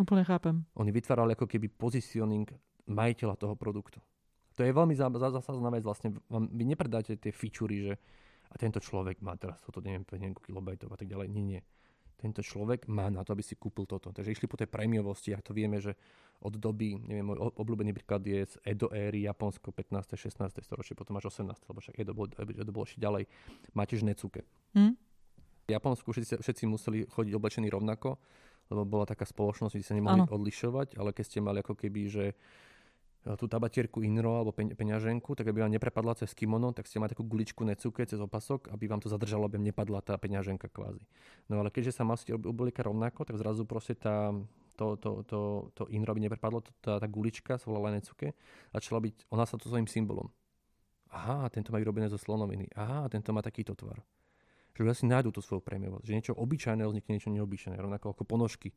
Úplne 0.00 0.24
chápem. 0.24 0.56
Oni 0.76 0.88
vytvárali 0.88 1.36
ako 1.36 1.44
keby 1.44 1.68
positioning 1.68 2.48
majiteľa 2.88 3.36
toho 3.36 3.54
produktu. 3.56 4.00
To 4.56 4.64
je 4.64 4.72
veľmi 4.72 4.92
zásadná 4.96 5.68
vec. 5.72 5.84
Vlastne 5.84 6.12
vy 6.28 6.64
nepredáte 6.68 7.16
tie 7.16 7.32
featurey, 7.32 7.92
že 7.92 7.94
a 8.52 8.56
tento 8.60 8.78
človek 8.84 9.24
má 9.24 9.32
teraz 9.40 9.64
toto, 9.64 9.80
neviem, 9.80 10.04
niekoľko 10.04 10.44
kilobajtov 10.44 10.88
a 10.92 10.96
tak 11.00 11.08
ďalej. 11.08 11.32
Nie, 11.32 11.44
nie. 11.56 11.60
Tento 12.20 12.44
človek 12.44 12.86
má 12.86 13.10
na 13.10 13.24
to, 13.26 13.34
aby 13.34 13.42
si 13.42 13.58
kúpil 13.58 13.88
toto. 13.88 14.14
Takže 14.14 14.30
išli 14.30 14.46
po 14.46 14.54
tej 14.54 14.70
prémiovosti 14.70 15.34
a 15.34 15.42
to 15.42 15.50
vieme, 15.50 15.82
že 15.82 15.96
od 16.44 16.54
doby, 16.54 16.94
neviem, 16.94 17.26
môj 17.26 17.50
obľúbený 17.58 17.90
príklad 17.96 18.22
je 18.22 18.46
z 18.46 18.54
Edo 18.62 18.92
éry 18.94 19.26
Japonsko 19.26 19.74
15. 19.74 20.14
16. 20.14 20.62
storočie, 20.62 20.94
potom 20.94 21.18
až 21.18 21.34
18. 21.34 21.48
lebo 21.66 21.78
však 21.82 21.98
Edo 21.98 22.12
bolo, 22.14 22.30
Edo 22.38 22.70
bolo 22.70 22.86
ešte 22.86 23.02
ďalej. 23.02 23.26
Máte 23.74 23.98
žnecuke. 23.98 24.46
Hm? 24.78 24.94
V 25.66 25.70
Japonsku 25.70 26.12
všetci, 26.12 26.42
všetci 26.42 26.64
museli 26.68 27.06
chodiť 27.10 27.32
oblečení 27.34 27.66
rovnako, 27.70 28.18
lebo 28.70 28.82
bola 28.86 29.06
taká 29.06 29.26
spoločnosť, 29.26 29.74
kde 29.78 29.86
sa 29.86 29.94
nemohli 29.98 30.22
ano. 30.22 30.30
odlišovať, 30.30 30.98
ale 30.98 31.10
keď 31.10 31.24
ste 31.26 31.38
mali 31.42 31.58
ako 31.62 31.74
keby, 31.74 32.00
že 32.06 32.24
tú 33.22 33.46
tabatierku 33.46 34.02
inro 34.02 34.42
alebo 34.42 34.50
peňaženku, 34.50 35.38
tak 35.38 35.46
aby 35.46 35.62
vám 35.62 35.70
neprepadla 35.70 36.18
cez 36.18 36.34
kimono, 36.34 36.74
tak 36.74 36.90
ste 36.90 36.98
mali 36.98 37.14
takú 37.14 37.22
guličku 37.22 37.62
necuke 37.62 38.02
cez 38.02 38.18
opasok, 38.18 38.66
aby 38.74 38.90
vám 38.90 38.98
to 38.98 39.06
zadržalo, 39.06 39.46
aby 39.46 39.62
nepadla 39.62 40.02
tá 40.02 40.18
peňaženka 40.18 40.66
kvázi. 40.66 41.06
No 41.46 41.62
ale 41.62 41.70
keďže 41.70 41.94
sa 41.94 42.02
masíte 42.02 42.34
oblieka 42.34 42.82
rovnako, 42.82 43.22
tak 43.22 43.38
zrazu 43.38 43.62
proste 43.62 43.94
tá, 43.94 44.34
to, 44.74 44.98
to, 44.98 45.22
to, 45.30 45.40
to 45.70 45.82
inro, 45.94 46.10
aby 46.10 46.26
neprepadlo, 46.26 46.66
to, 46.66 46.74
tá, 46.82 46.98
tá 46.98 47.06
gulička 47.06 47.62
sa 47.62 47.66
volala 47.70 47.94
necuke, 47.94 48.34
začala 48.74 48.98
byť, 48.98 49.30
ona 49.30 49.46
sa 49.46 49.54
to 49.54 49.70
svojím 49.70 49.86
symbolom. 49.86 50.26
Aha, 51.12 51.46
tento 51.52 51.70
má 51.70 51.78
vyrobené 51.78 52.10
zo 52.10 52.18
slonoviny. 52.18 52.72
Aha, 52.74 53.06
tento 53.06 53.30
má 53.30 53.44
takýto 53.44 53.76
tvar. 53.76 54.00
Že 54.72 54.88
ľudia 54.88 54.96
si 54.96 55.04
nájdú 55.04 55.28
tú 55.28 55.44
svoju 55.44 55.60
prémiovosť. 55.60 56.08
Že 56.08 56.14
niečo 56.16 56.32
obyčajné 56.32 56.82
vznikne 56.88 57.12
niečo 57.12 57.28
neobyčajné. 57.28 57.76
Rovnako 57.76 58.16
ako 58.16 58.24
ponožky 58.24 58.72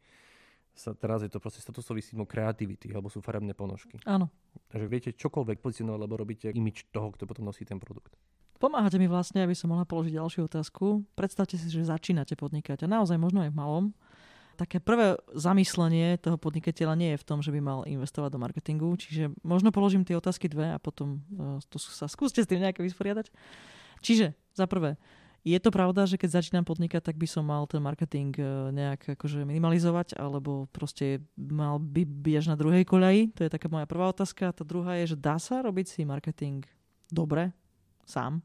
sa, 0.75 0.91
teraz 0.93 1.23
je 1.23 1.31
to 1.31 1.39
proste 1.39 1.63
statusový 1.63 2.03
symbol 2.03 2.27
kreativity, 2.27 2.91
alebo 2.91 3.07
sú 3.07 3.23
farebné 3.23 3.55
ponožky. 3.55 3.97
Áno. 4.03 4.27
Takže 4.69 4.87
viete 4.91 5.09
čokoľvek 5.15 5.63
pozicionovať, 5.63 5.99
lebo 5.99 6.13
robíte 6.19 6.47
imič 6.51 6.91
toho, 6.91 7.15
kto 7.15 7.23
potom 7.23 7.47
nosí 7.47 7.63
ten 7.63 7.79
produkt. 7.79 8.13
Pomáhate 8.55 8.95
mi 8.95 9.07
vlastne, 9.11 9.43
aby 9.43 9.51
som 9.51 9.71
mohla 9.71 9.83
položiť 9.83 10.15
ďalšiu 10.15 10.47
otázku. 10.47 11.03
Predstavte 11.19 11.59
si, 11.59 11.67
že 11.67 11.83
začínate 11.83 12.39
podnikať 12.39 12.87
a 12.87 12.91
naozaj 12.91 13.19
možno 13.19 13.43
aj 13.43 13.51
v 13.51 13.59
malom. 13.59 13.85
Také 14.55 14.79
prvé 14.79 15.19
zamyslenie 15.35 16.15
toho 16.15 16.39
podnikateľa 16.39 16.95
nie 16.95 17.11
je 17.15 17.19
v 17.19 17.27
tom, 17.27 17.43
že 17.43 17.51
by 17.51 17.59
mal 17.59 17.79
investovať 17.83 18.31
do 18.31 18.39
marketingu, 18.39 18.87
čiže 18.95 19.35
možno 19.43 19.75
položím 19.75 20.07
tie 20.07 20.15
otázky 20.15 20.47
dve 20.47 20.71
a 20.71 20.79
potom 20.79 21.19
uh, 21.35 21.59
to 21.67 21.75
sa 21.75 22.07
skúste 22.07 22.39
s 22.39 22.47
tým 22.47 22.63
nejako 22.63 22.87
vysporiadať. 22.87 23.27
Čiže, 23.99 24.31
za 24.55 24.63
prvé, 24.71 24.95
je 25.45 25.59
to 25.61 25.69
pravda, 25.69 26.09
že 26.09 26.17
keď 26.17 26.41
začínam 26.41 26.65
podnikať, 26.65 27.05
tak 27.05 27.21
by 27.21 27.29
som 27.29 27.45
mal 27.45 27.69
ten 27.69 27.77
marketing 27.77 28.33
e, 28.33 28.73
nejak 28.73 29.13
akože 29.13 29.45
minimalizovať, 29.45 30.17
alebo 30.17 30.65
proste 30.73 31.21
mal 31.37 31.77
by 31.77 32.01
byť 32.01 32.49
na 32.49 32.57
druhej 32.57 32.81
koľaji? 32.81 33.37
To 33.37 33.45
je 33.45 33.53
taká 33.53 33.69
moja 33.69 33.85
prvá 33.85 34.09
otázka. 34.09 34.49
A 34.49 34.55
tá 34.57 34.65
druhá 34.65 34.97
je, 34.97 35.13
že 35.13 35.17
dá 35.21 35.37
sa 35.37 35.61
robiť 35.61 35.85
si 35.85 36.01
marketing 36.01 36.65
dobre 37.13 37.53
sám? 38.09 38.41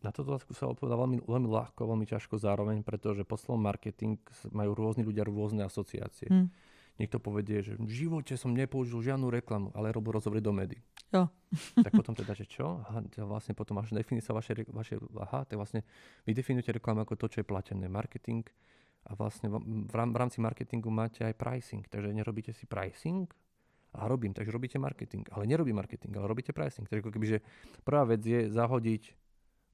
Na 0.00 0.12
toto 0.12 0.32
otázku 0.32 0.56
sa 0.56 0.68
odpovedá 0.68 0.96
veľmi, 0.96 1.20
veľmi 1.28 1.48
ľahko, 1.48 1.92
veľmi 1.92 2.08
ťažko 2.08 2.40
zároveň, 2.40 2.80
pretože 2.80 3.24
po 3.28 3.36
slovom 3.36 3.68
marketing 3.68 4.16
majú 4.48 4.72
rôzni 4.72 5.04
ľudia 5.04 5.28
rôzne 5.28 5.64
asociácie. 5.64 6.28
Hmm. 6.28 6.48
Niekto 6.94 7.18
povedie, 7.18 7.58
že 7.58 7.74
v 7.74 7.90
živote 7.90 8.38
som 8.38 8.54
nepoužil 8.54 9.02
žiadnu 9.02 9.26
reklamu, 9.26 9.74
ale 9.74 9.90
robil 9.90 10.14
rozhovory 10.14 10.38
do 10.38 10.54
médií. 10.54 10.78
Jo. 11.10 11.26
tak 11.74 11.90
potom 11.90 12.14
teda, 12.14 12.38
že 12.38 12.46
čo? 12.46 12.82
Aha, 12.86 13.02
vlastne 13.26 13.54
potom 13.54 13.78
až 13.82 13.90
definícia 13.90 14.30
vaše, 14.30 14.54
vaše, 14.70 14.98
aha, 15.18 15.42
tak 15.42 15.58
vlastne 15.58 15.82
vy 16.22 16.34
definujete 16.34 16.70
reklamu 16.70 17.02
ako 17.02 17.18
to, 17.18 17.26
čo 17.26 17.38
je 17.42 17.46
platené. 17.46 17.90
Marketing 17.90 18.46
a 19.04 19.18
vlastne 19.18 19.50
v, 19.50 19.58
v 19.90 20.16
rámci 20.16 20.38
marketingu 20.38 20.90
máte 20.90 21.26
aj 21.26 21.34
pricing. 21.34 21.82
Takže 21.86 22.14
nerobíte 22.14 22.54
si 22.54 22.64
pricing, 22.70 23.26
a 23.94 24.10
robím, 24.10 24.34
takže 24.34 24.50
robíte 24.50 24.78
marketing. 24.78 25.22
Ale 25.30 25.46
nerobí 25.46 25.70
marketing, 25.70 26.18
ale 26.18 26.26
robíte 26.26 26.50
pricing. 26.50 26.90
Takže 26.90 27.14
keby, 27.14 27.26
že 27.26 27.38
prvá 27.86 28.02
vec 28.02 28.26
je 28.26 28.50
zahodiť 28.50 29.02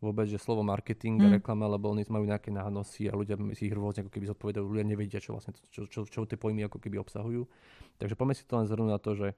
vôbec, 0.00 0.24
že 0.24 0.40
slovo 0.40 0.64
marketing 0.64 1.20
a 1.20 1.28
mm. 1.28 1.34
reklama, 1.40 1.68
lebo 1.68 1.92
oni 1.92 2.08
majú 2.08 2.24
nejaké 2.24 2.48
nánosy 2.48 3.12
a 3.12 3.12
ľudia 3.12 3.36
si 3.52 3.68
ich 3.68 3.74
rôzne 3.76 4.08
ako 4.08 4.12
keby 4.12 4.32
zodpovedajú, 4.32 4.64
ľudia 4.64 4.86
nevedia, 4.88 5.20
čo 5.20 5.36
vlastne, 5.36 5.52
čo, 5.68 5.84
čo, 5.84 6.08
čo 6.08 6.24
tie 6.24 6.40
pojmy 6.40 6.64
ako 6.64 6.80
keby 6.80 6.96
obsahujú. 7.04 7.44
Takže 8.00 8.16
poďme 8.16 8.34
si 8.34 8.48
to 8.48 8.56
len 8.56 8.66
zhrnúť 8.66 8.90
na 8.90 9.00
to, 9.00 9.12
že 9.12 9.28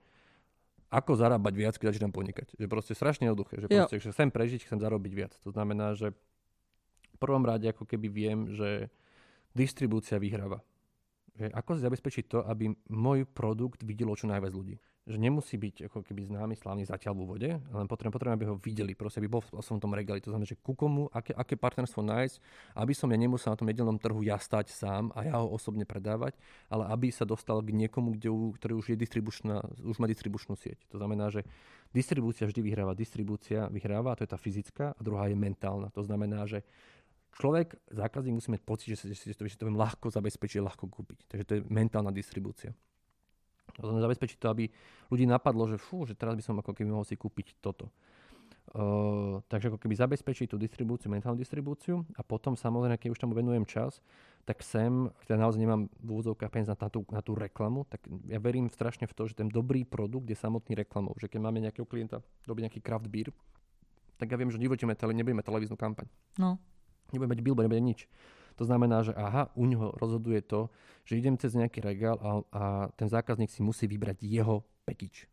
ako 0.93 1.19
zarábať 1.19 1.55
viac, 1.57 1.75
keď 1.75 1.97
začínam 1.97 2.15
podnikať. 2.15 2.55
Že 2.61 2.67
proste 2.71 2.93
strašne 2.95 3.27
jednoduché, 3.27 3.65
že, 3.65 3.67
proste, 3.67 3.97
že 3.99 4.13
chcem 4.15 4.29
prežiť, 4.31 4.61
chcem 4.69 4.79
zarobiť 4.79 5.13
viac. 5.17 5.33
To 5.43 5.51
znamená, 5.51 5.99
že 5.99 6.13
v 6.13 7.19
prvom 7.19 7.43
rade 7.43 7.67
ako 7.67 7.89
keby 7.89 8.07
viem, 8.13 8.39
že 8.55 8.93
distribúcia 9.57 10.21
vyhráva. 10.21 10.63
Že 11.33 11.49
ako 11.53 11.71
zabezpečiť 11.81 12.25
to, 12.29 12.39
aby 12.45 12.73
môj 12.93 13.25
produkt 13.25 13.81
videlo 13.83 14.13
čo 14.13 14.29
najviac 14.29 14.53
ľudí 14.53 14.77
že 15.03 15.19
nemusí 15.19 15.59
byť 15.59 15.91
ako 15.91 16.07
keby 16.07 16.31
známy, 16.31 16.55
slávny 16.55 16.87
zatiaľ 16.87 17.19
v 17.19 17.23
úvode, 17.27 17.51
len 17.59 17.87
potrebujem, 17.91 18.15
potrebujem, 18.15 18.39
aby 18.39 18.47
ho 18.47 18.57
videli, 18.63 18.93
proste 18.95 19.19
aby 19.19 19.27
bol 19.27 19.43
v 19.43 19.59
som 19.59 19.83
tom 19.83 19.91
regali. 19.91 20.23
To 20.23 20.31
znamená, 20.31 20.47
že 20.47 20.63
ku 20.63 20.79
komu, 20.79 21.11
aké, 21.11 21.35
aké 21.35 21.59
partnerstvo 21.59 22.07
nájsť, 22.07 22.37
aby 22.79 22.95
som 22.95 23.11
ja 23.11 23.19
nemusel 23.19 23.51
na 23.51 23.59
tom 23.59 23.67
nedelnom 23.67 23.99
trhu 23.99 24.23
ja 24.23 24.39
stať 24.39 24.71
sám 24.71 25.11
a 25.19 25.27
ja 25.27 25.43
ho 25.43 25.51
osobne 25.51 25.83
predávať, 25.83 26.39
ale 26.71 26.87
aby 26.87 27.11
sa 27.11 27.27
dostal 27.27 27.59
k 27.67 27.75
niekomu, 27.75 28.15
kde, 28.15 28.31
ktorý 28.63 28.79
už 28.79 28.95
je 28.95 28.97
distribučná, 28.97 29.59
už 29.83 29.99
má 29.99 30.07
distribučnú 30.07 30.55
sieť. 30.55 30.79
To 30.95 31.03
znamená, 31.03 31.35
že 31.35 31.43
distribúcia 31.91 32.47
vždy 32.47 32.63
vyhráva. 32.63 32.95
Distribúcia 32.95 33.67
vyhráva, 33.75 34.15
to 34.15 34.23
je 34.23 34.31
tá 34.31 34.39
fyzická, 34.39 34.95
a 34.95 35.01
druhá 35.03 35.27
je 35.27 35.35
mentálna. 35.35 35.91
To 35.99 36.07
znamená, 36.07 36.47
že 36.47 36.63
človek, 37.37 37.77
zákazník 37.91 38.37
musí 38.37 38.49
mať 38.53 38.63
pocit, 38.65 38.89
že 38.95 38.97
si, 39.15 39.33
že 39.33 39.37
to, 39.37 39.49
že 39.49 39.57
to 39.57 39.67
viem 39.69 39.79
ľahko 39.79 40.13
zabezpečiť, 40.13 40.61
ľahko 40.61 40.85
kúpiť. 40.89 41.19
Takže 41.29 41.45
to 41.49 41.53
je 41.59 41.61
mentálna 41.69 42.13
distribúcia. 42.13 42.77
Len 43.81 44.05
zabezpečiť 44.05 44.37
to, 44.37 44.53
aby 44.53 44.69
ľudí 45.09 45.25
napadlo, 45.25 45.65
že 45.65 45.81
fú, 45.81 46.05
že 46.05 46.13
teraz 46.13 46.37
by 46.37 46.43
som 46.45 46.57
ako 46.61 46.77
keby 46.77 46.93
mohol 46.93 47.09
si 47.09 47.17
kúpiť 47.17 47.57
toto. 47.65 47.89
Uh, 48.73 49.43
takže 49.53 49.69
ako 49.69 49.77
keby 49.77 49.93
zabezpečiť 50.01 50.49
tú 50.49 50.57
distribúciu, 50.57 51.13
mentálnu 51.13 51.37
distribúciu 51.37 52.09
a 52.17 52.25
potom 52.25 52.57
samozrejme, 52.57 52.97
keď 52.97 53.13
už 53.13 53.21
tomu 53.21 53.37
venujem 53.37 53.69
čas, 53.69 54.01
tak 54.49 54.65
sem, 54.65 55.13
teda 55.29 55.37
naozaj 55.37 55.61
nemám 55.61 55.93
v 56.01 56.09
úvodzovkách 56.09 56.49
peniaz 56.49 56.73
na, 56.73 56.89
tú, 56.89 57.05
na 57.13 57.21
tú 57.21 57.37
reklamu, 57.37 57.85
tak 57.91 58.01
ja 58.33 58.41
verím 58.41 58.73
strašne 58.73 59.05
v 59.05 59.13
to, 59.13 59.29
že 59.29 59.37
ten 59.37 59.53
dobrý 59.53 59.85
produkt 59.85 60.25
je 60.31 60.39
samotný 60.39 60.73
reklamou. 60.73 61.13
Že 61.21 61.37
keď 61.37 61.41
máme 61.43 61.59
nejakého 61.61 61.85
klienta, 61.85 62.25
robí 62.49 62.65
nejaký 62.65 62.81
craft 62.81 63.13
beer, 63.13 63.29
tak 64.17 64.31
ja 64.31 64.39
viem, 64.39 64.49
že 64.49 64.63
tele, 64.97 65.13
nebudeme 65.13 65.43
televíznu 65.43 65.75
kampaň. 65.75 66.07
No. 66.39 66.57
Nebudeme 67.13 67.33
mať 67.37 67.41
billboard, 67.45 67.65
nebude 67.69 67.85
nič. 67.85 68.01
To 68.61 68.65
znamená, 68.69 69.01
že 69.01 69.17
aha, 69.17 69.49
u 69.57 69.65
neho 69.65 69.97
rozhoduje 69.97 70.45
to, 70.45 70.69
že 71.09 71.17
idem 71.17 71.41
cez 71.41 71.57
nejaký 71.57 71.81
regál 71.81 72.17
a, 72.21 72.31
a 72.53 72.63
ten 72.97 73.09
zákazník 73.09 73.49
si 73.49 73.65
musí 73.65 73.89
vybrať 73.89 74.21
jeho 74.21 74.65
package. 74.85 75.29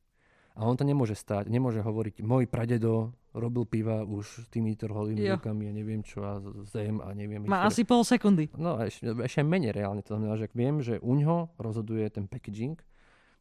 A 0.60 0.68
on 0.68 0.76
to 0.76 0.84
nemôže 0.84 1.16
stať, 1.16 1.48
nemôže 1.48 1.80
hovoriť, 1.80 2.20
môj 2.20 2.44
pradedo 2.52 3.16
robil 3.32 3.64
piva 3.64 4.02
už 4.02 4.44
s 4.44 4.48
tými 4.50 4.74
trholými 4.74 5.22
rukami 5.38 5.70
a 5.70 5.72
neviem 5.72 6.02
čo 6.02 6.26
a 6.26 6.42
zem 6.68 6.98
a 7.00 7.14
neviem. 7.14 7.46
Má 7.46 7.64
asi 7.64 7.86
pol 7.86 8.02
sekundy. 8.02 8.50
No 8.58 8.76
a 8.76 8.90
ešte, 8.90 9.06
ešte 9.22 9.46
menej 9.46 9.72
reálne. 9.72 10.02
To 10.02 10.18
znamená, 10.18 10.34
že 10.36 10.50
viem, 10.58 10.82
že 10.82 10.98
u 11.00 11.14
ňoho 11.14 11.54
rozhoduje 11.62 12.04
ten 12.10 12.26
packaging, 12.26 12.82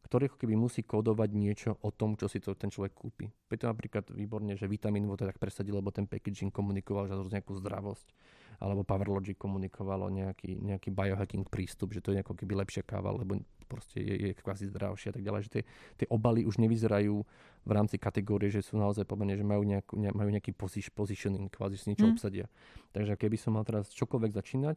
ktorý 0.05 0.31
keby 0.31 0.55
musí 0.55 0.81
kódovať 0.81 1.29
niečo 1.35 1.69
o 1.83 1.91
tom, 1.91 2.15
čo 2.15 2.31
si 2.31 2.39
to 2.39 2.55
ten 2.55 2.71
človek 2.71 2.95
kúpi. 2.95 3.29
Preto 3.47 3.67
napríklad 3.67 4.09
výborne, 4.15 4.55
že 4.55 4.65
vitamín 4.65 5.05
to 5.13 5.27
tak 5.27 5.37
presadil, 5.37 5.77
lebo 5.77 5.91
ten 5.91 6.07
packaging 6.07 6.49
komunikoval 6.49 7.05
že 7.05 7.15
nejakú 7.15 7.53
zdravosť 7.59 8.07
alebo 8.59 8.83
PowerLogic 8.83 9.39
komunikovalo 9.39 10.11
nejaký, 10.11 10.59
nejaký 10.59 10.91
biohacking 10.91 11.47
prístup, 11.47 11.95
že 11.95 12.03
to 12.03 12.11
je 12.11 12.19
ako 12.19 12.35
keby 12.35 12.59
lepšia 12.59 12.83
káva, 12.83 13.15
lebo 13.15 13.39
proste 13.71 14.03
je, 14.03 14.15
je 14.19 14.31
kvázi 14.35 14.67
zdravšia 14.67 15.13
a 15.13 15.15
tak 15.15 15.23
ďalej, 15.23 15.41
že 15.47 15.51
tie, 15.51 15.63
tie 16.03 16.07
obaly 16.11 16.43
už 16.43 16.59
nevyzerajú 16.59 17.23
v 17.63 17.71
rámci 17.71 17.95
kategórie, 17.95 18.51
že 18.51 18.65
sú 18.65 18.75
naozaj 18.75 19.07
pomerne, 19.07 19.39
že 19.39 19.47
majú, 19.47 19.63
nejakú, 19.63 19.95
ne, 19.95 20.11
majú 20.11 20.27
nejaký 20.27 20.51
positioning, 20.91 21.47
kvázi 21.47 21.79
si 21.79 21.93
niečo 21.93 22.09
mm. 22.09 22.13
obsadia. 22.17 22.45
Takže 22.91 23.15
keby 23.15 23.37
som 23.39 23.55
mal 23.55 23.63
teraz 23.63 23.93
čokoľvek 23.95 24.31
začínať, 24.35 24.75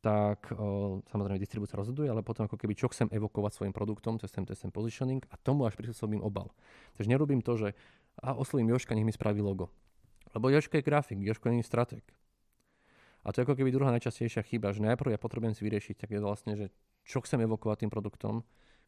tak 0.00 0.48
o, 0.56 1.00
samozrejme 1.12 1.36
distribúcia 1.36 1.76
rozhoduje, 1.76 2.08
ale 2.08 2.24
potom 2.24 2.48
ako 2.48 2.56
keby 2.56 2.72
čo 2.72 2.88
chcem 2.88 3.08
evokovať 3.12 3.52
svojim 3.52 3.74
produktom, 3.76 4.16
cez 4.16 4.32
ten, 4.32 4.48
cez 4.48 4.56
ten 4.56 4.72
positioning 4.72 5.20
a 5.28 5.36
tomu 5.36 5.68
až 5.68 5.76
prispôsobím 5.76 6.24
obal. 6.24 6.48
Takže 6.96 7.08
nerobím 7.12 7.44
to, 7.44 7.60
že 7.60 7.68
a 8.20 8.32
oslovím 8.36 8.72
Joška, 8.72 8.96
nech 8.96 9.04
mi 9.04 9.12
spraví 9.12 9.40
logo. 9.44 9.68
Lebo 10.32 10.48
Joško 10.48 10.80
je 10.80 10.84
grafik, 10.84 11.18
Joško 11.20 11.52
nie 11.52 11.60
je 11.60 11.68
strateg. 11.68 12.04
A 13.20 13.32
to 13.32 13.40
je 13.40 13.44
ako 13.44 13.56
keby 13.60 13.68
druhá 13.68 13.92
najčastejšia 13.92 14.40
chyba, 14.48 14.72
že 14.72 14.80
najprv 14.80 15.12
ja 15.12 15.20
potrebujem 15.20 15.52
si 15.52 15.60
vyriešiť 15.60 15.96
tak 16.00 16.10
je 16.16 16.20
vlastne, 16.24 16.56
že 16.56 16.72
čo 17.04 17.20
chcem 17.20 17.44
evokovať 17.44 17.84
tým 17.84 17.92
produktom, 17.92 18.40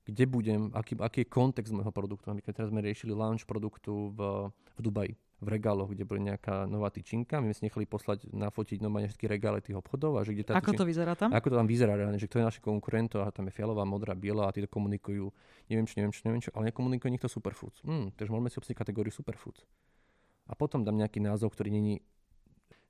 kde 0.09 0.25
budem, 0.27 0.63
aký, 0.73 0.97
aký 0.99 1.23
je 1.23 1.33
kontext 1.33 1.71
môjho 1.71 1.93
produktu. 1.93 2.33
Keď 2.33 2.53
teraz 2.57 2.71
sme 2.73 2.81
riešili 2.81 3.13
launch 3.13 3.45
produktu 3.45 4.11
v, 4.17 4.49
v 4.49 4.81
Dubaji, 4.81 5.13
v 5.43 5.49
regáloch, 5.51 5.91
kde 5.91 6.07
bola 6.07 6.33
nejaká 6.33 6.71
nová 6.71 6.95
tyčinka. 6.95 7.43
My 7.43 7.51
sme 7.51 7.55
si 7.59 7.63
nechali 7.67 7.83
poslať, 7.83 8.31
nafotiť 8.31 8.79
normálne 8.79 9.11
všetky 9.11 9.27
regály 9.27 9.59
tých 9.59 9.75
obchodov. 9.75 10.17
A 10.17 10.23
že 10.23 10.39
kde 10.39 10.47
tá 10.47 10.53
ako 10.55 10.71
tyčinka, 10.71 10.81
to 10.81 10.87
vyzerá 10.87 11.13
tam? 11.19 11.35
Ako 11.35 11.51
to 11.51 11.57
tam 11.59 11.67
vyzerá 11.67 11.99
reálne, 11.99 12.23
že 12.23 12.31
kto 12.31 12.39
je 12.39 12.47
naši 12.47 12.61
konkurentov 12.63 13.27
a 13.27 13.35
tam 13.35 13.51
je 13.51 13.53
fialová, 13.59 13.83
modrá, 13.83 14.15
biela 14.15 14.47
a 14.47 14.55
tí 14.55 14.63
to 14.63 14.71
komunikujú, 14.71 15.35
neviem 15.67 15.83
čo, 15.83 15.99
neviem 15.99 16.15
čo, 16.15 16.23
neviem 16.23 16.43
čo, 16.47 16.55
ale 16.55 16.71
nekomunikuje 16.71 17.11
nikto 17.11 17.27
superfoods. 17.27 17.83
Hm, 17.83 18.15
takže 18.15 18.31
môžeme 18.31 18.55
si 18.55 18.57
obsiť 18.63 18.75
kategóriu 18.79 19.11
superfoods. 19.11 19.67
A 20.47 20.55
potom 20.55 20.87
dám 20.87 20.95
nejaký 20.95 21.19
názov, 21.19 21.51
ktorý 21.59 21.75
není 21.75 21.99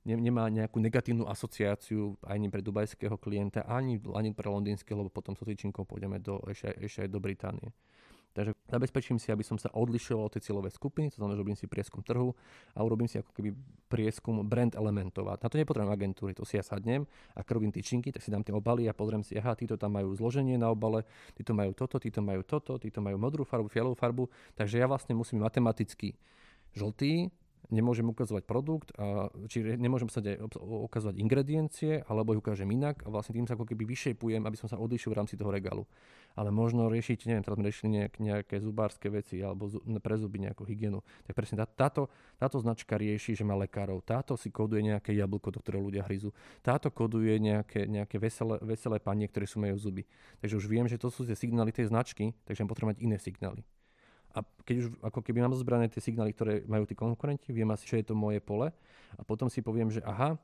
nemá 0.03 0.51
nejakú 0.51 0.83
negatívnu 0.83 1.23
asociáciu 1.31 2.19
ani 2.27 2.51
pre 2.51 2.59
dubajského 2.59 3.15
klienta, 3.15 3.63
ani, 3.63 4.03
ani 4.11 4.35
pre 4.35 4.51
londýnskeho, 4.51 4.99
lebo 4.99 5.07
potom 5.07 5.31
so 5.31 5.47
tyčinkou 5.47 5.87
pôjdeme 5.87 6.19
do, 6.19 6.43
ešte, 6.51 6.75
ešte 6.75 7.07
aj 7.07 7.09
do 7.09 7.23
Británie. 7.23 7.71
Zabezpečím 8.73 9.21
si, 9.21 9.29
aby 9.29 9.45
som 9.45 9.61
sa 9.61 9.69
odlišoval 9.69 10.25
od 10.25 10.33
tej 10.33 10.49
cieľovej 10.49 10.73
skupiny, 10.73 11.13
to 11.13 11.21
znamená, 11.21 11.37
že 11.37 11.41
robím 11.45 11.53
si 11.53 11.69
prieskum 11.69 12.01
trhu 12.01 12.33
a 12.73 12.81
urobím 12.81 13.05
si 13.05 13.21
ako 13.21 13.29
keby 13.29 13.53
prieskum 13.85 14.41
brand 14.41 14.73
elementov. 14.73 15.29
Na 15.29 15.37
to 15.37 15.61
nepotrebujem 15.61 15.93
agentúry, 15.93 16.33
to 16.33 16.41
si 16.41 16.57
ja 16.57 16.65
sadnem 16.65 17.05
a 17.37 17.45
robím 17.45 17.69
tyčinky, 17.69 18.09
tak 18.09 18.25
si 18.25 18.33
dám 18.33 18.41
tie 18.41 18.49
obaly 18.49 18.89
a 18.89 18.97
pozriem 18.97 19.21
si, 19.21 19.37
aha, 19.37 19.53
títo 19.53 19.77
tam 19.77 19.93
majú 19.93 20.17
zloženie 20.17 20.57
na 20.57 20.73
obale, 20.73 21.05
títo 21.37 21.53
majú 21.53 21.77
toto, 21.77 22.01
títo 22.01 22.25
majú 22.25 22.41
toto, 22.41 22.81
títo 22.81 22.97
majú 22.97 23.21
modrú 23.21 23.45
farbu, 23.45 23.69
fialovú 23.69 23.93
farbu, 23.93 24.25
takže 24.57 24.81
ja 24.81 24.89
vlastne 24.89 25.13
musím 25.13 25.45
matematicky 25.45 26.17
žltý, 26.73 27.29
nemôžem 27.69 28.03
ukazovať 28.03 28.43
produkt, 28.43 28.91
a, 28.97 29.29
či 29.47 29.63
nemôžem 29.77 30.09
sa 30.11 30.19
ukazovať 30.57 31.15
ingrediencie, 31.19 32.03
alebo 32.07 32.33
ich 32.35 32.41
ukážem 32.41 32.67
inak 32.71 33.03
a 33.05 33.11
vlastne 33.13 33.37
tým 33.37 33.47
sa 33.47 33.55
ako 33.55 33.69
keby 33.69 33.87
vyšepujem, 33.87 34.43
aby 34.43 34.57
som 34.59 34.67
sa 34.67 34.81
odlišil 34.81 35.13
v 35.13 35.17
rámci 35.23 35.35
toho 35.39 35.53
regálu. 35.53 35.87
Ale 36.33 36.49
možno 36.49 36.89
riešiť, 36.89 37.29
neviem, 37.29 37.45
teraz 37.45 37.55
sme 37.61 37.65
riešili 37.69 37.89
nejak, 37.93 38.13
nejaké 38.17 38.55
zubárske 38.57 39.05
veci 39.13 39.37
alebo 39.45 39.69
zu, 39.69 39.77
pre 40.01 40.17
zuby 40.17 40.41
nejakú 40.41 40.65
hygienu. 40.65 41.05
Tak 41.29 41.37
presne 41.37 41.61
tá, 41.61 41.69
táto, 41.69 42.09
táto 42.41 42.57
značka 42.57 42.97
rieši, 42.97 43.37
že 43.37 43.45
má 43.45 43.53
lekárov. 43.53 44.01
Táto 44.01 44.33
si 44.33 44.49
koduje 44.49 44.81
nejaké 44.81 45.13
jablko, 45.13 45.53
do 45.53 45.61
ktorého 45.61 45.85
ľudia 45.85 46.01
hryzú. 46.09 46.33
Táto 46.65 46.89
koduje 46.89 47.37
nejaké, 47.37 47.85
nejaké 47.85 48.17
veselé, 48.17 48.57
veselé 48.65 48.97
panie, 48.97 49.29
ktoré 49.29 49.45
sú 49.45 49.61
majú 49.61 49.77
zuby. 49.77 50.09
Takže 50.41 50.57
už 50.57 50.65
viem, 50.65 50.89
že 50.89 50.97
to 50.97 51.13
sú 51.13 51.21
tie 51.21 51.37
signály 51.37 51.69
tej 51.69 51.93
značky, 51.93 52.33
takže 52.49 52.65
potrebujem 52.65 52.97
mať 52.97 52.99
iné 53.05 53.17
signály. 53.21 53.61
A 54.33 54.41
keď 54.65 54.75
už 54.81 54.87
ako 55.05 55.19
keby 55.21 55.45
mám 55.45 55.53
zbrané 55.53 55.89
tie 55.89 56.01
signály, 56.01 56.33
ktoré 56.33 56.65
majú 56.65 56.89
tí 56.89 56.97
konkurenti, 56.97 57.53
viem 57.53 57.69
asi, 57.69 57.85
čo 57.85 58.01
je 58.01 58.05
to 58.05 58.17
moje 58.17 58.41
pole 58.41 58.73
a 59.13 59.21
potom 59.21 59.45
si 59.45 59.61
poviem, 59.61 59.93
že 59.93 60.01
aha, 60.01 60.41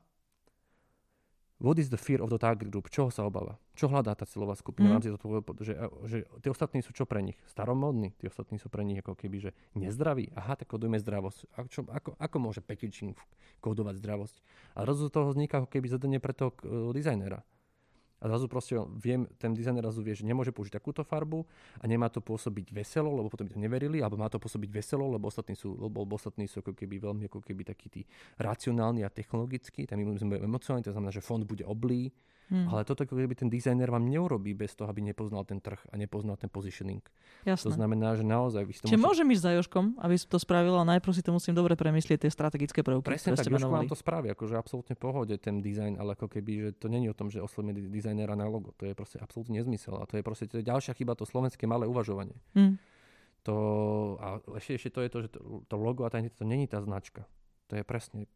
what 1.60 1.76
is 1.78 1.90
the 1.90 2.00
fear 2.00 2.22
of 2.22 2.30
the 2.30 2.38
target 2.38 2.70
group? 2.70 2.88
Čoho 2.88 3.12
sa 3.12 3.26
obáva? 3.26 3.60
Čo 3.76 3.92
hľadá 3.92 4.16
tá 4.16 4.24
cieľová 4.24 4.56
skupina? 4.56 4.96
Mm. 4.96 5.18
To, 5.20 5.42
že, 5.60 5.74
že 6.08 6.18
tí 6.40 6.48
ostatní 6.48 6.80
sú 6.80 6.94
čo 6.96 7.04
pre 7.04 7.20
nich? 7.20 7.36
Staromodní? 7.50 8.16
Tí 8.16 8.30
ostatní 8.30 8.56
sú 8.56 8.72
pre 8.72 8.86
nich 8.86 9.02
ako 9.02 9.18
keby, 9.18 9.36
že 9.42 9.50
nezdraví? 9.76 10.32
Aha, 10.38 10.56
tak 10.56 10.72
kodujeme 10.72 10.96
zdravosť. 11.02 11.38
A 11.54 11.58
čo, 11.68 11.84
ako, 11.90 12.16
ako 12.16 12.36
môže 12.40 12.60
packaging 12.64 13.18
kodovať 13.60 14.00
zdravosť? 14.00 14.36
A 14.78 14.88
rozhodne 14.88 15.12
toho 15.12 15.28
vzniká 15.34 15.60
ako 15.60 15.68
keby 15.68 15.86
zadanie 15.92 16.18
pre 16.22 16.32
toho 16.32 16.56
uh, 16.64 16.94
dizajnera 16.96 17.44
a 18.20 18.28
zrazu 18.28 18.46
proste 18.52 18.76
viem, 19.00 19.24
ten 19.40 19.56
dizajner 19.56 19.80
zrazu 19.80 20.04
vie, 20.04 20.12
že 20.12 20.28
nemôže 20.28 20.52
použiť 20.52 20.76
takúto 20.76 21.00
farbu 21.00 21.40
a 21.80 21.84
nemá 21.88 22.12
to 22.12 22.20
pôsobiť 22.20 22.68
veselo, 22.68 23.08
lebo 23.16 23.32
potom 23.32 23.48
by 23.48 23.56
to 23.56 23.60
neverili, 23.60 24.04
alebo 24.04 24.20
má 24.20 24.28
to 24.28 24.36
pôsobiť 24.36 24.68
veselo, 24.68 25.08
lebo 25.08 25.32
ostatní 25.32 25.56
sú, 25.56 25.72
lebo 25.80 26.04
ostatní 26.04 26.44
sú 26.44 26.60
ako 26.60 26.76
keby 26.76 27.00
veľmi 27.00 27.32
ako 27.32 27.40
keby 27.40 27.64
takí 27.64 27.88
tí 27.88 28.02
racionálni 28.36 29.02
a 29.02 29.10
technologickí, 29.10 29.88
tam 29.88 30.04
my 30.04 30.20
sme 30.20 30.36
emocionálni, 30.36 30.84
to 30.84 30.92
znamená, 30.92 31.08
že 31.08 31.24
fond 31.24 31.40
bude 31.48 31.64
oblý, 31.64 32.12
Hmm. 32.50 32.66
Ale 32.66 32.82
toto, 32.82 33.06
keby 33.06 33.38
ten 33.38 33.46
dizajner 33.46 33.86
vám 33.86 34.10
neurobí 34.10 34.58
bez 34.58 34.74
toho, 34.74 34.90
aby 34.90 34.98
nepoznal 34.98 35.46
ten 35.46 35.62
trh 35.62 35.78
a 35.86 35.94
nepoznal 35.94 36.34
ten 36.34 36.50
positioning. 36.50 36.98
Jasné. 37.46 37.62
To 37.62 37.70
znamená, 37.78 38.18
že 38.18 38.26
naozaj... 38.26 38.66
Vy 38.66 38.74
Čiže 38.90 38.98
môžem 38.98 39.30
ísť 39.30 39.42
za 39.46 39.52
Jožkom, 39.54 39.94
aby 40.02 40.18
som 40.18 40.34
to 40.34 40.38
spravil, 40.42 40.74
a 40.74 40.82
najprv 40.82 41.14
si 41.14 41.22
to 41.22 41.30
musím 41.30 41.54
dobre 41.54 41.78
premyslieť, 41.78 42.26
tie 42.26 42.30
strategické 42.34 42.82
prvky, 42.82 43.06
Presne 43.06 43.38
tak, 43.38 43.46
Jožko 43.46 43.70
vám 43.70 43.86
to 43.86 43.94
spraví, 43.94 44.34
akože 44.34 44.58
absolútne 44.58 44.98
pohode 44.98 45.38
ten 45.38 45.62
dizajn, 45.62 46.02
ale 46.02 46.18
ako 46.18 46.26
keby, 46.26 46.52
že 46.58 46.70
to 46.82 46.90
není 46.90 47.06
o 47.06 47.14
tom, 47.14 47.30
že 47.30 47.38
oslovíme 47.38 47.86
dizajnera 47.86 48.34
na 48.34 48.50
logo. 48.50 48.74
To 48.82 48.84
je 48.90 48.98
proste 48.98 49.22
absolútne 49.22 49.54
nezmysel. 49.62 49.94
A 50.02 50.10
to 50.10 50.18
je 50.18 50.26
proste 50.26 50.50
to 50.50 50.58
je 50.58 50.66
ďalšia 50.66 50.98
chyba, 50.98 51.14
to 51.14 51.22
slovenské 51.22 51.70
malé 51.70 51.86
uvažovanie. 51.86 52.34
Hmm. 52.58 52.82
To, 53.46 53.56
a 54.18 54.42
ešte, 54.58 54.74
ešte 54.74 54.90
to 54.90 55.00
je 55.06 55.08
to, 55.08 55.18
že 55.22 55.28
to, 55.32 55.38
to 55.64 55.76
logo 55.78 56.02
a 56.02 56.10
tá 56.10 56.18
to 56.18 56.42
není 56.42 56.66
tá 56.66 56.82
značka. 56.82 57.24
To 57.70 57.78
je 57.78 57.86
presne 57.86 58.26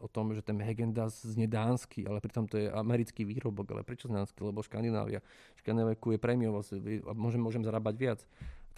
o 0.00 0.08
tom, 0.08 0.34
že 0.34 0.42
ten 0.42 0.58
Hegendas 0.60 1.22
znie 1.22 1.46
dánsky, 1.50 2.06
ale 2.06 2.22
pritom 2.22 2.46
to 2.46 2.58
je 2.58 2.66
americký 2.70 3.26
výrobok. 3.26 3.74
Ale 3.74 3.82
prečo 3.82 4.06
dánsky? 4.06 4.40
Lebo 4.40 4.62
Škandinávia. 4.62 5.22
Škandinávia 5.58 5.98
je 5.98 6.20
prémiovosť 6.20 6.70
a 7.08 7.12
môžem, 7.12 7.40
môžem 7.42 7.62
zarábať 7.62 7.94
viac. 7.98 8.20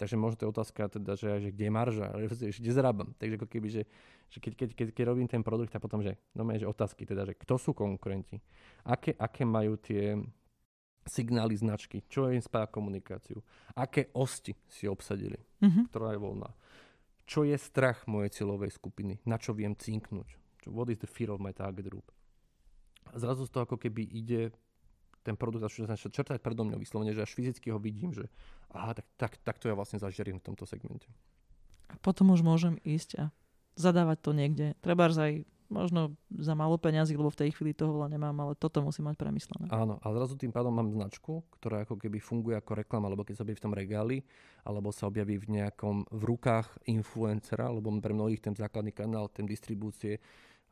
Takže 0.01 0.17
možno 0.17 0.35
to 0.41 0.43
je 0.49 0.53
otázka, 0.57 0.81
teda, 0.97 1.13
že, 1.13 1.29
že 1.45 1.49
kde 1.53 1.65
je 1.69 1.73
marža, 1.73 2.07
že, 2.33 2.49
že 2.49 2.59
kde 2.59 2.71
zarábam. 2.73 3.13
Takže 3.21 3.37
ako 3.37 3.47
keby, 3.47 3.67
že, 3.69 3.83
že 4.33 4.37
keď, 4.41 4.53
keď, 4.57 4.69
keď, 4.73 4.87
keď, 4.97 5.03
robím 5.05 5.29
ten 5.29 5.45
produkt 5.45 5.77
a 5.77 5.79
potom, 5.79 6.01
že, 6.01 6.17
no 6.33 6.41
že 6.49 6.65
otázky, 6.65 7.05
teda, 7.05 7.29
že 7.29 7.37
kto 7.37 7.61
sú 7.61 7.71
konkurenti, 7.77 8.41
aké, 8.81 9.13
aké 9.13 9.45
majú 9.45 9.77
tie 9.77 10.17
signály 11.05 11.53
značky, 11.57 12.01
čo 12.09 12.29
im 12.33 12.41
spája 12.41 12.69
komunikáciu, 12.69 13.41
aké 13.77 14.09
osti 14.13 14.53
si 14.69 14.85
obsadili, 14.89 15.37
mm-hmm. 15.61 15.89
ktorá 15.89 16.13
je 16.13 16.19
voľná, 16.21 16.49
čo 17.25 17.45
je 17.45 17.57
strach 17.57 18.05
mojej 18.09 18.41
cieľovej 18.41 18.73
skupiny, 18.73 19.21
na 19.25 19.37
čo 19.37 19.53
viem 19.53 19.73
cinknúť, 19.77 20.40
what 20.69 20.89
is 20.89 20.99
the 21.01 21.09
fear 21.09 21.31
of 21.31 21.39
my 21.41 21.53
target 21.55 21.87
group. 21.87 22.11
A 23.09 23.17
zrazu 23.17 23.47
z 23.47 23.51
toho 23.51 23.65
ako 23.65 23.81
keby 23.81 24.05
ide 24.05 24.53
ten 25.21 25.37
produkt 25.37 25.65
začne 25.65 25.89
črtať 25.93 26.41
predo 26.41 26.65
mňou 26.65 26.81
vyslovene, 26.81 27.13
že 27.13 27.21
až 27.21 27.33
fyzicky 27.37 27.69
ho 27.69 27.77
vidím, 27.77 28.13
že 28.13 28.25
aha, 28.73 28.97
tak, 28.97 29.05
tak, 29.17 29.31
tak 29.41 29.55
to 29.61 29.69
ja 29.69 29.77
vlastne 29.77 30.01
zažerím 30.01 30.41
v 30.41 30.45
tomto 30.53 30.65
segmente. 30.65 31.05
A 31.93 31.95
potom 32.01 32.33
už 32.33 32.41
môžem 32.41 32.81
ísť 32.81 33.09
a 33.21 33.25
zadávať 33.77 34.17
to 34.21 34.31
niekde. 34.33 34.73
Treba 34.81 35.11
aj 35.11 35.45
možno 35.71 36.19
za 36.27 36.51
málo 36.51 36.75
peňazí, 36.75 37.15
lebo 37.15 37.31
v 37.31 37.47
tej 37.47 37.49
chvíli 37.55 37.71
toho 37.71 37.95
veľa 37.95 38.11
nemám, 38.11 38.35
ale 38.43 38.53
toto 38.59 38.83
musí 38.83 38.99
mať 38.99 39.15
premyslené. 39.15 39.71
Áno, 39.71 40.03
a 40.03 40.05
zrazu 40.11 40.35
tým 40.35 40.51
pádom 40.51 40.75
mám 40.75 40.91
značku, 40.91 41.47
ktorá 41.57 41.87
ako 41.87 41.95
keby 41.95 42.19
funguje 42.19 42.59
ako 42.59 42.83
reklama, 42.83 43.07
alebo 43.07 43.23
keď 43.23 43.39
sa 43.39 43.43
objaví 43.47 43.57
v 43.57 43.63
tom 43.63 43.73
regáli, 43.73 44.17
alebo 44.67 44.91
sa 44.91 45.07
objaví 45.07 45.39
v 45.39 45.63
nejakom, 45.63 46.11
v 46.11 46.23
rukách 46.27 46.67
influencera, 46.91 47.71
lebo 47.71 47.87
pre 48.03 48.11
mnohých 48.11 48.43
ten 48.43 48.53
základný 48.53 48.91
kanál, 48.91 49.31
ten 49.31 49.47
distribúcie 49.47 50.19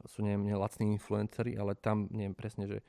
sú 0.07 0.23
neviem, 0.23 0.55
lacní 0.55 0.95
influenceri, 0.95 1.59
ale 1.59 1.75
tam 1.75 2.07
neviem 2.13 2.35
presne, 2.37 2.69
že, 2.69 2.79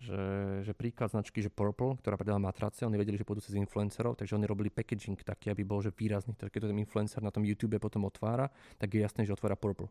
že, 0.00 0.20
že 0.66 0.72
príklad 0.74 1.14
značky, 1.14 1.38
že 1.44 1.52
Purple, 1.52 2.00
ktorá 2.02 2.18
predala 2.18 2.42
matrace, 2.42 2.82
oni 2.82 2.98
vedeli, 2.98 3.20
že 3.20 3.26
pôjdu 3.26 3.46
cez 3.46 3.54
influencerov, 3.54 4.18
takže 4.18 4.34
oni 4.34 4.46
robili 4.48 4.72
packaging 4.72 5.20
taký, 5.22 5.54
aby 5.54 5.62
bol 5.62 5.78
že 5.78 5.94
výrazný. 5.94 6.34
Takže 6.34 6.50
keď 6.50 6.60
to 6.66 6.70
ten 6.74 6.82
influencer 6.82 7.20
na 7.22 7.30
tom 7.30 7.46
YouTube 7.46 7.78
potom 7.78 8.02
otvára, 8.08 8.50
tak 8.80 8.96
je 8.96 9.04
jasné, 9.04 9.22
že 9.22 9.34
otvára 9.36 9.54
Purple. 9.54 9.86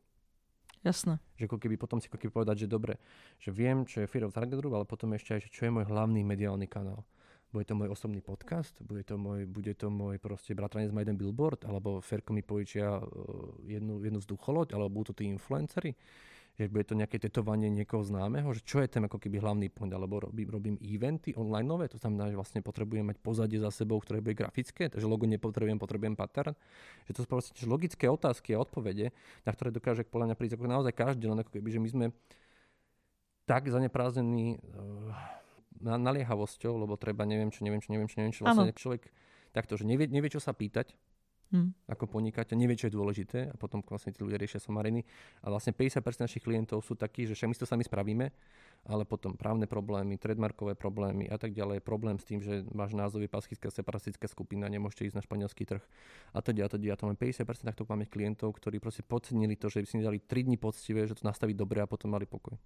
Jasné. 0.86 1.18
Že 1.42 1.50
ako 1.50 1.58
keby 1.58 1.76
potom 1.82 1.98
si 1.98 2.06
ako 2.06 2.22
keby 2.22 2.32
povedať, 2.32 2.66
že 2.66 2.68
dobre, 2.70 3.02
že 3.42 3.50
viem, 3.50 3.90
čo 3.90 4.06
je 4.06 4.10
Fear 4.12 4.30
of 4.30 4.36
Target 4.38 4.54
Group, 4.62 4.78
ale 4.78 4.86
potom 4.86 5.10
ešte 5.18 5.34
aj, 5.34 5.42
že 5.42 5.50
čo 5.50 5.66
je 5.66 5.74
môj 5.74 5.90
hlavný 5.90 6.22
mediálny 6.22 6.70
kanál. 6.70 7.02
Bude 7.56 7.72
to 7.72 7.80
môj 7.80 7.96
osobný 7.96 8.20
podcast, 8.20 8.76
bude 8.84 9.08
to 9.08 9.16
môj, 9.16 9.48
bude 9.48 9.72
to 9.80 9.88
môj 9.88 10.20
proste 10.20 10.52
bratranec 10.52 10.92
má 10.92 11.08
jeden 11.08 11.16
billboard, 11.16 11.64
alebo 11.64 12.04
Ferko 12.04 12.36
mi 12.36 12.44
požičia 12.44 13.00
uh, 13.00 13.08
jednu, 13.64 14.04
jednu 14.04 14.20
vzducholoď, 14.20 14.76
alebo 14.76 14.92
budú 14.92 15.16
to 15.16 15.24
tí 15.24 15.32
influencery 15.32 15.96
že 16.56 16.72
bude 16.72 16.88
to 16.88 16.96
nejaké 16.96 17.20
tetovanie 17.20 17.68
niekoho 17.68 18.00
známeho, 18.00 18.48
že 18.56 18.64
čo 18.64 18.80
je 18.80 18.88
ten 18.88 19.04
ako 19.04 19.20
keby 19.20 19.44
hlavný 19.44 19.68
point, 19.68 19.92
alebo 19.92 20.24
robím, 20.24 20.48
robím 20.48 20.76
eventy 20.80 21.36
online 21.36 21.68
nové, 21.68 21.92
to 21.92 22.00
znamená, 22.00 22.32
že 22.32 22.40
vlastne 22.40 22.64
potrebujem 22.64 23.04
mať 23.04 23.20
pozadie 23.20 23.60
za 23.60 23.68
sebou, 23.76 24.00
ktoré 24.00 24.24
bude 24.24 24.40
grafické, 24.40 24.88
takže 24.88 25.04
logo 25.04 25.28
nepotrebujem, 25.28 25.76
potrebujem 25.76 26.16
pattern. 26.16 26.56
Že 27.08 27.12
to 27.12 27.20
sú 27.20 27.28
proste 27.28 27.64
logické 27.68 28.08
otázky 28.08 28.56
a 28.56 28.64
odpovede, 28.64 29.12
na 29.44 29.52
ktoré 29.52 29.76
dokáže 29.76 30.08
podľa 30.08 30.32
mňa 30.32 30.36
prísť 30.40 30.56
ako 30.56 30.72
naozaj 30.72 30.94
každý, 30.96 31.28
len 31.28 31.44
ako 31.44 31.52
keby, 31.60 31.70
že 31.76 31.80
my 31.84 31.90
sme 31.92 32.06
tak 33.44 33.68
zaneprázdnení 33.68 34.56
uh, 34.56 35.12
naliehavosťou, 35.86 36.74
lebo 36.82 36.98
treba 36.98 37.24
neviem 37.30 37.54
čo, 37.54 37.62
neviem 37.62 37.80
čo, 37.80 37.94
neviem 37.94 38.10
čo, 38.10 38.18
neviem 38.18 38.34
čo, 38.34 38.42
vlastne 38.44 38.74
ano. 38.74 38.76
človek 38.76 39.14
takto, 39.54 39.78
že 39.78 39.86
nevie, 39.86 40.10
nevie, 40.10 40.34
čo 40.34 40.42
sa 40.42 40.52
pýtať, 40.52 40.98
hmm. 41.54 41.88
ako 41.88 42.10
podnikateľ, 42.10 42.56
nevie, 42.58 42.76
čo 42.76 42.90
je 42.90 42.94
dôležité 42.96 43.40
a 43.52 43.56
potom 43.56 43.80
vlastne 43.86 44.12
tí 44.12 44.26
ľudia 44.26 44.40
riešia 44.42 44.60
somariny. 44.60 45.06
A 45.46 45.54
vlastne 45.54 45.72
50% 45.72 46.02
našich 46.26 46.44
klientov 46.44 46.82
sú 46.82 46.98
takí, 46.98 47.30
že 47.30 47.38
však 47.38 47.50
my 47.52 47.56
to 47.56 47.68
sami 47.70 47.84
spravíme, 47.86 48.26
ale 48.86 49.04
potom 49.08 49.34
právne 49.38 49.66
problémy, 49.70 50.18
trademarkové 50.18 50.76
problémy 50.76 51.30
a 51.30 51.38
tak 51.40 51.54
ďalej. 51.54 51.82
Problém 51.82 52.18
s 52.18 52.26
tým, 52.26 52.42
že 52.42 52.66
váš 52.74 52.94
názov 52.94 53.24
je 53.24 53.30
paschická 53.30 53.70
separatistická 53.70 54.28
skupina, 54.30 54.70
nemôžete 54.70 55.10
ísť 55.10 55.18
na 55.18 55.24
španielský 55.26 55.64
trh 55.66 55.84
a 56.34 56.40
teda 56.42 56.66
a 56.66 56.70
teda. 56.70 56.94
A 56.94 56.98
to 56.98 57.08
máme 57.10 57.18
50% 57.18 57.66
takto 57.66 57.86
máme 57.88 58.10
klientov, 58.10 58.54
ktorí 58.58 58.78
proste 58.82 59.06
podcenili 59.06 59.58
to, 59.58 59.70
že 59.70 59.82
by 59.82 59.88
si 59.88 59.96
dali 60.02 60.20
3 60.22 60.48
dní 60.50 60.58
poctivé, 60.58 61.06
že 61.06 61.18
to 61.18 61.26
nastaví 61.26 61.54
dobre 61.56 61.82
a 61.82 61.88
potom 61.90 62.14
mali 62.14 62.28
pokoj 62.28 62.58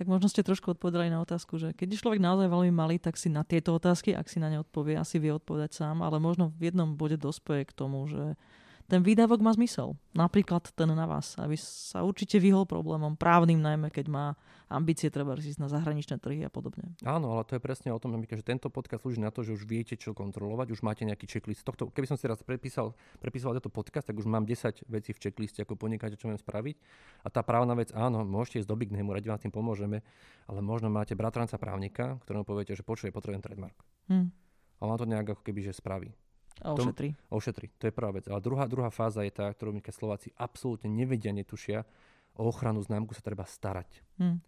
tak 0.00 0.08
možno 0.08 0.32
ste 0.32 0.40
trošku 0.40 0.72
odpovedali 0.72 1.12
na 1.12 1.20
otázku, 1.20 1.60
že 1.60 1.76
keď 1.76 1.92
je 1.92 2.00
človek 2.00 2.24
naozaj 2.24 2.48
veľmi 2.48 2.72
malý, 2.72 2.96
tak 2.96 3.20
si 3.20 3.28
na 3.28 3.44
tieto 3.44 3.76
otázky, 3.76 4.16
ak 4.16 4.32
si 4.32 4.40
na 4.40 4.48
ne 4.48 4.64
odpovie, 4.64 4.96
asi 4.96 5.20
vie 5.20 5.28
odpovedať 5.28 5.76
sám, 5.76 6.00
ale 6.00 6.16
možno 6.16 6.56
v 6.56 6.72
jednom 6.72 6.96
bode 6.96 7.20
dospeje 7.20 7.68
k 7.68 7.76
tomu, 7.76 8.08
že 8.08 8.40
ten 8.90 9.06
výdavok 9.06 9.38
má 9.38 9.54
zmysel. 9.54 9.94
Napríklad 10.18 10.74
ten 10.74 10.90
na 10.90 11.06
vás, 11.06 11.38
aby 11.38 11.54
sa 11.54 12.02
určite 12.02 12.42
vyhol 12.42 12.66
problémom, 12.66 13.14
právnym 13.14 13.62
najmä, 13.62 13.94
keď 13.94 14.10
má 14.10 14.26
ambície 14.66 15.06
treba 15.10 15.38
ísť 15.38 15.62
na 15.62 15.70
zahraničné 15.70 16.18
trhy 16.18 16.42
a 16.42 16.50
podobne. 16.50 16.90
Áno, 17.06 17.34
ale 17.34 17.46
to 17.46 17.54
je 17.54 17.62
presne 17.62 17.94
o 17.94 17.98
tom, 18.02 18.18
že 18.18 18.42
tento 18.42 18.66
podcast 18.66 19.06
slúži 19.06 19.22
na 19.22 19.30
to, 19.30 19.46
že 19.46 19.54
už 19.54 19.66
viete, 19.66 19.94
čo 19.94 20.10
kontrolovať, 20.10 20.74
už 20.74 20.82
máte 20.82 21.02
nejaký 21.06 21.30
checklist. 21.30 21.62
Tohto, 21.62 21.90
keby 21.90 22.10
som 22.10 22.18
si 22.18 22.26
raz 22.26 22.42
prepísal, 22.42 22.94
prepísal 23.22 23.54
tento 23.54 23.70
podcast, 23.70 24.10
tak 24.10 24.18
už 24.18 24.26
mám 24.26 24.42
10 24.42 24.86
vecí 24.90 25.10
v 25.14 25.18
checkliste, 25.22 25.62
ako 25.62 25.78
podnikať, 25.78 26.18
čo 26.18 26.30
viem 26.30 26.38
spraviť. 26.38 26.76
A 27.22 27.28
tá 27.30 27.46
právna 27.46 27.78
vec, 27.78 27.94
áno, 27.94 28.26
môžete 28.26 28.66
ísť 28.66 28.70
do 28.70 28.78
Big 28.78 28.90
Name, 28.90 29.10
radi 29.10 29.30
vám 29.30 29.42
tým 29.42 29.54
pomôžeme, 29.54 30.02
ale 30.46 30.60
možno 30.62 30.90
máte 30.90 31.18
bratranca 31.18 31.58
právnika, 31.58 32.18
ktorému 32.26 32.46
poviete, 32.46 32.74
že 32.74 32.86
počuje, 32.86 33.14
potrebujem 33.14 33.42
trademark. 33.42 33.78
Hmm. 34.06 34.30
A 34.80 34.86
on 34.86 34.96
to 34.96 35.04
nejak 35.04 35.34
ako 35.34 35.42
keby 35.44 35.66
že 35.66 35.76
spraví. 35.76 36.14
A 36.60 36.76
ošetri. 36.76 37.16
To, 37.16 37.40
ošetri, 37.40 37.66
to 37.80 37.88
je 37.88 37.94
prvá 37.94 38.12
vec. 38.12 38.28
Ale 38.28 38.40
druhá, 38.44 38.68
druhá 38.68 38.92
fáza 38.92 39.24
je 39.24 39.32
tá, 39.32 39.48
ktorú 39.48 39.72
my 39.72 39.80
Slováci 39.88 40.32
absolútne 40.36 40.92
nevedia, 40.92 41.32
netušia. 41.32 41.88
O 42.36 42.46
ochranu 42.46 42.80
známku 42.80 43.16
sa 43.16 43.24
treba 43.24 43.48
starať. 43.48 44.04
Hmm. 44.20 44.38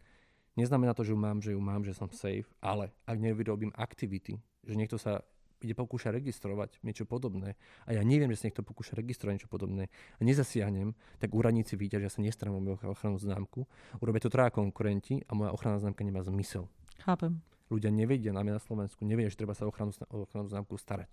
Neznamená 0.55 0.93
to, 0.93 1.03
že 1.03 1.17
ju 1.17 1.19
mám, 1.19 1.41
že 1.41 1.57
ju 1.57 1.61
mám, 1.61 1.81
že 1.83 1.97
som 1.97 2.13
safe, 2.13 2.45
ale 2.61 2.93
ak 3.09 3.17
nevyrobím 3.17 3.73
aktivity, 3.73 4.37
že 4.65 4.77
niekto 4.77 5.01
sa 5.01 5.25
ide 5.63 5.73
pokúša 5.79 6.11
registrovať 6.11 6.83
niečo 6.83 7.07
podobné 7.07 7.55
a 7.87 7.95
ja 7.95 8.03
neviem, 8.03 8.29
že 8.35 8.43
sa 8.43 8.47
niekto 8.51 8.67
pokúša 8.67 8.99
registrovať 8.99 9.33
niečo 9.39 9.51
podobné 9.51 9.89
a 10.19 10.21
nezasiahnem, 10.21 10.93
tak 11.23 11.31
úradníci 11.33 11.79
vidia, 11.79 12.03
že 12.03 12.07
ja 12.11 12.13
sa 12.13 12.21
nestarám 12.21 12.59
o 12.59 12.61
moju 12.61 12.77
ochrannú 12.83 13.17
známku, 13.17 13.65
urobia 14.03 14.21
to 14.21 14.29
traja 14.29 14.51
konkurenti 14.51 15.23
a 15.31 15.33
moja 15.33 15.55
ochranná 15.55 15.79
známka 15.79 16.03
nemá 16.03 16.21
zmysel. 16.27 16.67
Chápem. 17.01 17.39
Ľudia 17.71 17.89
nevedia, 17.89 18.35
najmä 18.35 18.53
na 18.53 18.61
Slovensku, 18.61 19.07
nevedia, 19.07 19.33
že 19.33 19.41
treba 19.41 19.57
sa 19.57 19.65
o 19.65 19.73
ochrannú, 19.73 19.95
ochrannú 20.13 20.51
známku 20.51 20.77
starať. 20.77 21.09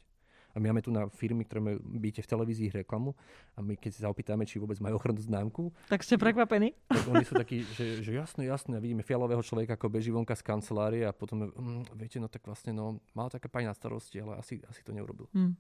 My 0.60 0.76
máme 0.76 0.84
tu 0.84 0.92
na 0.92 1.08
firmy, 1.08 1.48
ktoré 1.48 1.64
majú, 1.64 1.78
byte 1.82 2.22
v 2.22 2.30
televízii 2.30 2.70
reklamu 2.84 3.16
a 3.56 3.64
my 3.64 3.80
keď 3.80 4.04
sa 4.04 4.12
opýtame, 4.12 4.44
či 4.44 4.60
vôbec 4.60 4.78
majú 4.84 5.00
ochrannú 5.00 5.24
známku. 5.24 5.72
Tak 5.88 6.04
ste 6.04 6.20
prekvapení? 6.20 6.76
Tak 6.92 7.08
oni 7.08 7.26
sú 7.26 7.34
takí, 7.40 7.64
že, 7.74 8.04
že 8.04 8.12
jasné, 8.12 8.46
jasné, 8.46 8.78
vidíme 8.84 9.02
fialového 9.02 9.42
človeka, 9.42 9.80
ako 9.80 9.88
beží 9.88 10.12
vonka 10.12 10.36
z 10.36 10.44
kancelárie 10.44 11.08
a 11.08 11.16
potom, 11.16 11.48
mm, 11.50 11.96
viete, 11.96 12.20
no 12.20 12.28
tak 12.28 12.44
vlastne, 12.44 12.76
no, 12.76 13.00
mal 13.16 13.32
taká 13.32 13.48
pani 13.48 13.72
na 13.72 13.74
starosti, 13.74 14.20
ale 14.20 14.36
asi, 14.38 14.60
asi 14.68 14.84
to 14.84 14.92
neurobil. 14.92 15.32
Hmm. 15.32 15.56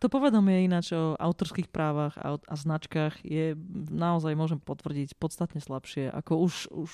To 0.00 0.10
povedomie 0.10 0.66
ináč 0.66 0.90
o 0.96 1.14
autorských 1.14 1.70
právach 1.70 2.18
a, 2.18 2.34
a 2.34 2.54
značkách 2.58 3.22
je 3.22 3.54
naozaj, 3.86 4.34
môžem 4.34 4.58
potvrdiť, 4.58 5.14
podstatne 5.14 5.62
slabšie, 5.62 6.10
ako 6.10 6.42
už, 6.42 6.54
už 6.74 6.90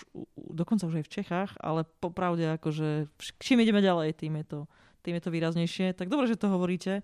dokonca 0.53 0.85
už 0.85 1.01
aj 1.01 1.05
v 1.09 1.13
Čechách, 1.17 1.51
ale 1.57 1.89
popravde 2.05 2.45
akože 2.61 3.09
čím 3.41 3.65
ideme 3.65 3.81
ďalej, 3.81 4.13
tým 4.13 4.37
je 4.45 4.47
to 4.53 4.61
tým 5.09 5.17
je 5.17 5.25
to 5.25 5.33
výraznejšie. 5.33 5.97
Tak 5.97 6.13
dobre, 6.13 6.29
že 6.29 6.37
to 6.37 6.53
hovoríte. 6.53 7.01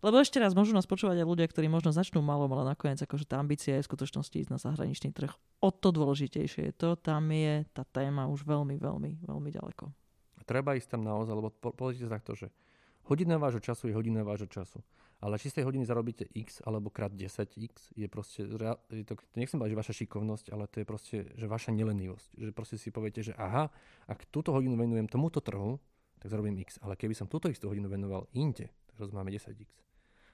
Lebo 0.00 0.16
ešte 0.16 0.40
raz, 0.40 0.56
môžu 0.56 0.72
nás 0.72 0.88
počúvať 0.88 1.20
aj 1.20 1.28
ľudia, 1.28 1.44
ktorí 1.50 1.68
možno 1.68 1.92
začnú 1.92 2.24
malo, 2.24 2.48
ale 2.48 2.72
nakoniec 2.72 3.02
akože 3.04 3.28
tá 3.28 3.36
ambícia 3.36 3.76
je 3.76 3.84
v 3.84 3.90
skutočnosti 3.90 4.32
ísť 4.32 4.50
na 4.54 4.56
zahraničný 4.56 5.12
trh. 5.12 5.28
O 5.60 5.68
to 5.68 5.92
dôležitejšie 5.92 6.72
je 6.72 6.74
to, 6.74 6.96
tam 6.96 7.28
je 7.28 7.68
tá 7.76 7.84
téma 7.84 8.24
už 8.30 8.48
veľmi, 8.48 8.80
veľmi, 8.80 9.28
veľmi 9.28 9.50
ďaleko. 9.52 9.92
Treba 10.48 10.72
ísť 10.72 10.96
tam 10.96 11.04
naozaj, 11.04 11.34
lebo 11.36 11.52
po, 11.52 11.76
pozrite 11.76 12.08
sa 12.08 12.16
takto, 12.16 12.32
že 12.32 12.48
hodina 13.12 13.36
vášho 13.36 13.60
času 13.60 13.92
je 13.92 13.94
hodina 13.94 14.24
vášho 14.24 14.48
času. 14.48 14.80
Ale 15.20 15.36
či 15.36 15.52
z 15.52 15.60
tej 15.60 15.68
hodiny 15.68 15.84
zarobíte 15.84 16.24
x 16.32 16.64
alebo 16.64 16.88
krát 16.88 17.12
10x, 17.12 17.92
je 17.92 18.08
proste, 18.08 18.40
je 18.88 19.04
to 19.04 19.20
nechcem 19.36 19.60
povedať, 19.60 19.76
že 19.76 19.80
vaša 19.84 19.94
šikovnosť, 20.00 20.46
ale 20.48 20.64
to 20.64 20.80
je 20.80 20.86
proste, 20.88 21.16
že 21.36 21.44
vaša 21.44 21.76
nelenivosť. 21.76 22.40
Že 22.40 22.50
proste 22.56 22.80
si 22.80 22.88
poviete, 22.88 23.20
že 23.20 23.36
aha, 23.36 23.68
ak 24.08 24.32
túto 24.32 24.48
hodinu 24.56 24.80
venujem 24.80 25.04
tomuto 25.04 25.44
trhu, 25.44 25.76
tak 26.20 26.28
zarobím 26.28 26.60
x. 26.60 26.76
Ale 26.84 26.94
keby 27.00 27.16
som 27.16 27.26
túto 27.26 27.48
istú 27.48 27.72
hodinu 27.72 27.88
venoval 27.88 28.28
inde, 28.36 28.68
tak 28.86 28.94
zrazu 29.00 29.16
máme 29.16 29.32
10x. 29.32 29.66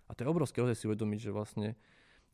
A 0.07 0.15
to 0.15 0.27
je 0.27 0.31
obrovské 0.31 0.59
ozaj 0.59 0.77
si 0.77 0.85
uvedomiť, 0.91 1.19
že 1.19 1.31
vlastne 1.31 1.69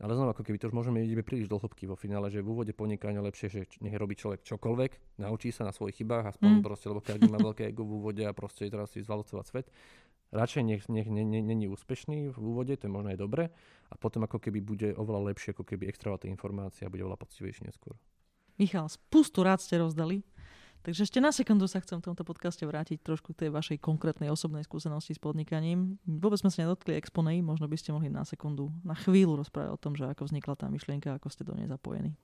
Ale 0.00 0.18
znova, 0.18 0.34
ako 0.34 0.42
keby 0.42 0.58
to 0.58 0.66
už 0.72 0.74
môžeme 0.74 0.98
ísť 1.04 1.22
príliš 1.22 1.46
do 1.46 1.60
hĺbky 1.60 1.86
vo 1.86 1.94
finále, 1.94 2.26
že 2.32 2.42
v 2.42 2.50
úvode 2.50 2.72
podnikania 2.74 3.22
lepšie, 3.22 3.46
že 3.52 3.60
nech 3.84 3.94
robí 3.94 4.18
človek 4.18 4.42
čokoľvek, 4.42 5.20
naučí 5.22 5.54
sa 5.54 5.62
na 5.62 5.70
svojich 5.70 6.02
chybách, 6.02 6.32
aspoň 6.32 6.58
mm. 6.58 6.62
proste, 6.64 6.90
lebo 6.90 7.04
každý 7.04 7.30
má 7.30 7.38
veľké 7.38 7.70
ego 7.70 7.86
v 7.86 8.02
úvode 8.02 8.24
a 8.26 8.32
proste 8.34 8.66
teraz 8.66 8.90
si 8.90 9.04
zvalcovať 9.04 9.44
svet. 9.46 9.66
Radšej 10.32 10.62
nech, 10.64 10.82
nech 10.88 11.06
není 11.06 11.68
úspešný 11.68 12.34
v 12.34 12.38
úvode, 12.40 12.72
to 12.74 12.88
je 12.88 12.90
možno 12.90 13.12
aj 13.12 13.20
dobre, 13.20 13.52
a 13.92 13.94
potom 13.94 14.24
ako 14.24 14.40
keby 14.40 14.64
bude 14.64 14.88
oveľa 14.96 15.30
lepšie, 15.30 15.52
ako 15.52 15.68
keby 15.68 15.86
extravať 15.86 16.26
informácie 16.26 16.88
a 16.88 16.90
bude 16.90 17.04
oveľa 17.04 17.20
poctivejší 17.20 17.68
neskôr. 17.68 17.94
Michal, 18.56 18.88
spustu 18.88 19.44
rád 19.44 19.60
ste 19.60 19.76
rozdali. 19.76 20.24
Takže 20.82 21.06
ešte 21.06 21.22
na 21.22 21.30
sekundu 21.30 21.70
sa 21.70 21.78
chcem 21.78 22.02
v 22.02 22.10
tomto 22.10 22.26
podcaste 22.26 22.66
vrátiť 22.66 23.06
trošku 23.06 23.38
k 23.38 23.46
tej 23.46 23.50
vašej 23.54 23.78
konkrétnej 23.78 24.34
osobnej 24.34 24.66
skúsenosti 24.66 25.14
s 25.14 25.22
podnikaním. 25.22 25.94
Vôbec 26.02 26.42
sme 26.42 26.50
sa 26.50 26.66
nedotkli 26.66 26.98
Exponej, 26.98 27.38
možno 27.38 27.70
by 27.70 27.78
ste 27.78 27.94
mohli 27.94 28.10
na 28.10 28.26
sekundu, 28.26 28.74
na 28.82 28.98
chvíľu 28.98 29.38
rozprávať 29.38 29.70
o 29.70 29.78
tom, 29.78 29.94
že 29.94 30.10
ako 30.10 30.26
vznikla 30.26 30.58
tá 30.58 30.66
myšlienka, 30.66 31.14
ako 31.14 31.30
ste 31.30 31.46
do 31.46 31.54
nej 31.54 31.70
zapojení. 31.70 32.18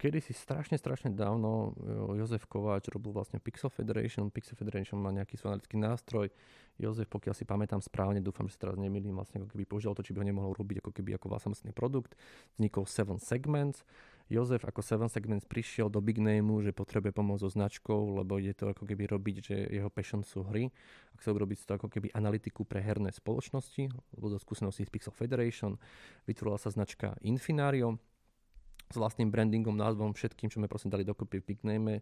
Kedy 0.00 0.16
si 0.22 0.32
strašne, 0.32 0.80
strašne 0.80 1.12
dávno 1.12 1.76
Jozef 2.16 2.48
Kováč 2.48 2.88
robil 2.88 3.12
vlastne 3.12 3.36
Pixel 3.36 3.68
Federation. 3.68 4.32
Pixel 4.32 4.56
Federation 4.56 4.96
má 4.96 5.12
nejaký 5.12 5.36
svoj 5.36 5.52
analytický 5.58 5.76
nástroj. 5.76 6.32
Jozef, 6.80 7.04
pokiaľ 7.12 7.34
si 7.36 7.44
pamätám 7.44 7.84
správne, 7.84 8.24
dúfam, 8.24 8.48
že 8.48 8.56
sa 8.56 8.64
teraz 8.64 8.80
nemýlim, 8.80 9.12
vlastne 9.12 9.44
ako 9.44 9.52
keby 9.52 9.68
použil 9.68 9.92
to, 9.92 10.00
či 10.00 10.16
by 10.16 10.24
ho 10.24 10.30
nemohol 10.32 10.56
robiť 10.56 10.80
ako 10.80 10.96
keby 10.96 11.20
ako 11.20 11.26
vlastný 11.28 11.74
produkt. 11.76 12.16
Vznikol 12.56 12.88
Seven 12.88 13.20
Segments 13.20 13.84
Jozef 14.30 14.62
ako 14.62 14.78
Seven 14.78 15.10
Segments 15.10 15.42
prišiel 15.42 15.90
do 15.90 15.98
Big 15.98 16.22
Nameu, 16.22 16.62
že 16.62 16.70
potrebuje 16.70 17.10
pomôcť 17.10 17.42
so 17.42 17.50
značkou, 17.50 18.22
lebo 18.22 18.38
ide 18.38 18.54
to 18.54 18.70
ako 18.70 18.86
keby 18.86 19.10
robiť, 19.10 19.36
že 19.42 19.56
jeho 19.66 19.90
passion 19.90 20.22
sú 20.22 20.46
hry. 20.46 20.70
A 21.10 21.14
chcel 21.18 21.34
robiť 21.34 21.66
to 21.66 21.74
ako 21.74 21.90
keby 21.90 22.14
analytiku 22.14 22.62
pre 22.62 22.78
herné 22.78 23.10
spoločnosti, 23.10 23.90
lebo 23.90 24.26
zo 24.30 24.38
skúsenosti 24.38 24.86
z 24.86 24.90
Pixel 24.94 25.10
Federation. 25.10 25.74
Vytvorila 26.30 26.62
sa 26.62 26.70
značka 26.70 27.18
Infinario 27.26 27.98
s 28.86 28.94
vlastným 28.94 29.34
brandingom, 29.34 29.74
názvom, 29.74 30.14
všetkým, 30.14 30.46
čo 30.46 30.62
sme 30.62 30.70
prosím 30.70 30.94
dali 30.94 31.02
dokopy 31.02 31.42
v 31.42 31.46
Big 31.50 31.60
Name 31.66 31.98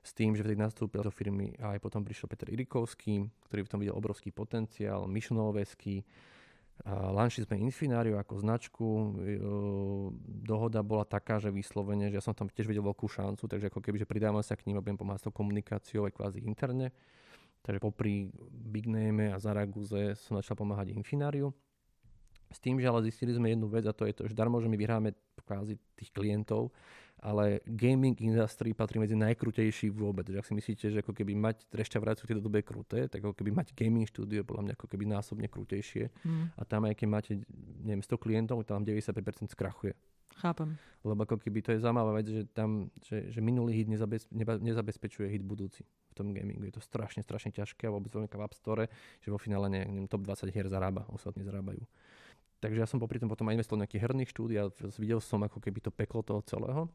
s 0.00 0.16
tým, 0.16 0.32
že 0.32 0.40
vtedy 0.40 0.56
nastúpil 0.56 1.04
do 1.04 1.12
firmy 1.12 1.52
a 1.60 1.76
aj 1.76 1.84
potom 1.84 2.00
prišiel 2.00 2.32
Peter 2.32 2.48
Irikovský, 2.48 3.28
ktorý 3.52 3.68
v 3.68 3.70
tom 3.72 3.80
videl 3.84 3.96
obrovský 3.96 4.32
potenciál, 4.32 5.04
Mišo 5.04 5.36
Lanšli 6.84 7.48
sme 7.48 7.62
Infinariu 7.64 8.20
ako 8.20 8.44
značku. 8.44 8.86
Dohoda 10.44 10.84
bola 10.84 11.08
taká, 11.08 11.40
že 11.40 11.48
vyslovene, 11.48 12.12
že 12.12 12.20
ja 12.20 12.22
som 12.22 12.36
tam 12.36 12.52
tiež 12.52 12.68
videl 12.68 12.84
veľkú 12.84 13.08
šancu, 13.08 13.48
takže 13.48 13.72
ako 13.72 13.80
keby, 13.80 14.04
že 14.04 14.10
pridávam 14.10 14.44
sa 14.44 14.54
k 14.54 14.68
ním 14.68 14.76
a 14.78 14.84
budem 14.84 15.00
pomáhať 15.00 15.24
s 15.24 15.26
tou 15.26 15.34
komunikáciou 15.34 16.04
aj 16.04 16.14
kvázi 16.14 16.44
interne. 16.44 16.92
Takže 17.64 17.82
popri 17.82 18.30
Big 18.52 18.86
Name 18.86 19.34
a 19.34 19.40
Zaraguze 19.42 20.14
som 20.20 20.38
začal 20.38 20.54
pomáhať 20.54 20.94
Infinariu. 20.94 21.50
S 22.46 22.62
tým, 22.62 22.78
že 22.78 22.86
ale 22.86 23.02
zistili 23.02 23.34
sme 23.34 23.50
jednu 23.50 23.66
vec 23.66 23.82
a 23.90 23.96
to 23.96 24.06
je 24.06 24.14
to, 24.14 24.30
že 24.30 24.38
darmo, 24.38 24.62
že 24.62 24.70
my 24.70 24.78
vyhráme 24.78 25.10
kvázi 25.42 25.74
tých 25.98 26.14
klientov, 26.14 26.70
ale 27.22 27.64
gaming 27.64 28.16
industry 28.20 28.76
patrí 28.76 29.00
medzi 29.00 29.16
najkrutejší 29.16 29.88
vôbec. 29.88 30.28
Že 30.28 30.38
ak 30.40 30.46
si 30.46 30.54
myslíte, 30.54 30.84
že 30.92 30.98
ako 31.00 31.16
keby 31.16 31.32
mať 31.32 31.56
reštauráciu 31.72 32.28
v 32.28 32.30
tejto 32.32 32.44
dobe 32.44 32.60
je 32.60 32.68
kruté, 32.68 32.98
tak 33.08 33.24
ako 33.24 33.32
keby 33.32 33.56
mať 33.56 33.72
gaming 33.72 34.04
štúdio 34.04 34.44
je 34.44 34.46
podľa 34.46 34.62
mňa 34.68 34.74
ako 34.76 34.86
keby 34.86 35.04
násobne 35.08 35.48
krutejšie. 35.48 36.12
Mm. 36.22 36.52
A 36.52 36.62
tam 36.68 36.84
aj 36.84 36.94
keď 37.00 37.08
máte, 37.08 37.32
neviem, 37.80 38.04
100 38.04 38.20
klientov, 38.20 38.60
tam 38.68 38.84
95% 38.84 39.48
skrachuje. 39.56 39.96
Chápem. 40.36 40.76
Lebo 41.00 41.24
ako 41.24 41.40
keby 41.40 41.64
to 41.64 41.70
je 41.72 41.80
zaujímavá 41.80 42.12
vec, 42.20 42.28
že 42.28 42.44
tam, 42.52 42.92
že, 43.00 43.32
že 43.32 43.40
minulý 43.40 43.72
hit 43.72 43.88
nezabez, 43.88 44.28
neba, 44.28 44.60
nezabezpečuje 44.60 45.32
hit 45.32 45.40
budúci 45.40 45.80
v 45.82 46.12
tom 46.12 46.36
gamingu. 46.36 46.68
Je 46.68 46.76
to 46.76 46.82
strašne, 46.84 47.24
strašne 47.24 47.56
ťažké 47.56 47.88
a 47.88 47.94
vôbec 47.94 48.12
veľmi 48.12 48.28
v 48.28 48.44
App 48.44 48.52
Store, 48.52 48.84
že 49.24 49.32
vo 49.32 49.40
finále 49.40 49.72
neviem, 49.72 50.04
top 50.04 50.28
20 50.28 50.52
hier 50.52 50.68
zarába, 50.68 51.08
ostatní 51.08 51.40
zarábajú. 51.40 51.80
Takže 52.60 52.78
ja 52.80 52.88
som 52.88 53.00
popri 53.00 53.20
tom 53.20 53.28
potom 53.28 53.48
aj 53.48 53.60
investoval 53.60 53.84
nejaký 53.84 53.96
herných 54.00 54.32
štúdí 54.32 54.56
a 54.56 54.68
videl 54.96 55.20
som 55.20 55.40
ako 55.44 55.60
keby 55.60 55.78
to 55.84 55.92
peklo 55.92 56.24
toho 56.24 56.40
celého. 56.44 56.88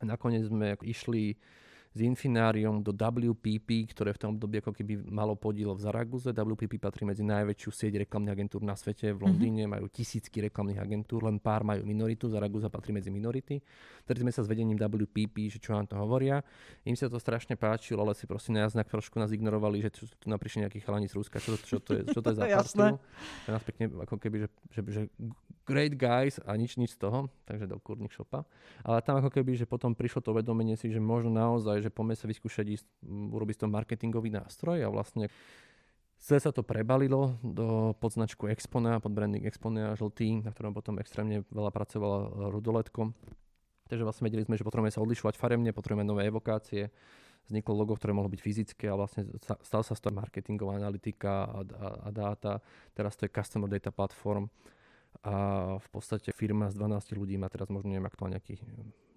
A 0.00 0.02
nakoniec 0.04 0.44
sme 0.46 0.76
išli 0.84 1.36
s 1.96 2.04
Infináriom 2.04 2.84
do 2.84 2.92
WPP, 2.92 3.88
ktoré 3.96 4.12
v 4.12 4.20
tom 4.20 4.30
období 4.36 4.60
ako 4.60 4.76
keby 4.76 5.00
malo 5.08 5.32
podiel 5.32 5.72
v 5.72 5.80
Zaraguze. 5.80 6.28
WPP 6.28 6.76
patrí 6.76 7.08
medzi 7.08 7.24
najväčšiu 7.24 7.70
sieť 7.72 8.04
reklamných 8.04 8.36
agentúr 8.36 8.60
na 8.60 8.76
svete. 8.76 9.16
V 9.16 9.24
Londýne 9.24 9.64
mm-hmm. 9.64 9.80
majú 9.80 9.86
tisícky 9.88 10.44
reklamných 10.44 10.76
agentúr, 10.76 11.24
len 11.24 11.40
pár 11.40 11.64
majú 11.64 11.88
minoritu. 11.88 12.28
Zaraguza 12.28 12.68
patrí 12.68 12.92
medzi 12.92 13.08
minority. 13.08 13.64
Vtedy 14.04 14.28
sme 14.28 14.32
sa 14.36 14.44
s 14.44 14.48
vedením 14.52 14.76
WPP, 14.76 15.56
že 15.56 15.56
čo 15.56 15.72
nám 15.72 15.88
to 15.88 15.96
hovoria. 15.96 16.44
Im 16.84 16.92
sa 16.92 17.08
to 17.08 17.16
strašne 17.16 17.56
páčilo, 17.56 18.04
ale 18.04 18.12
si 18.12 18.28
proste 18.28 18.52
na 18.52 18.68
znak 18.68 18.92
trošku 18.92 19.16
nás 19.16 19.32
ignorovali, 19.32 19.80
že 19.80 19.96
tu, 19.96 20.04
tu 20.04 20.28
naprišli 20.28 20.68
nejakí 20.68 20.84
chalani 20.84 21.08
z 21.08 21.16
Ruska, 21.16 21.40
čo, 21.40 21.56
čo, 21.56 21.80
to, 21.80 21.96
je, 21.96 22.00
čo 22.12 22.20
to 22.20 22.28
je 22.28 22.36
za 22.36 22.44
partiu. 22.60 23.00
nás 23.48 23.64
pekne 23.64 23.88
ako 24.04 24.20
keby, 24.20 24.44
že, 24.44 24.48
že, 24.68 24.80
že 24.84 25.02
great 25.64 25.96
guys 25.96 26.38
a 26.44 26.54
nič, 26.54 26.76
nič 26.76 26.94
z 26.94 27.08
toho, 27.08 27.32
takže 27.48 27.66
do 27.66 27.80
kurník 27.80 28.14
šopa. 28.14 28.44
Ale 28.84 29.00
tam 29.00 29.18
ako 29.18 29.32
keby, 29.32 29.58
že 29.58 29.66
potom 29.66 29.96
prišlo 29.96 30.22
to 30.22 30.36
vedomenie 30.36 30.78
si, 30.78 30.92
že 30.92 31.02
možno 31.02 31.34
naozaj, 31.34 31.85
že 31.86 31.94
poďme 31.94 32.18
sa 32.18 32.26
vyskúšať 32.26 32.66
ísť, 32.66 32.86
urobiť 33.06 33.62
to 33.62 33.66
marketingový 33.70 34.34
nástroj 34.34 34.82
a 34.82 34.90
vlastne 34.90 35.30
Celé 36.16 36.40
sa 36.40 36.48
to 36.48 36.64
prebalilo 36.64 37.36
do 37.44 37.92
podznačku 38.00 38.48
Expona, 38.48 39.04
pod 39.04 39.12
branding 39.12 39.44
Expona 39.44 39.92
žltý, 40.00 40.40
na 40.40 40.48
ktorom 40.48 40.72
potom 40.72 40.96
extrémne 40.96 41.44
veľa 41.52 41.68
pracovala 41.68 42.50
Rudoletko. 42.56 43.12
Takže 43.86 44.02
vlastne 44.02 44.24
vedeli 44.26 44.42
sme, 44.42 44.56
že 44.56 44.64
potrebujeme 44.64 44.90
sa 44.90 45.04
odlišovať 45.04 45.36
faremne, 45.36 45.76
potrebujeme 45.76 46.08
nové 46.08 46.26
evokácie. 46.26 46.88
Vzniklo 47.46 47.78
logo, 47.78 47.94
ktoré 47.94 48.10
mohlo 48.10 48.32
byť 48.32 48.42
fyzické 48.42 48.90
a 48.90 48.98
vlastne 48.98 49.28
stal 49.62 49.86
sa 49.86 49.94
z 49.94 50.02
toho 50.02 50.18
marketingová 50.18 50.80
analytika 50.80 51.46
a, 51.46 51.60
a, 51.62 51.88
a 52.00 52.08
dáta. 52.10 52.58
Teraz 52.90 53.14
to 53.14 53.28
je 53.28 53.30
Customer 53.30 53.70
Data 53.70 53.94
Platform 53.94 54.50
a 55.22 55.34
v 55.78 55.88
podstate 55.94 56.34
firma 56.34 56.66
z 56.72 56.80
12 56.80 57.14
ľudí 57.14 57.38
má 57.38 57.46
teraz 57.46 57.70
možno 57.70 57.94
neviem 57.94 58.04
aktuálne 58.04 58.36
nejakých 58.36 58.66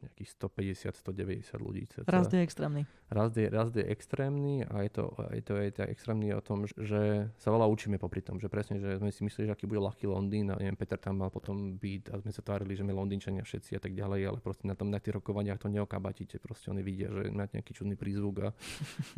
nejakých 0.01 0.29
150-190 0.39 1.59
ľudí. 1.59 1.83
Cca. 1.91 2.07
Rast 2.07 2.31
je 2.31 2.41
extrémny. 2.41 2.81
Rast 3.09 3.35
je, 3.35 3.47
rast 3.49 3.73
je 3.75 3.85
extrémny 3.85 4.63
a 4.65 4.85
je 4.85 4.91
to, 4.93 5.05
je 5.33 5.43
to, 5.43 5.53
je 5.57 5.69
extrémny 5.89 6.29
o 6.35 6.41
tom, 6.41 6.69
že 6.69 7.31
sa 7.35 7.49
veľa 7.49 7.65
učíme 7.67 7.97
popri 7.97 8.21
tom, 8.21 8.37
že 8.37 8.47
presne, 8.47 8.77
že 8.77 9.01
sme 9.01 9.09
si 9.09 9.25
mysleli, 9.25 9.49
že 9.49 9.53
aký 9.57 9.65
bude 9.65 9.81
ľahký 9.81 10.05
Londýn 10.05 10.53
a 10.53 10.59
neviem, 10.61 10.77
Peter 10.77 10.95
tam 10.95 11.19
mal 11.19 11.33
potom 11.33 11.75
byť 11.75 12.13
a 12.13 12.21
sme 12.21 12.31
sa 12.31 12.41
tvárili, 12.45 12.77
že 12.77 12.85
sme 12.85 12.93
Londýnčania 12.93 13.41
všetci 13.41 13.75
a 13.77 13.81
tak 13.81 13.97
ďalej, 13.97 14.21
ale 14.29 14.37
proste 14.39 14.69
na 14.69 14.77
tom 14.77 14.93
na 14.93 15.01
tých 15.01 15.17
rokovaniach 15.17 15.57
to 15.57 15.67
neokabatíte, 15.73 16.37
proste 16.39 16.69
oni 16.69 16.85
vidia, 16.85 17.09
že 17.09 17.33
máte 17.33 17.57
nejaký 17.57 17.73
čudný 17.73 17.97
prízvuk 17.97 18.45
a, 18.45 18.49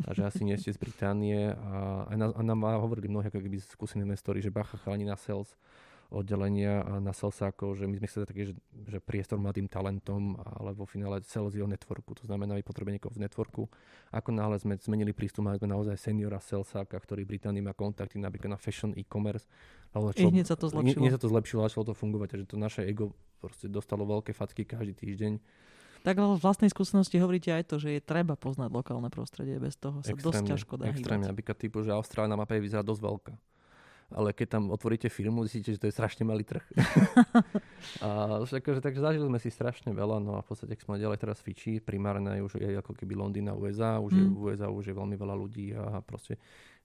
a 0.06 0.10
že 0.16 0.24
asi 0.24 0.42
nie 0.42 0.56
ste 0.56 0.72
z 0.72 0.80
Británie 0.80 1.52
a, 1.52 2.08
a, 2.08 2.14
nám, 2.16 2.32
a 2.32 2.40
nám 2.40 2.60
hovorili 2.80 3.12
mnohí 3.12 3.28
ako 3.28 3.44
keby 3.44 3.60
skúsení 3.60 4.08
investori, 4.08 4.40
že 4.40 4.48
bacha 4.48 4.80
chalani 4.80 5.04
na 5.04 5.20
sales 5.20 5.52
oddelenia 6.12 6.84
na 7.00 7.16
Selsákov, 7.16 7.80
že 7.80 7.88
my 7.88 7.96
sme 7.96 8.06
chceli 8.06 8.24
taký, 8.28 8.42
že, 8.52 8.54
že 8.84 8.98
priestor 9.00 9.40
mladým 9.40 9.64
talentom, 9.66 10.36
ale 10.60 10.76
vo 10.76 10.84
finále 10.84 11.24
sales 11.24 11.56
je 11.56 11.64
o 11.64 11.68
networku, 11.68 12.12
to 12.12 12.28
znamená, 12.28 12.54
že 12.60 12.68
potrebujeme 12.68 13.00
niekoho 13.00 13.16
v 13.16 13.24
networku. 13.24 13.62
Ako 14.12 14.28
náhle 14.30 14.60
sme 14.60 14.76
zmenili 14.76 15.16
prístup, 15.16 15.48
mali 15.48 15.56
sme 15.56 15.72
naozaj 15.72 15.96
seniora 15.96 16.36
Selsáka, 16.38 17.00
ktorý 17.00 17.24
v 17.24 17.36
Británii 17.36 17.64
má 17.64 17.72
kontakty 17.72 18.20
napríklad 18.20 18.54
na 18.54 18.60
fashion 18.60 18.92
e-commerce. 18.92 19.48
Ale 19.96 20.12
čo, 20.12 20.28
hneď 20.28 20.52
sa 20.52 20.56
to 20.60 20.68
zlepšilo. 20.68 21.00
Hneď 21.00 21.12
sa 21.16 21.20
to 21.20 21.28
zlepšilo, 21.32 21.60
začalo 21.64 21.84
to 21.88 21.94
fungovať, 21.96 22.28
takže 22.36 22.46
to 22.52 22.56
naše 22.60 22.82
ego 22.84 23.16
proste 23.40 23.72
dostalo 23.72 24.04
veľké 24.04 24.36
facky 24.36 24.68
každý 24.68 24.92
týždeň. 24.92 25.32
Tak 26.02 26.18
ale 26.18 26.34
v 26.34 26.42
vlastnej 26.42 26.66
skúsenosti 26.66 27.16
hovoríte 27.22 27.54
aj 27.54 27.64
to, 27.70 27.78
že 27.78 27.94
je 27.96 28.00
treba 28.02 28.34
poznať 28.34 28.74
lokálne 28.74 29.06
prostredie, 29.06 29.62
bez 29.62 29.78
toho 29.78 30.02
sa 30.02 30.10
extrémne, 30.10 30.26
dosť 30.26 30.42
ťažko 30.50 30.72
dá 30.74 30.84
Extrémne, 30.90 31.30
napríklad 31.30 31.54
typu, 31.54 31.86
že 31.86 31.94
Austrálna 31.94 32.34
mapa 32.34 32.58
je 32.58 32.66
vyzerá 32.66 32.82
dosť 32.82 33.02
veľká 33.06 33.34
ale 34.10 34.34
keď 34.34 34.58
tam 34.58 34.74
otvoríte 34.74 35.06
firmu, 35.06 35.46
zistíte, 35.46 35.76
že 35.76 35.80
to 35.80 35.88
je 35.88 35.94
strašne 35.94 36.26
malý 36.26 36.42
trh. 36.42 36.64
a 38.04 38.40
akože, 38.42 38.82
takže 38.82 38.98
zažili 38.98 39.28
sme 39.28 39.38
si 39.38 39.48
strašne 39.52 39.94
veľa, 39.94 40.18
no 40.18 40.38
a 40.38 40.42
v 40.42 40.48
podstate, 40.50 40.74
keď 40.74 40.84
sme 40.84 41.02
ďalej 41.02 41.18
teraz 41.22 41.38
Fiji, 41.38 41.78
primárne 41.78 42.42
už 42.42 42.58
je 42.58 42.74
ako 42.74 42.98
keby 42.98 43.14
Londýn 43.14 43.46
a 43.48 43.54
USA, 43.54 44.02
už 44.02 44.12
mm. 44.12 44.18
je, 44.18 44.24
v 44.26 44.38
USA 44.42 44.68
už 44.72 44.84
je 44.90 44.94
veľmi 44.96 45.14
veľa 45.14 45.34
ľudí 45.38 45.76
a 45.78 46.02
proste 46.02 46.40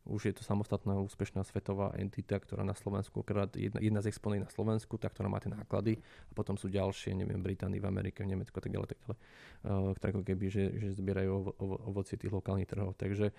už 0.07 0.31
je 0.31 0.33
to 0.39 0.43
samostatná 0.43 0.95
úspešná 1.03 1.43
svetová 1.43 1.91
entita, 1.99 2.39
ktorá 2.39 2.63
na 2.63 2.71
Slovensku, 2.71 3.21
jedna, 3.53 3.79
jedna 3.83 3.99
z 3.99 4.07
exponej 4.07 4.39
na 4.39 4.49
Slovensku, 4.49 4.95
tá, 4.95 5.11
ktorá 5.11 5.27
má 5.27 5.43
tie 5.43 5.51
náklady 5.51 5.99
a 5.99 6.31
potom 6.31 6.55
sú 6.55 6.71
ďalšie, 6.71 7.11
neviem, 7.11 7.43
Británii, 7.43 7.83
v 7.83 7.87
Amerike, 7.87 8.23
v 8.23 8.31
Nemecku 8.31 8.55
a 8.55 8.63
tak 8.63 8.71
ďalej, 8.71 8.87
tak 8.95 8.99
ďalej, 9.03 9.19
uh, 9.19 9.91
ktoré 9.99 10.09
ako 10.15 10.23
keby, 10.23 10.45
že, 10.47 10.63
že 10.79 10.87
zbierajú 10.95 11.29
ovo, 11.29 11.51
ovo, 11.59 11.75
ovocie 11.91 12.15
tých 12.15 12.31
lokálnych 12.31 12.71
trhov. 12.71 12.95
Takže 12.95 13.35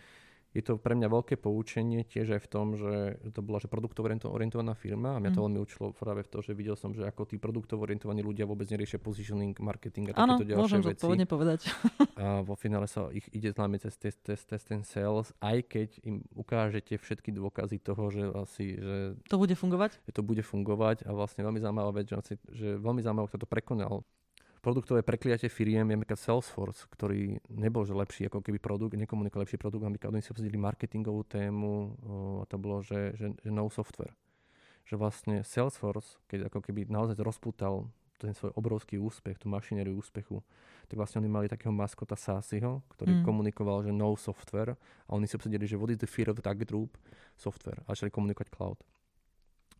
je 0.57 0.63
to 0.65 0.81
pre 0.81 0.97
mňa 0.97 1.09
veľké 1.13 1.35
poučenie 1.37 2.09
tiež 2.09 2.41
aj 2.41 2.41
v 2.41 2.49
tom, 2.49 2.67
že 2.73 3.21
to 3.37 3.45
bola 3.45 3.61
že 3.61 3.69
produktovo 3.69 4.09
orientovaná 4.09 4.73
firma 4.73 5.17
a 5.17 5.19
mňa 5.21 5.31
to 5.37 5.41
mm. 5.41 5.45
veľmi 5.45 5.59
učilo 5.61 5.87
práve 5.93 6.25
v 6.25 6.29
to, 6.33 6.39
že 6.41 6.57
videl 6.57 6.73
som, 6.73 6.97
že 6.97 7.05
ako 7.05 7.29
tí 7.29 7.37
produktovo 7.37 7.85
orientovaní 7.85 8.25
ľudia 8.25 8.49
vôbec 8.49 8.65
neriešia 8.73 8.97
positioning, 8.97 9.53
marketing 9.61 10.11
a 10.11 10.17
takéto 10.17 10.49
ďalšie 10.49 10.63
môžem 10.65 10.83
veci. 10.83 11.05
Áno, 11.05 11.29
povedať. 11.29 11.61
a 12.23 12.41
vo 12.41 12.57
finále 12.57 12.89
sa 12.89 13.13
ich 13.13 13.29
ide 13.37 13.53
známe 13.53 13.77
cez 13.77 13.95
test, 14.01 14.25
test, 14.25 14.49
test 14.49 14.65
ten 14.65 14.83
sales, 14.89 15.37
aj 15.45 15.69
keď 15.69 15.89
im 16.09 16.25
ukážete 16.33 16.97
všetky 16.97 17.31
dôkazy 17.37 17.79
toho, 17.85 18.09
že 18.09 18.23
asi, 18.33 18.67
že... 18.81 18.97
To 19.29 19.37
bude 19.37 19.53
fungovať? 19.53 20.01
Že 20.09 20.13
to 20.17 20.23
bude 20.25 20.43
fungovať 20.43 21.05
a 21.05 21.13
vlastne 21.13 21.45
veľmi 21.45 21.61
zaujímavá 21.61 21.93
vec, 21.93 22.09
že, 22.09 22.41
že 22.49 22.81
veľmi 22.81 23.05
zaujímavé, 23.05 23.29
kto 23.29 23.45
to 23.45 23.49
prekonal 23.49 24.03
produktové 24.69 25.01
prekliatie 25.01 25.49
firiem 25.49 25.89
je 25.89 25.97
napríklad 25.97 26.21
Salesforce, 26.21 26.85
ktorý 26.93 27.41
nebol 27.49 27.89
že 27.89 27.97
lepší 27.97 28.29
ako 28.29 28.45
keby 28.45 28.61
produkt, 28.61 29.01
nekomunikoval 29.01 29.49
lepší 29.49 29.57
produkt, 29.57 29.81
napríklad 29.81 30.13
oni 30.13 30.21
si 30.21 30.29
obsadili 30.29 30.61
marketingovú 30.61 31.25
tému 31.25 31.73
a 32.41 32.45
to 32.45 32.61
bolo, 32.61 32.85
že, 32.85 33.17
že, 33.17 33.33
že 33.41 33.49
no 33.49 33.73
software. 33.73 34.13
Že 34.85 35.01
vlastne 35.01 35.37
Salesforce, 35.41 36.21
keď 36.29 36.53
ako 36.53 36.61
keby 36.61 36.85
naozaj 36.85 37.17
rozputal 37.25 37.89
ten 38.21 38.37
svoj 38.37 38.53
obrovský 38.59 39.01
úspech, 39.01 39.41
tú 39.41 39.49
mašinériu 39.49 39.97
úspechu, 39.97 40.45
tak 40.91 41.01
vlastne 41.01 41.25
oni 41.25 41.31
mali 41.33 41.47
takého 41.49 41.73
maskota 41.73 42.19
Sasiho, 42.19 42.85
ktorý 42.93 43.23
mm. 43.23 43.25
komunikoval, 43.25 43.89
že 43.89 43.95
no 43.95 44.13
software 44.21 44.77
a 45.09 45.11
oni 45.17 45.25
si 45.25 45.39
obsadili, 45.39 45.65
že 45.65 45.81
what 45.81 45.89
is 45.89 46.03
the 46.03 46.11
fear 46.11 46.29
of 46.29 46.37
the 46.37 46.55
group? 46.67 47.01
Software. 47.41 47.81
A 47.87 47.97
začali 47.97 48.13
komunikovať 48.13 48.53
cloud. 48.53 48.83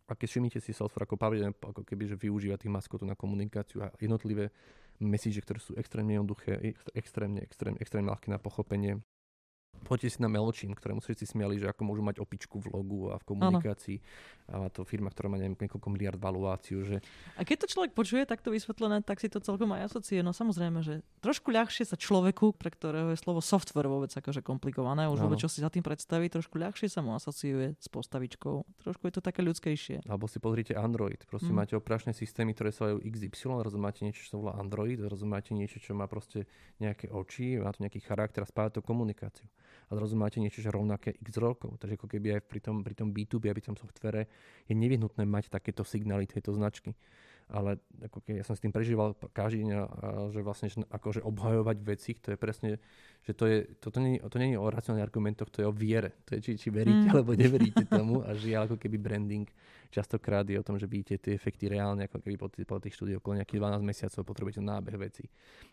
A 0.09 0.17
keď 0.17 0.27
všimnite 0.27 0.59
si 0.59 0.73
software 0.73 1.05
ako 1.05 1.21
pravidelne, 1.21 1.53
ako 1.53 1.85
keby, 1.85 2.09
že 2.09 2.17
využíva 2.17 2.57
tých 2.57 2.73
maskotov 2.73 3.05
na 3.05 3.13
komunikáciu 3.13 3.85
a 3.85 3.93
jednotlivé 4.01 4.49
message, 4.97 5.37
ktoré 5.45 5.61
sú 5.61 5.77
extrémne 5.77 6.17
jednoduché, 6.17 6.73
extrémne, 6.97 7.39
extrémne, 7.45 7.77
extrémne 7.77 8.09
ľahké 8.09 8.33
na 8.33 8.41
pochopenie, 8.41 8.99
Poďte 9.83 10.09
si 10.15 10.19
na 10.19 10.29
Meločín, 10.29 10.75
ktorému 10.75 10.99
všetci 10.99 11.35
smiali, 11.35 11.57
že 11.57 11.69
ako 11.71 11.81
môžu 11.87 12.01
mať 12.03 12.19
opičku 12.19 12.59
v 12.59 12.67
logu 12.73 13.09
a 13.09 13.17
v 13.17 13.23
komunikácii. 13.25 13.97
Ano. 14.49 14.67
A 14.67 14.73
to 14.73 14.81
firma, 14.81 15.13
ktorá 15.13 15.29
má 15.29 15.37
neviem, 15.37 15.53
niekoľko 15.53 15.89
miliard 15.93 16.17
valuáciu. 16.17 16.81
Že... 16.81 17.05
A 17.37 17.45
keď 17.45 17.65
to 17.65 17.67
človek 17.77 17.91
počuje 17.93 18.25
takto 18.25 18.49
vysvetlené, 18.49 19.05
tak 19.05 19.21
si 19.21 19.29
to 19.29 19.37
celkom 19.37 19.69
aj 19.77 19.93
asociuje. 19.93 20.25
No 20.25 20.33
samozrejme, 20.33 20.81
že 20.81 21.05
trošku 21.21 21.53
ľahšie 21.53 21.85
sa 21.85 21.93
človeku, 21.93 22.57
pre 22.57 22.73
ktorého 22.73 23.13
je 23.13 23.21
slovo 23.21 23.45
software 23.45 23.85
vôbec 23.85 24.09
akože 24.09 24.41
komplikované, 24.41 25.05
už 25.05 25.21
vôbec 25.21 25.37
čo 25.37 25.49
si 25.49 25.61
za 25.61 25.69
tým 25.69 25.85
predstaví, 25.85 26.27
trošku 26.33 26.57
ľahšie 26.57 26.89
sa 26.89 27.05
mu 27.05 27.13
asociuje 27.13 27.77
s 27.77 27.87
postavičkou. 27.93 28.65
Trošku 28.81 29.03
je 29.05 29.13
to 29.13 29.21
také 29.21 29.45
ľudskejšie. 29.45 30.09
Alebo 30.09 30.25
si 30.25 30.41
pozrite 30.41 30.73
Android. 30.73 31.21
Prosím, 31.29 31.53
mm. 31.53 31.59
máte 31.61 31.73
operačné 31.77 32.17
systémy, 32.17 32.57
ktoré 32.57 32.73
sa 32.73 32.89
volajú 32.89 33.05
XY, 33.05 33.61
rozumáte 33.61 34.01
niečo, 34.01 34.25
čo 34.25 34.29
sa 34.33 34.37
volá 34.41 34.53
Android, 34.57 34.97
rozumáte 34.97 35.53
niečo, 35.53 35.77
čo 35.77 35.93
má 35.93 36.09
proste 36.09 36.49
nejaké 36.81 37.13
oči, 37.13 37.61
má 37.61 37.69
to 37.69 37.85
nejaký 37.85 38.01
charakter 38.01 38.41
a 38.41 38.49
spája 38.49 38.79
to 38.79 38.81
komunikáciu 38.81 39.45
a 39.89 39.91
zrazu 39.97 40.13
máte 40.13 40.37
niečo, 40.37 40.61
že 40.61 40.69
rovnaké 40.69 41.17
x 41.17 41.41
rokov. 41.41 41.81
Takže 41.81 41.97
ako 41.97 42.07
keby 42.07 42.37
aj 42.37 42.41
pri 42.45 42.61
tom, 42.61 42.85
pri 42.85 42.93
tom 42.93 43.09
B2B 43.09 43.49
a 43.49 43.57
pri 43.57 43.65
tom 43.65 43.75
softvere 43.75 44.29
je 44.69 44.77
nevyhnutné 44.77 45.25
mať 45.25 45.49
takéto 45.49 45.81
signály 45.81 46.29
tejto 46.29 46.53
značky 46.53 46.93
ale 47.49 47.81
ako 48.05 48.21
keď 48.21 48.33
ja 48.41 48.45
som 48.45 48.53
s 48.53 48.61
tým 48.61 48.69
prežíval 48.69 49.17
každý 49.33 49.65
deň, 49.65 49.69
že 50.29 50.39
vlastne 50.45 50.69
že 50.69 50.85
akože 50.85 51.25
obhajovať 51.25 51.77
veci, 51.81 52.13
to 52.21 52.33
je 52.33 52.37
presne, 52.37 52.77
že 53.25 53.33
to 53.33 53.49
je, 53.49 53.65
toto 53.81 53.97
nie, 53.97 54.21
to 54.21 54.37
nie 54.37 54.53
je 54.53 54.61
o 54.61 54.69
racionálnych 54.69 55.05
argumentoch, 55.09 55.49
to 55.49 55.65
je 55.65 55.67
o 55.67 55.73
viere. 55.73 56.13
To 56.29 56.37
je, 56.37 56.39
či, 56.45 56.51
či 56.61 56.67
veríte 56.69 57.09
mm. 57.09 57.13
alebo 57.17 57.33
neveríte 57.33 57.89
tomu 57.89 58.21
a 58.21 58.37
žiaľ 58.37 58.69
ako 58.69 58.77
keby 58.77 59.01
branding 59.01 59.49
častokrát 59.89 60.45
je 60.45 60.57
o 60.57 60.65
tom, 60.65 60.77
že 60.77 60.85
vidíte 60.85 61.17
tie 61.17 61.33
efekty 61.33 61.65
reálne, 61.65 62.05
ako 62.05 62.21
keby 62.21 62.35
po, 62.37 62.47
tých, 62.47 62.65
po 62.69 62.77
tých 62.77 62.93
štúdiách 62.93 63.19
okolo 63.19 63.41
nejakých 63.41 63.59
12 63.59 63.81
mesiacov 63.81 64.21
potrebujete 64.21 64.61
nábeh 64.61 64.95
veci. 65.01 65.25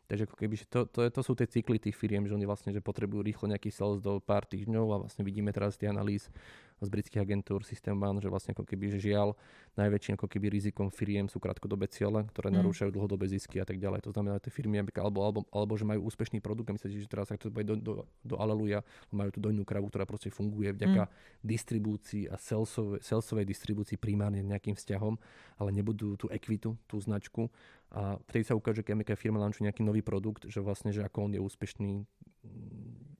Takže 0.08 0.24
ako 0.24 0.36
keby, 0.36 0.54
že 0.56 0.66
to, 0.66 0.88
to, 0.88 1.04
to 1.12 1.20
sú 1.20 1.32
tie 1.36 1.46
cykly 1.46 1.76
tých 1.76 1.94
firiem, 1.94 2.24
že 2.24 2.32
oni 2.32 2.48
vlastne 2.48 2.72
že 2.72 2.80
potrebujú 2.80 3.20
rýchlo 3.20 3.52
nejaký 3.52 3.68
sales 3.68 4.00
do 4.00 4.18
pár 4.18 4.48
týždňov 4.48 4.86
a 4.92 4.96
vlastne 5.06 5.22
vidíme 5.22 5.52
teraz 5.52 5.76
tie 5.76 5.92
analýz 5.92 6.32
z 6.76 6.88
britských 6.92 7.24
agentúr 7.24 7.64
System 7.64 7.96
One, 7.96 8.20
že 8.20 8.28
vlastne 8.28 8.52
ako 8.52 8.68
keby, 8.68 8.92
že 8.92 9.08
žiaľ, 9.08 9.32
najväčším 9.80 10.20
ako 10.20 10.28
keby 10.28 10.52
rizikom 10.52 10.92
firiem 10.92 11.24
sú 11.24 11.40
krátkodobé 11.40 11.88
ciele, 11.88 12.20
ktoré 12.28 12.52
mm. 12.52 12.56
narúšajú 12.60 12.90
dlhodobé 12.92 13.32
zisky 13.32 13.64
a 13.64 13.64
tak 13.64 13.80
ďalej. 13.80 14.04
To 14.04 14.12
znamená, 14.12 14.36
že 14.36 14.48
tie 14.48 14.52
firmy, 14.60 14.84
alebo, 14.84 15.24
alebo, 15.24 15.40
alebo, 15.48 15.72
že 15.72 15.88
majú 15.88 16.04
úspešný 16.04 16.44
produkt 16.44 16.68
a 16.68 16.76
myslíte, 16.76 17.00
že 17.00 17.08
teraz 17.08 17.32
sa 17.32 17.40
to 17.40 17.48
do, 17.48 17.74
do, 17.80 17.92
do 18.20 18.34
Aleluja, 18.36 18.84
majú 19.08 19.32
tú 19.32 19.40
dojnú 19.40 19.64
kravu, 19.64 19.88
ktorá 19.88 20.04
proste 20.04 20.28
funguje 20.28 20.76
vďaka 20.76 21.08
mm. 21.08 21.12
distribúcii 21.40 22.22
a 22.28 22.36
salesovej, 22.36 23.00
salesovej 23.00 23.48
distribúcii 23.48 23.96
primárne 24.06 24.46
nejakým 24.46 24.78
vzťahom, 24.78 25.18
ale 25.58 25.74
nebudú 25.74 26.14
tú 26.14 26.30
ekvitu, 26.30 26.78
tú 26.86 27.02
značku 27.02 27.50
a 27.90 28.14
vtedy 28.30 28.46
sa 28.46 28.54
ukáže, 28.54 28.86
keď 28.86 29.18
firma 29.18 29.42
lančuje 29.42 29.66
nejaký 29.66 29.82
nový 29.82 30.06
produkt, 30.06 30.46
že 30.46 30.62
vlastne, 30.62 30.94
že 30.94 31.02
ako 31.02 31.18
on 31.26 31.32
je 31.34 31.42
úspešný 31.42 31.92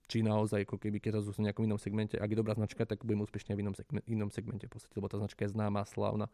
či 0.07 0.23
naozaj, 0.23 0.63
ako 0.63 0.79
keby 0.79 1.03
keď 1.03 1.19
sa 1.19 1.35
v 1.35 1.51
nejakom 1.51 1.67
inom 1.67 1.75
segmente, 1.75 2.15
ak 2.15 2.31
je 2.31 2.39
dobrá 2.39 2.55
značka, 2.55 2.87
tak 2.87 3.03
budeme 3.03 3.27
úspešne 3.27 3.59
v 3.59 3.67
inom, 3.67 3.75
segmente, 3.75 4.07
inom 4.07 4.31
segmente, 4.31 4.63
v 4.63 4.71
podstate, 4.71 4.95
lebo 4.95 5.11
tá 5.11 5.19
značka 5.19 5.43
je 5.43 5.51
známa, 5.51 5.83
slávna. 5.83 6.31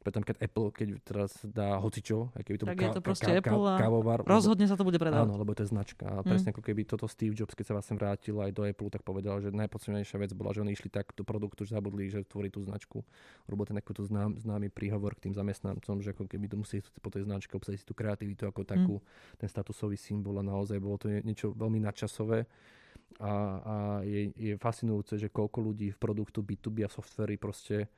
Preto 0.00 0.24
keď 0.24 0.36
Apple, 0.40 0.72
keď 0.72 0.88
teraz 1.04 1.30
dá 1.44 1.76
hocičo, 1.76 2.32
aj 2.32 2.42
keby 2.48 2.56
to 2.56 2.64
tak 2.64 2.76
ka- 2.80 2.86
je 2.88 2.96
to 2.96 3.04
proste 3.04 3.28
ka- 3.28 3.36
Apple 3.36 3.64
a 3.68 3.76
kávovar, 3.76 4.18
rozhodne 4.24 4.64
sa 4.64 4.80
to 4.80 4.84
bude 4.88 4.96
predávať. 4.96 5.28
Áno, 5.28 5.36
lebo 5.36 5.52
to 5.52 5.60
je 5.60 5.68
značka. 5.68 6.08
A 6.08 6.24
presne 6.24 6.50
mm. 6.50 6.54
ako 6.56 6.62
keby 6.64 6.88
toto 6.88 7.04
Steve 7.04 7.36
Jobs, 7.36 7.52
keď 7.52 7.68
sa 7.68 7.74
vlastne 7.76 8.00
vrátil 8.00 8.32
aj 8.40 8.50
do 8.56 8.64
Apple, 8.64 8.88
tak 8.88 9.04
povedal, 9.04 9.44
že 9.44 9.52
najpodstatnejšia 9.52 10.16
vec 10.16 10.32
bola, 10.32 10.56
že 10.56 10.64
oni 10.64 10.72
išli 10.72 10.88
tak 10.88 11.12
do 11.12 11.20
produktu, 11.20 11.68
že 11.68 11.76
zabudli, 11.76 12.08
že 12.08 12.24
tvorí 12.24 12.48
tú 12.48 12.64
značku. 12.64 13.04
Robil 13.44 13.68
ten 13.68 13.76
takýto 13.76 14.08
znám, 14.08 14.40
známy 14.40 14.72
príhovor 14.72 15.12
k 15.20 15.28
tým 15.28 15.36
zamestnancom, 15.36 16.00
že 16.00 16.16
ako 16.16 16.24
keby 16.24 16.48
to 16.48 16.56
musí 16.56 16.80
po 17.04 17.12
tej 17.12 17.28
značke 17.28 17.52
obsadiť 17.60 17.84
tú 17.84 17.92
kreativitu 17.92 18.48
ako 18.48 18.64
takú, 18.64 19.04
mm. 19.04 19.36
ten 19.44 19.48
statusový 19.52 20.00
symbol 20.00 20.40
a 20.40 20.44
naozaj 20.44 20.80
bolo 20.80 20.96
to 20.96 21.12
niečo 21.12 21.52
veľmi 21.52 21.76
nadčasové 21.76 22.48
a, 23.18 23.32
a 23.60 23.74
je, 24.06 24.30
je 24.38 24.52
fascinujúce, 24.56 25.18
že 25.18 25.28
koľko 25.28 25.58
ľudí 25.60 25.90
v 25.90 25.98
produktu 25.98 26.40
B2B 26.46 26.86
a 26.86 26.90
softvery 26.92 27.36
proste 27.36 27.90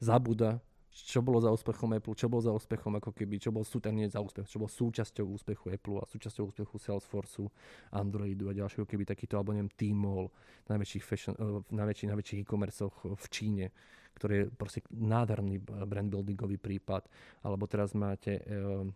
zabúda, 0.00 0.58
čo 0.94 1.18
bolo 1.26 1.42
za 1.42 1.50
úspechom 1.50 1.90
Apple, 1.98 2.14
čo 2.14 2.30
bol 2.30 2.38
za 2.38 2.54
úspechom 2.54 3.02
ako 3.02 3.10
keby, 3.10 3.42
čo 3.42 3.50
bol 3.50 3.66
súternie 3.66 4.06
za 4.06 4.22
úspech, 4.22 4.46
čo 4.46 4.62
bol 4.62 4.70
súčasťou 4.70 5.26
úspechu 5.26 5.74
Apple 5.74 5.98
a 5.98 6.06
súčasťou 6.06 6.54
úspechu 6.54 6.78
Salesforceu, 6.78 7.50
Androidu 7.90 8.46
a 8.46 8.54
ďalšieho, 8.54 8.86
keby 8.86 9.02
takýto, 9.02 9.34
alebo 9.34 9.50
neviem, 9.50 9.74
Tmall, 9.74 10.30
najväčších 10.70 11.02
fashion, 11.02 11.34
uh, 11.42 11.66
najväčších, 11.74 12.08
najväčších 12.14 12.40
e-commerceoch 12.46 12.96
v 13.10 13.26
Číne, 13.26 13.66
ktorý 14.14 14.34
je 14.38 14.44
proste 14.54 14.86
nádherný 14.94 15.58
brand 15.66 16.06
buildingový 16.06 16.62
prípad, 16.62 17.10
alebo 17.42 17.66
teraz 17.66 17.90
máte 17.98 18.38
uh, 18.46 18.86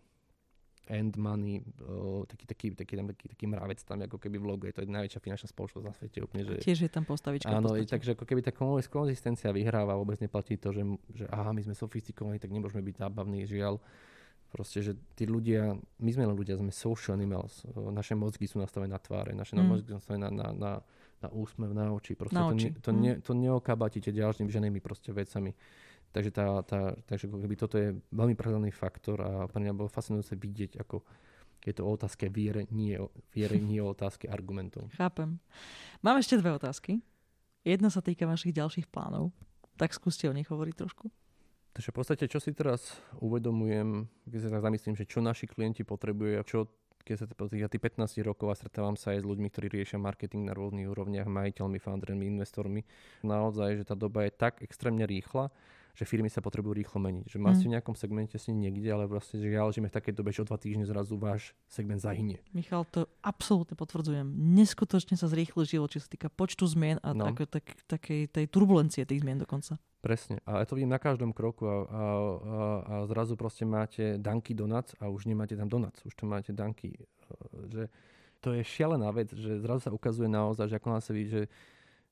End 0.89 1.13
Money, 1.21 1.61
uh, 1.85 2.25
taký, 2.25 2.45
taký, 2.49 2.65
taký, 2.73 2.93
tam, 2.97 3.05
taký, 3.13 3.25
taký 3.29 3.45
mravec 3.45 3.77
tam 3.85 4.01
ako 4.01 4.17
keby 4.17 4.41
v 4.41 4.45
logu, 4.49 4.63
je 4.65 4.73
to 4.73 4.89
najväčšia 4.89 5.21
finančná 5.21 5.47
spoločnosť 5.53 5.85
na 5.85 5.93
svete 5.93 6.17
úplne. 6.25 6.41
Že, 6.49 6.53
Tiež 6.65 6.79
je 6.81 6.91
tam 6.91 7.05
postavička. 7.05 7.53
Áno, 7.53 7.77
takže 7.77 8.17
ako 8.17 8.25
keby 8.25 8.41
tá 8.41 8.49
konzistencia 8.89 9.53
vyhráva, 9.53 9.93
vôbec 9.93 10.17
neplatí 10.17 10.57
to, 10.57 10.73
že, 10.73 10.81
že 11.13 11.25
aha, 11.29 11.53
my 11.53 11.61
sme 11.61 11.77
sofistikovaní, 11.77 12.41
tak 12.41 12.49
nemôžeme 12.49 12.81
byť 12.81 13.05
zábavní, 13.05 13.45
žiaľ. 13.45 13.77
Proste, 14.49 14.81
že 14.81 14.97
tí 15.13 15.29
ľudia, 15.29 15.77
my 15.77 16.09
sme 16.09 16.25
len 16.25 16.33
ľudia, 16.33 16.57
sme 16.57 16.73
social 16.73 17.13
animals, 17.13 17.61
naše 17.69 18.17
mozgy 18.17 18.49
sú 18.49 18.57
nastavené 18.57 18.89
na 18.89 18.97
tváre, 18.97 19.29
naše 19.37 19.53
mm. 19.53 19.61
mozgy 19.61 19.93
sú 19.93 20.01
nastavené 20.01 20.25
na, 20.25 20.33
na, 20.33 20.47
na, 20.57 20.71
na 21.21 21.29
úsmev, 21.29 21.69
na 21.69 21.93
oči. 21.93 22.17
Proste 22.17 22.33
na 22.33 22.49
to, 22.49 22.57
oči. 22.57 22.73
Ne, 22.73 22.81
to, 22.81 22.89
mm. 22.89 22.97
ne, 22.97 23.11
to 23.21 23.31
neokabatíte 23.37 24.09
ďalšími 24.09 24.49
ženými 24.49 24.81
proste 24.81 25.13
vecami. 25.13 25.53
Takže, 26.09 26.31
tá, 26.33 26.45
tá, 26.65 26.97
takže 27.05 27.29
keby 27.29 27.55
toto 27.55 27.77
je 27.77 27.93
veľmi 28.09 28.33
prehľadný 28.33 28.73
faktor 28.73 29.21
a 29.21 29.31
pre 29.45 29.61
mňa 29.61 29.77
bolo 29.77 29.89
fascinujúce 29.93 30.33
vidieť, 30.33 30.81
ako 30.81 31.05
je 31.61 31.73
to 31.75 31.85
o 31.85 31.91
otázke 31.93 32.31
viere, 32.31 32.65
nie, 32.73 32.97
viere, 33.29 33.59
nie 33.59 33.77
o 33.83 33.91
otázke 33.93 34.25
argumentov. 34.25 34.89
Chápem. 35.01 35.37
Mám 36.01 36.17
ešte 36.17 36.39
dve 36.39 36.55
otázky. 36.55 37.03
Jedna 37.61 37.91
sa 37.91 37.99
týka 37.99 38.25
vašich 38.25 38.55
ďalších 38.55 38.87
plánov. 38.89 39.35
Tak 39.77 39.93
skúste 39.93 40.25
o 40.25 40.33
nich 40.33 40.47
hovoriť 40.47 40.75
trošku. 40.75 41.11
Takže 41.75 41.93
v 41.93 41.95
podstate, 41.95 42.25
čo 42.25 42.41
si 42.41 42.51
teraz 42.51 42.97
uvedomujem, 43.21 44.09
keď 44.25 44.39
sa 44.41 44.49
tak 44.57 44.65
zamyslím, 44.65 44.95
že 44.97 45.05
čo 45.05 45.21
naši 45.21 45.45
klienti 45.45 45.85
potrebujú 45.85 46.41
a 46.41 46.43
čo 46.43 46.67
keď 46.99 47.15
sa 47.15 47.25
ja 47.55 47.71
tých 47.71 47.81
15 47.81 48.21
rokov 48.21 48.51
a 48.51 48.59
stretávam 48.59 48.93
sa 48.93 49.15
aj 49.15 49.23
s 49.23 49.25
ľuďmi, 49.25 49.47
ktorí 49.49 49.81
riešia 49.81 49.97
marketing 49.97 50.45
na 50.45 50.53
rôznych 50.53 50.85
úrovniach, 50.85 51.25
majiteľmi, 51.25 51.79
foundermi, 51.81 52.27
investormi. 52.27 52.83
Naozaj, 53.25 53.81
že 53.81 53.83
tá 53.87 53.95
doba 53.97 54.27
je 54.27 54.31
tak 54.35 54.61
extrémne 54.61 55.07
rýchla, 55.09 55.49
že 55.99 56.07
firmy 56.07 56.31
sa 56.31 56.39
potrebujú 56.39 56.79
rýchlo 56.79 56.95
meniť. 57.03 57.27
Že 57.27 57.37
máte 57.43 57.59
mm. 57.59 57.67
v 57.67 57.73
nejakom 57.75 57.95
segmente 57.99 58.39
si 58.39 58.55
niekde, 58.55 58.87
ale 58.87 59.03
vlastne, 59.03 59.35
že 59.35 59.51
ja 59.51 59.67
žijeme 59.67 59.91
v 59.91 59.95
takej 59.99 60.15
dobe, 60.15 60.31
že 60.31 60.39
o 60.39 60.47
dva 60.47 60.55
týždne 60.55 60.87
zrazu 60.87 61.19
váš 61.19 61.51
segment 61.67 61.99
zahynie. 61.99 62.39
Michal, 62.55 62.87
to 62.87 63.03
absolútne 63.19 63.75
potvrdzujem. 63.75 64.31
Neskutočne 64.31 65.19
sa 65.19 65.27
zrýchli 65.27 65.67
život, 65.67 65.91
čo 65.91 65.99
sa 65.99 66.07
týka 66.07 66.31
počtu 66.31 66.63
zmien 66.71 67.03
a 67.03 67.11
no. 67.11 67.35
tak, 67.35 67.51
tak, 67.51 67.65
takej 67.91 68.31
tej 68.31 68.45
turbulencie 68.47 69.03
tých 69.03 69.19
zmien 69.19 69.43
dokonca. 69.43 69.75
Presne. 69.99 70.39
A 70.47 70.63
ja 70.63 70.65
to 70.65 70.79
vidím 70.79 70.95
na 70.95 71.03
každom 71.03 71.35
kroku 71.35 71.67
a, 71.67 71.75
a, 71.75 71.75
a, 71.83 72.03
a 72.87 72.93
zrazu 73.11 73.35
proste 73.35 73.67
máte 73.67 74.15
Dunky 74.15 74.55
Donuts 74.55 74.95
a 75.03 75.11
už 75.11 75.27
nemáte 75.27 75.59
tam 75.59 75.67
Donuts, 75.67 75.99
už 76.07 76.15
tam 76.15 76.31
máte 76.31 76.55
Dunky. 76.55 76.95
E, 76.95 77.03
že 77.67 77.83
to 78.39 78.55
je 78.55 78.63
šialená 78.63 79.11
vec, 79.11 79.35
že 79.35 79.59
zrazu 79.59 79.83
sa 79.83 79.91
ukazuje 79.91 80.31
naozaj, 80.31 80.71
že 80.71 80.75
ako 80.79 80.87
nás 80.95 81.03
sa 81.03 81.11
vidí, 81.11 81.27
že 81.27 81.51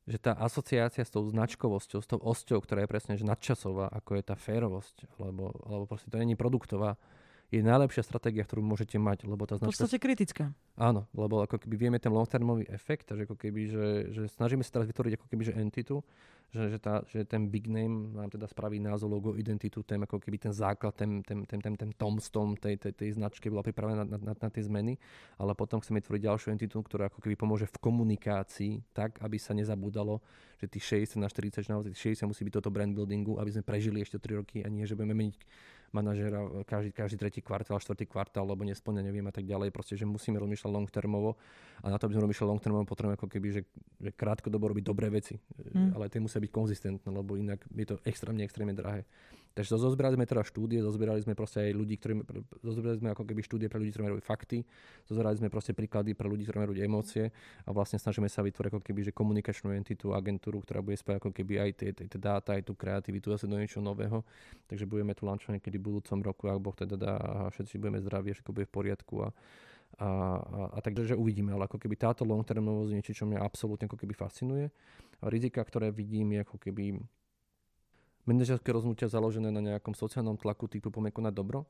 že 0.08 0.18
tá 0.18 0.32
asociácia 0.40 1.04
s 1.04 1.12
tou 1.12 1.28
značkovosťou, 1.28 2.00
s 2.00 2.08
tou 2.08 2.20
osťou, 2.24 2.64
ktorá 2.64 2.88
je 2.88 2.92
presne 2.92 3.14
že 3.20 3.28
nadčasová, 3.28 3.92
ako 3.92 4.16
je 4.16 4.24
tá 4.24 4.36
férovosť, 4.40 5.04
alebo, 5.20 5.52
alebo 5.68 5.84
proste 5.84 6.08
to 6.08 6.16
není 6.16 6.40
produktová, 6.40 6.96
je 7.48 7.64
najlepšia 7.64 8.04
stratégia, 8.04 8.44
ktorú 8.44 8.60
môžete 8.60 9.00
mať, 9.00 9.24
lebo 9.24 9.48
tá 9.48 9.56
značka... 9.56 9.72
V 9.72 9.76
podstate 9.80 10.04
kritická. 10.04 10.52
Áno, 10.76 11.08
lebo 11.16 11.40
ako 11.48 11.64
keby 11.64 11.76
vieme 11.80 11.98
ten 11.98 12.12
long-termový 12.12 12.68
efekt, 12.68 13.08
takže 13.08 13.24
ako 13.24 13.40
keby, 13.40 13.62
že, 13.72 13.88
že 14.12 14.22
snažíme 14.28 14.68
sa 14.68 14.80
teraz 14.80 14.92
vytvoriť 14.92 15.14
ako 15.16 15.28
keby, 15.32 15.44
že 15.48 15.54
entitu, 15.56 16.04
že, 16.52 16.76
že, 16.76 16.80
tá, 16.80 17.04
že 17.08 17.24
ten 17.24 17.48
big 17.48 17.68
name 17.68 18.16
nám 18.16 18.32
teda 18.32 18.48
spraví 18.48 18.80
názov, 18.80 19.12
logo, 19.12 19.32
identitu, 19.36 19.84
ten 19.84 20.04
ako 20.04 20.20
keby 20.20 20.48
ten 20.48 20.54
základ, 20.56 20.96
ten, 20.96 21.24
ten, 21.24 21.44
ten, 21.44 21.60
ten, 21.60 21.76
ten 21.76 21.92
tom 21.96 22.20
tej, 22.56 22.80
tej, 22.80 22.92
tej 22.96 23.10
značky 23.16 23.52
bola 23.52 23.64
pripravená 23.64 24.04
na, 24.04 24.18
na, 24.20 24.34
na 24.36 24.50
tie 24.52 24.64
zmeny, 24.64 25.00
ale 25.40 25.56
potom 25.56 25.80
chceme 25.80 26.04
vytvoriť 26.04 26.22
ďalšiu 26.24 26.48
entitu, 26.52 26.80
ktorá 26.80 27.08
ako 27.08 27.20
keby 27.24 27.36
pomôže 27.36 27.68
v 27.68 27.80
komunikácii 27.80 28.84
tak, 28.96 29.20
aby 29.24 29.36
sa 29.40 29.52
nezabúdalo, 29.56 30.20
že 30.60 30.72
tých 30.72 31.08
60 31.16 31.24
na 31.24 31.28
40, 31.28 31.64
že 31.64 31.72
naozaj 31.72 31.92
tých 31.96 32.20
60 32.20 32.32
musí 32.32 32.44
byť 32.48 32.54
toto 32.60 32.72
brand 32.72 32.96
buildingu, 32.96 33.40
aby 33.40 33.52
sme 33.56 33.64
prežili 33.68 34.04
ešte 34.04 34.20
3 34.20 34.40
roky 34.40 34.58
a 34.64 34.72
nie, 34.72 34.88
že 34.88 34.96
budeme 34.96 35.16
meniť 35.16 35.36
manažera 35.96 36.44
každý, 36.68 36.92
každý 36.92 37.18
tretí 37.18 37.40
kvartál, 37.40 37.80
štvrtý 37.80 38.08
kvartál, 38.08 38.48
lebo 38.48 38.68
nesplňa, 38.68 39.02
neviem 39.04 39.26
a 39.28 39.34
tak 39.34 39.48
ďalej. 39.48 39.72
Proste, 39.72 39.96
že 39.96 40.04
musíme 40.04 40.40
rozmýšľať 40.40 40.72
long 40.72 40.88
termovo 40.88 41.40
a 41.84 41.88
na 41.88 41.96
to, 41.96 42.08
aby 42.08 42.20
sme 42.20 42.24
rozmýšľali 42.28 42.50
long 42.50 42.64
termovo, 42.64 42.84
potrebujeme 42.84 43.16
ako 43.16 43.28
keby, 43.32 43.48
že, 43.56 43.62
že 44.02 44.12
krátkodobo 44.12 44.72
robiť 44.72 44.84
dobré 44.84 45.08
veci, 45.08 45.40
mm. 45.40 45.96
ale 45.96 46.12
tie 46.12 46.20
musia 46.20 46.44
byť 46.44 46.52
konzistentné, 46.52 47.08
lebo 47.08 47.40
inak 47.40 47.64
je 47.72 47.86
to 47.88 47.96
extrémne, 48.04 48.44
extrémne 48.44 48.76
drahé. 48.76 49.08
Takže 49.58 49.74
zozbierali 49.74 50.14
sme 50.14 50.30
teda 50.30 50.46
štúdie, 50.46 50.86
zozbierali 50.86 51.18
sme 51.26 51.34
proste 51.34 51.66
aj 51.66 51.74
ľudí, 51.74 51.98
ktorí, 51.98 52.22
zozbierali 52.62 53.02
sme 53.02 53.10
ako 53.18 53.26
keby 53.26 53.42
štúdie 53.42 53.66
pre 53.66 53.82
ľudí, 53.82 53.90
ktorí 53.90 54.14
majú 54.14 54.22
fakty, 54.22 54.62
zozbierali 55.10 55.42
sme 55.42 55.50
proste 55.50 55.74
príklady 55.74 56.14
pre 56.14 56.30
ľudí, 56.30 56.46
ktorí 56.46 56.62
majú 56.62 56.78
emócie 56.78 57.34
a 57.66 57.74
vlastne 57.74 57.98
snažíme 57.98 58.30
sa 58.30 58.46
vytvoriť 58.46 58.70
ako 58.70 58.82
keby 58.86 59.10
že 59.10 59.12
komunikačnú 59.18 59.74
entitu, 59.74 60.14
agentúru, 60.14 60.62
ktorá 60.62 60.86
bude 60.86 60.94
spájať 60.94 61.26
ako 61.26 61.32
keby 61.34 61.54
aj 61.58 61.70
tie, 61.74 61.90
tie, 61.90 62.06
tie 62.06 62.20
dáta, 62.22 62.54
aj 62.54 62.70
tú 62.70 62.78
kreativitu, 62.78 63.34
zase 63.34 63.50
do 63.50 63.58
niečo 63.58 63.82
nového. 63.82 64.22
Takže 64.70 64.86
budeme 64.86 65.18
tu 65.18 65.26
lanchovať 65.26 65.58
niekedy 65.58 65.82
v 65.82 65.86
budúcom 65.90 66.20
roku, 66.22 66.44
ak 66.54 66.62
Boh 66.62 66.78
teda 66.78 66.94
dá 66.94 67.18
a 67.18 67.50
všetci 67.50 67.82
budeme 67.82 67.98
zdraví, 67.98 68.38
všetko 68.38 68.54
bude 68.54 68.70
v 68.70 68.74
poriadku 68.78 69.26
a, 69.26 69.30
a, 69.98 70.10
a, 70.38 70.62
a 70.70 70.78
takže 70.86 71.18
uvidíme, 71.18 71.50
ale 71.58 71.66
ako 71.66 71.82
keby 71.82 71.98
táto 71.98 72.22
long 72.30 72.46
termovosť 72.46 72.94
niečo, 72.94 73.18
čo 73.18 73.26
mňa 73.26 73.42
absolútne 73.42 73.90
ako 73.90 73.98
keby 73.98 74.14
fascinuje. 74.14 74.70
A 75.18 75.34
rizika, 75.34 75.66
ktoré 75.66 75.90
vidím, 75.90 76.38
je 76.38 76.46
ako 76.46 76.62
keby 76.62 77.02
manažerské 78.28 78.70
rozhodnutia 78.76 79.08
založené 79.08 79.50
na 79.50 79.64
nejakom 79.64 79.96
sociálnom 79.96 80.36
tlaku 80.36 80.68
typu 80.68 80.92
pomeku 80.92 81.24
na 81.24 81.32
dobro. 81.32 81.66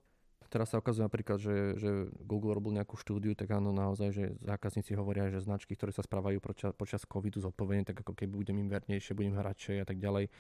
Teraz 0.48 0.72
sa 0.72 0.80
ukazuje 0.80 1.04
napríklad, 1.04 1.44
že, 1.44 1.76
že 1.76 1.90
Google 2.24 2.56
robil 2.56 2.72
nejakú 2.72 2.96
štúdiu, 2.96 3.36
tak 3.36 3.52
áno, 3.52 3.76
naozaj, 3.76 4.10
že 4.16 4.26
zákazníci 4.48 4.96
hovoria, 4.96 5.28
že 5.28 5.44
značky, 5.44 5.76
ktoré 5.76 5.92
sa 5.92 6.00
správajú 6.08 6.40
počas, 6.40 6.72
počas 6.72 7.04
covidu 7.04 7.44
zodpovedne, 7.44 7.84
tak 7.84 8.00
ako 8.00 8.16
keby 8.16 8.48
budem 8.48 8.64
im 8.64 8.72
vernejšie, 8.72 9.12
budem 9.12 9.36
hradšej 9.36 9.84
a 9.84 9.86
tak 9.86 10.00
ďalej. 10.00 10.32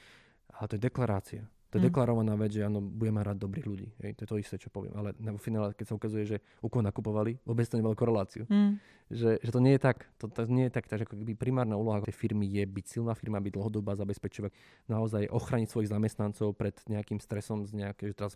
Ale 0.47 0.65
to 0.71 0.75
je 0.79 0.85
deklarácia. 0.87 1.43
To 1.67 1.77
je 1.77 1.81
mm. 1.83 1.87
deklarovaná 1.91 2.33
vec, 2.39 2.55
že 2.55 2.63
áno, 2.63 2.79
budeme 2.79 3.19
hrať 3.19 3.37
dobrých 3.43 3.65
ľudí. 3.67 3.87
Hej, 3.99 4.15
to 4.15 4.21
je 4.23 4.29
to 4.31 4.37
isté, 4.39 4.55
čo 4.55 4.71
poviem. 4.71 4.95
Ale 4.95 5.11
na 5.19 5.35
finále, 5.35 5.75
keď 5.75 5.85
sa 5.91 5.95
ukazuje, 5.99 6.23
že 6.23 6.37
u 6.63 6.71
koho 6.71 6.79
nakupovali, 6.79 7.43
vôbec 7.43 7.67
to 7.67 7.75
nemalo 7.75 7.91
koreláciu. 7.91 8.47
Mm. 8.47 8.79
Že, 9.07 9.39
že, 9.39 9.51
to 9.55 9.59
nie 9.63 9.71
je 9.75 9.81
tak. 9.83 10.03
To, 10.19 10.27
to 10.27 10.47
nie 10.51 10.67
je 10.67 10.73
tak. 10.75 10.87
Takže 10.87 11.07
ako 11.07 11.15
keby 11.15 11.39
primárna 11.39 11.79
úloha 11.79 12.03
tej 12.03 12.11
firmy 12.11 12.43
je 12.47 12.63
byť 12.67 12.85
silná 12.87 13.15
firma, 13.15 13.39
byť 13.39 13.55
dlhodobá, 13.55 13.95
zabezpečovať 13.95 14.51
naozaj 14.91 15.31
ochraniť 15.31 15.67
svojich 15.71 15.91
zamestnancov 15.91 16.51
pred 16.55 16.75
nejakým 16.91 17.19
stresom 17.23 17.63
z 17.63 17.71
nejaké, 17.71 18.11
že 18.11 18.15
teraz 18.15 18.35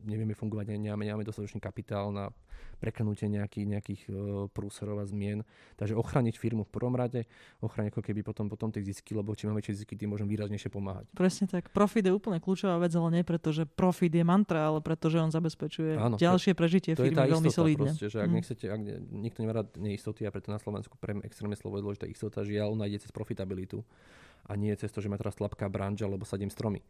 nevieme 0.00 0.32
fungovať, 0.32 0.72
nemáme, 0.80 1.04
nemáme 1.04 1.24
dostatočný 1.24 1.60
kapitál 1.60 2.12
na 2.16 2.32
preklenutie 2.80 3.28
nejaký, 3.28 3.68
nejakých 3.68 4.02
uh, 4.08 4.48
prúserov 4.48 5.04
a 5.04 5.04
zmien. 5.04 5.44
Takže 5.76 5.92
ochraniť 5.92 6.40
firmu 6.40 6.64
v 6.64 6.72
prvom 6.72 6.96
rade, 6.96 7.28
ochrániť 7.60 7.92
ako 7.92 8.00
keby 8.00 8.20
potom, 8.24 8.48
potom 8.48 8.72
tie 8.72 8.80
zisky, 8.80 9.12
lebo 9.12 9.36
čím 9.36 9.52
máme 9.52 9.60
väčšie 9.60 9.84
zisky, 9.84 10.00
tým 10.00 10.16
môžem 10.16 10.24
výraznejšie 10.24 10.72
pomáhať. 10.72 11.12
Presne 11.12 11.44
tak. 11.44 11.68
Profit 11.76 12.08
je 12.08 12.16
úplne 12.16 12.40
kľúčová 12.50 12.82
vec, 12.82 12.90
ale 12.98 13.08
nie 13.14 13.22
preto, 13.22 13.54
že 13.54 13.62
profit 13.62 14.10
je 14.10 14.26
mantra, 14.26 14.66
ale 14.66 14.82
preto, 14.82 15.06
že 15.06 15.22
on 15.22 15.30
zabezpečuje 15.30 15.94
Áno, 15.94 16.18
ďalšie 16.18 16.58
prežitie 16.58 16.98
to 16.98 17.06
firmy 17.06 17.14
je 17.14 17.18
tá 17.22 17.30
veľmi 17.30 17.50
solidne. 17.54 17.94
Proste, 17.94 18.10
že 18.10 18.18
ak, 18.18 18.26
mm. 18.26 18.34
nechcete, 18.34 18.64
ak 18.66 18.80
ne, 18.82 18.94
nikto 19.22 19.38
nemá 19.46 19.62
rád 19.62 19.70
neistoty 19.78 20.26
a 20.26 20.34
preto 20.34 20.50
na 20.50 20.58
Slovensku 20.58 20.98
pre 20.98 21.14
extrémne 21.22 21.54
slovo 21.54 21.78
je 21.78 21.86
dôležitá 21.86 22.10
istota, 22.10 22.42
žiaľ, 22.42 22.74
ona 22.74 22.90
ide 22.90 22.98
cez 22.98 23.14
profitabilitu 23.14 23.86
a 24.50 24.58
nie 24.58 24.74
cez 24.74 24.90
to, 24.90 24.98
že 24.98 25.06
má 25.06 25.14
teraz 25.14 25.38
slabká 25.38 25.70
branža, 25.70 26.10
alebo 26.10 26.26
sadím 26.26 26.50
stromy 26.50 26.82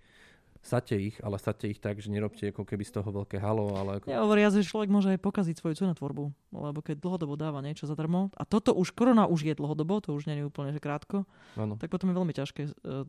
Sate 0.61 0.93
ich, 1.01 1.17
ale 1.25 1.41
sate 1.41 1.73
ich 1.73 1.81
tak, 1.81 2.05
že 2.05 2.13
nerobte 2.13 2.53
ako 2.53 2.69
keby 2.69 2.85
z 2.85 3.01
toho 3.01 3.09
veľké 3.09 3.41
halo. 3.41 3.73
Ale 3.81 3.97
ako... 3.97 4.13
Ja 4.13 4.21
hovoria, 4.21 4.53
že 4.53 4.61
človek 4.61 4.93
môže 4.93 5.09
aj 5.09 5.21
pokaziť 5.25 5.57
svoju 5.57 5.75
cenotvorbu, 5.81 6.25
lebo 6.53 6.79
keď 6.85 7.01
dlhodobo 7.01 7.33
dáva 7.41 7.65
niečo 7.65 7.89
zadarmo, 7.89 8.29
a 8.37 8.45
toto 8.45 8.77
už, 8.77 8.93
korona 8.93 9.25
už 9.25 9.49
je 9.49 9.55
dlhodobo, 9.57 10.05
to 10.05 10.13
už 10.13 10.29
nie 10.29 10.37
je 10.37 10.45
úplne 10.45 10.77
že 10.77 10.81
krátko, 10.85 11.25
ano. 11.57 11.81
tak 11.81 11.89
potom 11.89 12.13
je 12.13 12.17
veľmi 12.21 12.35
ťažké 12.37 12.63
uh, 12.77 13.09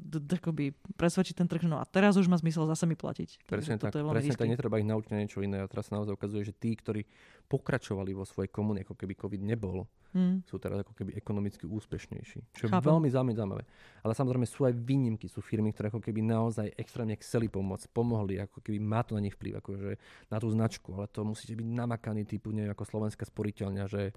presvedčiť 0.96 1.36
ten 1.44 1.48
trh, 1.52 1.68
no 1.68 1.84
a 1.84 1.84
teraz 1.84 2.16
už 2.16 2.32
má 2.32 2.40
zmysel 2.40 2.64
zase 2.72 2.88
mi 2.88 2.96
platiť. 2.96 3.44
Presne 3.44 3.76
tak, 3.76 4.00
presne 4.00 4.40
tak, 4.40 4.48
netreba 4.48 4.80
ich 4.80 4.88
naučiť 4.88 5.12
niečo 5.12 5.44
iné. 5.44 5.60
A 5.60 5.68
teraz 5.68 5.92
sa 5.92 6.00
naozaj 6.00 6.16
ukazuje, 6.16 6.48
že 6.48 6.56
tí, 6.56 6.72
ktorí 6.80 7.04
pokračovali 7.52 8.16
vo 8.16 8.24
svojej 8.24 8.48
komunike, 8.48 8.88
ako 8.88 8.96
keby 8.96 9.14
COVID 9.20 9.44
nebol, 9.44 9.84
hmm. 10.16 10.48
sú 10.48 10.56
teraz 10.56 10.88
ako 10.88 10.96
keby 10.96 11.20
ekonomicky 11.20 11.68
úspešnejší. 11.68 12.40
Čo 12.56 12.64
je 12.68 12.72
Chápem. 12.72 12.88
veľmi 12.88 13.12
zaujímavé. 13.12 13.68
Ale 14.08 14.14
samozrejme 14.16 14.48
sú 14.48 14.64
aj 14.64 14.72
výnimky, 14.80 15.28
sú 15.28 15.44
firmy, 15.44 15.76
ktoré 15.76 15.92
ako 15.92 16.00
keby 16.00 16.24
naozaj 16.24 16.72
extrémne 16.80 17.20
chceli 17.20 17.52
pomôcť, 17.52 17.92
pomohli, 17.92 18.40
ako 18.40 18.64
keby 18.64 18.80
má 18.80 19.04
to 19.04 19.20
na 19.20 19.28
nich 19.28 19.36
vplyv, 19.36 19.60
akože 19.60 20.00
na 20.32 20.38
tú 20.40 20.48
značku, 20.48 20.96
ale 20.96 21.12
to 21.12 21.28
musíte 21.28 21.60
byť 21.60 21.68
namakaný 21.68 22.24
typu, 22.24 22.56
neviem, 22.56 22.72
ako 22.72 22.88
slovenská 22.88 23.28
sporiteľňa, 23.28 23.84
že 23.92 24.16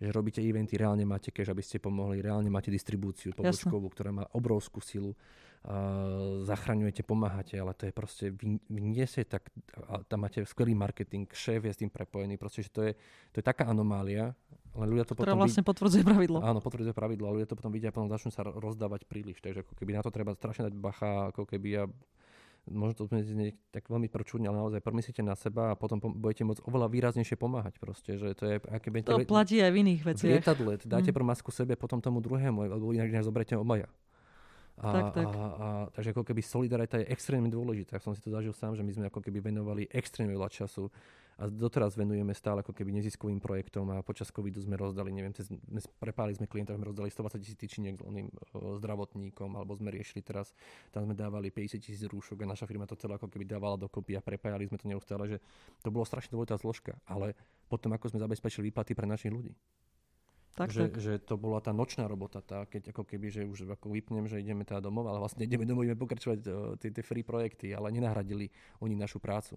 že 0.00 0.16
robíte 0.16 0.40
eventy, 0.40 0.80
reálne 0.80 1.04
máte 1.04 1.28
cash, 1.28 1.52
aby 1.52 1.60
ste 1.60 1.76
pomohli, 1.76 2.24
reálne 2.24 2.48
máte 2.48 2.72
distribúciu 2.72 3.36
pobočkovú, 3.36 3.92
ktorá 3.92 4.08
má 4.08 4.24
obrovskú 4.32 4.80
silu 4.80 5.12
zachraňujete, 6.48 7.04
pomáhate, 7.04 7.60
ale 7.60 7.76
to 7.76 7.84
je 7.84 7.92
proste, 7.92 8.24
vy, 8.32 8.56
vy 8.64 8.80
nie 8.80 9.04
ste 9.04 9.28
tak, 9.28 9.52
a 9.92 10.00
tam 10.08 10.24
máte 10.24 10.40
skvelý 10.48 10.72
marketing, 10.72 11.28
šéf 11.28 11.68
je 11.68 11.72
s 11.76 11.80
tým 11.84 11.92
prepojený, 11.92 12.40
proste, 12.40 12.64
že 12.64 12.70
to 12.72 12.80
je, 12.88 12.92
to 13.36 13.36
je 13.38 13.44
taká 13.44 13.68
anomália, 13.68 14.32
ale 14.72 14.84
ľudia 14.88 15.04
to 15.04 15.12
Ktorá 15.12 15.36
potom 15.36 15.44
vlastne 15.44 15.60
vid- 15.60 15.68
potvrdzuje 15.68 16.02
pravidlo. 16.06 16.38
Áno, 16.40 16.64
potvrdzuje 16.64 16.96
pravidlo, 16.96 17.28
ale 17.28 17.34
ľudia 17.42 17.50
to 17.52 17.58
potom 17.60 17.72
vidia 17.76 17.92
a 17.92 17.94
potom 17.94 18.08
začnú 18.08 18.32
sa 18.32 18.40
rozdávať 18.40 19.04
príliš, 19.04 19.44
takže 19.44 19.60
ako 19.60 19.76
keby 19.76 20.00
na 20.00 20.02
to 20.02 20.08
treba 20.08 20.32
strašne 20.32 20.72
dať 20.72 20.74
bacha, 20.80 21.28
ako 21.28 21.44
keby 21.44 21.68
a 21.76 21.84
možno 22.68 23.04
to 23.04 23.12
znie 23.12 23.56
tak 23.68 23.84
veľmi 23.88 24.08
pročudne, 24.08 24.48
ale 24.48 24.64
naozaj 24.64 24.80
promyslite 24.80 25.20
na 25.20 25.36
seba 25.36 25.72
a 25.72 25.74
potom 25.76 26.00
budete 26.00 26.44
môcť 26.44 26.64
oveľa 26.64 26.88
výraznejšie 26.88 27.36
pomáhať 27.36 27.76
proste, 27.76 28.16
že 28.16 28.32
to 28.32 28.44
je 28.48 28.56
aké 28.68 28.88
To 29.04 29.28
platí 29.28 29.60
aj 29.60 29.72
v 29.72 29.76
iných 29.84 30.02
veciach. 30.08 30.40
Lietadle, 30.40 30.80
dáte 30.88 31.12
mm. 31.12 31.20
masku 31.24 31.52
sebe, 31.52 31.76
potom 31.76 32.00
tomu 32.00 32.24
druhému, 32.24 32.64
alebo 32.64 32.92
inak 32.96 33.12
než 33.12 33.28
zoberiete 33.28 33.60
obaja. 33.60 33.88
A, 34.80 34.88
tak, 34.88 35.04
tak. 35.12 35.26
A, 35.28 35.36
a, 35.36 35.68
takže 35.92 36.16
ako 36.16 36.24
keby 36.24 36.40
solidarita 36.40 36.96
je 37.04 37.12
extrémne 37.12 37.52
dôležitá. 37.52 38.00
Ja 38.00 38.02
som 38.02 38.16
si 38.16 38.24
to 38.24 38.32
zažil 38.32 38.56
sám, 38.56 38.72
že 38.72 38.80
my 38.80 38.92
sme 38.96 39.04
ako 39.12 39.20
keby 39.20 39.52
venovali 39.52 39.84
extrémne 39.92 40.32
veľa 40.32 40.48
času 40.48 40.88
a 41.40 41.48
doteraz 41.48 41.96
venujeme 41.96 42.36
stále 42.36 42.60
ako 42.60 42.76
keby 42.76 43.00
neziskovým 43.00 43.40
projektom 43.40 43.88
a 43.96 44.04
počas 44.04 44.28
covidu 44.28 44.60
sme 44.60 44.76
rozdali, 44.76 45.08
neviem, 45.08 45.32
cez, 45.32 45.48
prepáli 45.96 46.36
sme 46.36 46.44
klientov, 46.44 46.76
sme 46.76 46.92
rozdali 46.92 47.08
120 47.08 47.40
tisíc 47.40 47.56
tyčiniek 47.56 47.96
oným 48.04 48.28
zdravotníkom, 48.52 49.56
alebo 49.56 49.72
sme 49.72 49.88
riešili 49.88 50.20
teraz, 50.20 50.52
tam 50.92 51.08
sme 51.08 51.16
dávali 51.16 51.48
50 51.48 51.80
tisíc 51.80 52.04
rúšok 52.04 52.44
a 52.44 52.52
naša 52.52 52.68
firma 52.68 52.84
to 52.84 52.92
celé 52.92 53.16
ako 53.16 53.32
keby 53.32 53.48
dávala 53.48 53.80
dokopy 53.80 54.16
a 54.16 54.24
prepájali 54.24 54.68
sme 54.68 54.76
to 54.76 54.84
neustále, 54.84 55.24
že 55.32 55.40
to 55.80 55.88
bolo 55.88 56.04
strašne 56.04 56.36
dôležitá 56.36 56.60
zložka, 56.60 56.92
ale 57.08 57.32
potom 57.72 57.88
ako 57.96 58.12
sme 58.12 58.20
zabezpečili 58.20 58.68
výplaty 58.68 58.92
pre 58.92 59.08
našich 59.08 59.32
ľudí. 59.32 59.56
Tak, 60.60 60.70
že, 60.76 60.84
tak. 60.92 61.00
že 61.00 61.12
to 61.16 61.40
bola 61.40 61.64
tá 61.64 61.72
nočná 61.72 62.04
robota, 62.04 62.44
tá, 62.44 62.68
keď 62.68 62.92
ako 62.92 63.08
keby, 63.08 63.26
že 63.32 63.42
už 63.48 63.72
ako 63.72 63.96
vypnem, 63.96 64.28
že 64.28 64.44
ideme 64.44 64.68
teda 64.68 64.84
domov, 64.84 65.08
ale 65.08 65.16
vlastne 65.16 65.48
ideme 65.48 65.64
domov, 65.64 65.88
ideme 65.88 65.96
pokračovať 65.96 66.38
tie, 66.76 66.92
tie 66.92 67.04
free 67.04 67.24
projekty, 67.24 67.72
ale 67.72 67.88
nenahradili 67.88 68.52
oni 68.84 68.92
našu 68.92 69.16
prácu. 69.16 69.56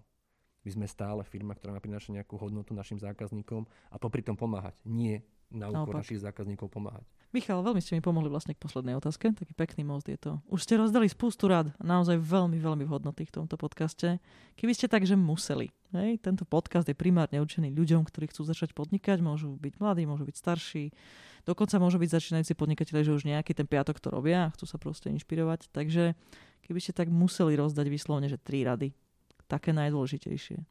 My 0.64 0.70
sme 0.72 0.86
stále 0.88 1.20
firma, 1.28 1.52
ktorá 1.52 1.76
má 1.76 1.80
prináša 1.84 2.08
nejakú 2.08 2.40
hodnotu 2.40 2.72
našim 2.72 2.96
zákazníkom 2.96 3.68
a 3.92 4.00
popri 4.00 4.24
tom 4.24 4.32
pomáhať. 4.32 4.80
Nie 4.88 5.20
na 5.52 5.68
úkor 5.68 5.92
našich 5.92 6.24
zákazníkov 6.24 6.72
pomáhať. 6.72 7.04
Michal, 7.34 7.66
veľmi 7.66 7.82
ste 7.82 7.98
mi 7.98 8.02
pomohli 8.02 8.30
vlastne 8.30 8.54
k 8.54 8.62
poslednej 8.62 8.94
otázke. 8.94 9.34
Taký 9.34 9.58
pekný 9.58 9.82
most 9.82 10.06
je 10.06 10.14
to. 10.14 10.38
Už 10.54 10.62
ste 10.62 10.78
rozdali 10.78 11.10
spústu 11.10 11.50
rád, 11.50 11.74
naozaj 11.82 12.14
veľmi, 12.22 12.62
veľmi 12.62 12.86
vhodnotých 12.86 13.34
v 13.34 13.42
tomto 13.42 13.58
podcaste. 13.58 14.22
Keby 14.54 14.70
ste 14.70 14.86
tak, 14.86 15.02
že 15.02 15.18
museli. 15.18 15.74
Hej, 15.90 16.22
tento 16.22 16.46
podcast 16.46 16.86
je 16.86 16.94
primárne 16.94 17.42
určený 17.42 17.74
ľuďom, 17.74 18.06
ktorí 18.06 18.30
chcú 18.30 18.46
začať 18.46 18.70
podnikať. 18.70 19.18
Môžu 19.18 19.58
byť 19.58 19.82
mladí, 19.82 20.06
môžu 20.06 20.30
byť 20.30 20.36
starší. 20.38 20.94
Dokonca 21.42 21.82
môžu 21.82 21.98
byť 21.98 22.14
začínajúci 22.14 22.54
podnikateľi, 22.54 23.02
že 23.02 23.14
už 23.18 23.26
nejaký 23.26 23.50
ten 23.50 23.66
piatok 23.66 23.98
to 23.98 24.14
robia 24.14 24.46
a 24.46 24.52
chcú 24.54 24.70
sa 24.70 24.78
proste 24.78 25.10
inšpirovať. 25.10 25.74
Takže 25.74 26.14
keby 26.62 26.78
ste 26.78 26.94
tak 26.94 27.10
museli 27.10 27.58
rozdať 27.58 27.90
vyslovne, 27.90 28.30
že 28.30 28.38
tri 28.38 28.62
rady, 28.62 28.94
také 29.50 29.74
najdôležitejšie, 29.74 30.62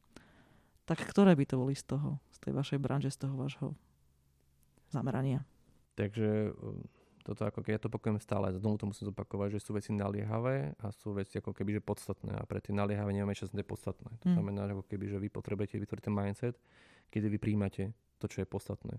tak 0.88 0.96
ktoré 1.12 1.36
by 1.36 1.44
to 1.44 1.60
boli 1.60 1.76
z 1.76 1.84
toho, 1.92 2.24
z 2.32 2.38
tej 2.40 2.52
vašej 2.56 2.78
branže, 2.80 3.12
z 3.12 3.28
toho 3.28 3.36
vášho 3.36 3.76
zamerania. 4.88 5.44
Takže 5.94 6.54
um, 6.58 6.82
toto 7.24 7.48
ako 7.48 7.64
keď 7.64 7.72
ja 7.72 7.80
to 7.80 7.88
opakujem 7.88 8.20
stále, 8.20 8.52
znovu 8.52 8.76
to 8.76 8.84
musím 8.84 9.08
zopakovať, 9.08 9.56
že 9.56 9.64
sú 9.64 9.72
veci 9.72 9.96
naliehavé 9.96 10.76
a 10.76 10.92
sú 10.92 11.16
veci 11.16 11.40
ako 11.40 11.56
keby 11.56 11.80
že 11.80 11.82
podstatné 11.82 12.36
a 12.36 12.44
pre 12.44 12.60
tie 12.60 12.76
naliehavé 12.76 13.16
nemáme 13.16 13.32
čas 13.32 13.48
podstatné. 13.48 14.20
To 14.20 14.28
mm. 14.28 14.34
znamená, 14.36 14.68
že 14.68 14.72
ako 14.76 14.84
keby, 14.84 15.04
že 15.08 15.18
vy 15.18 15.28
potrebujete 15.32 15.80
vytvoriť 15.80 16.04
ten 16.04 16.12
mindset, 16.12 16.54
kedy 17.08 17.26
vy 17.32 17.38
príjmate 17.40 17.96
to, 18.20 18.28
čo 18.28 18.44
je 18.44 18.48
podstatné. 18.48 18.94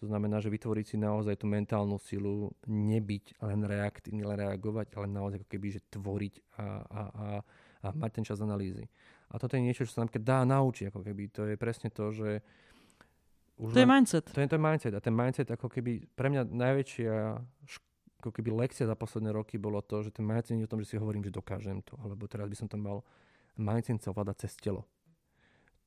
To 0.00 0.04
znamená, 0.04 0.44
že 0.44 0.52
vytvoriť 0.52 0.84
si 0.92 0.96
naozaj 1.00 1.40
tú 1.40 1.48
mentálnu 1.48 1.96
silu, 2.00 2.52
nebyť 2.68 3.40
len 3.44 3.60
reaktívny, 3.64 4.28
len 4.28 4.40
reagovať, 4.40 4.96
ale 4.96 5.06
naozaj 5.08 5.44
ako 5.44 5.48
keby, 5.48 5.68
že 5.72 5.80
tvoriť 5.88 6.34
a, 6.56 6.64
a, 6.84 7.02
a, 7.10 7.26
a 7.84 7.86
mať 7.96 8.10
ten 8.20 8.24
čas 8.24 8.40
analýzy. 8.40 8.88
A 9.30 9.38
toto 9.38 9.54
je 9.54 9.62
niečo, 9.62 9.86
čo 9.86 9.94
sa 9.94 10.02
nám 10.02 10.12
dá 10.20 10.42
naučiť, 10.42 10.90
ako 10.90 11.00
keby. 11.06 11.22
To 11.38 11.42
je 11.46 11.56
presne 11.60 11.88
to, 11.92 12.10
že 12.10 12.42
už 13.60 13.76
to 13.76 13.80
je 13.84 13.88
mindset. 13.88 14.24
To 14.32 14.40
je 14.40 14.48
ten 14.48 14.62
mindset. 14.62 14.92
A 14.96 15.00
ten 15.04 15.12
mindset 15.12 15.48
ako 15.52 15.68
keby 15.68 16.08
pre 16.16 16.32
mňa 16.32 16.48
najväčšia 16.48 17.14
ako 18.20 18.36
keby 18.36 18.52
lekcia 18.52 18.84
za 18.84 18.92
posledné 18.92 19.32
roky 19.32 19.56
bolo 19.56 19.80
to, 19.80 20.04
že 20.04 20.12
ten 20.12 20.24
mindset 20.24 20.52
nie 20.52 20.64
je 20.64 20.68
o 20.68 20.72
tom, 20.72 20.80
že 20.84 20.92
si 20.92 21.00
hovorím, 21.00 21.24
že 21.24 21.32
dokážem 21.32 21.80
to, 21.80 21.96
alebo 22.04 22.28
teraz 22.28 22.52
by 22.52 22.56
som 22.56 22.68
to 22.68 22.76
mal 22.76 23.00
mindset 23.56 24.00
sa 24.00 24.12
ovládať 24.12 24.48
cez 24.48 24.60
telo. 24.60 24.84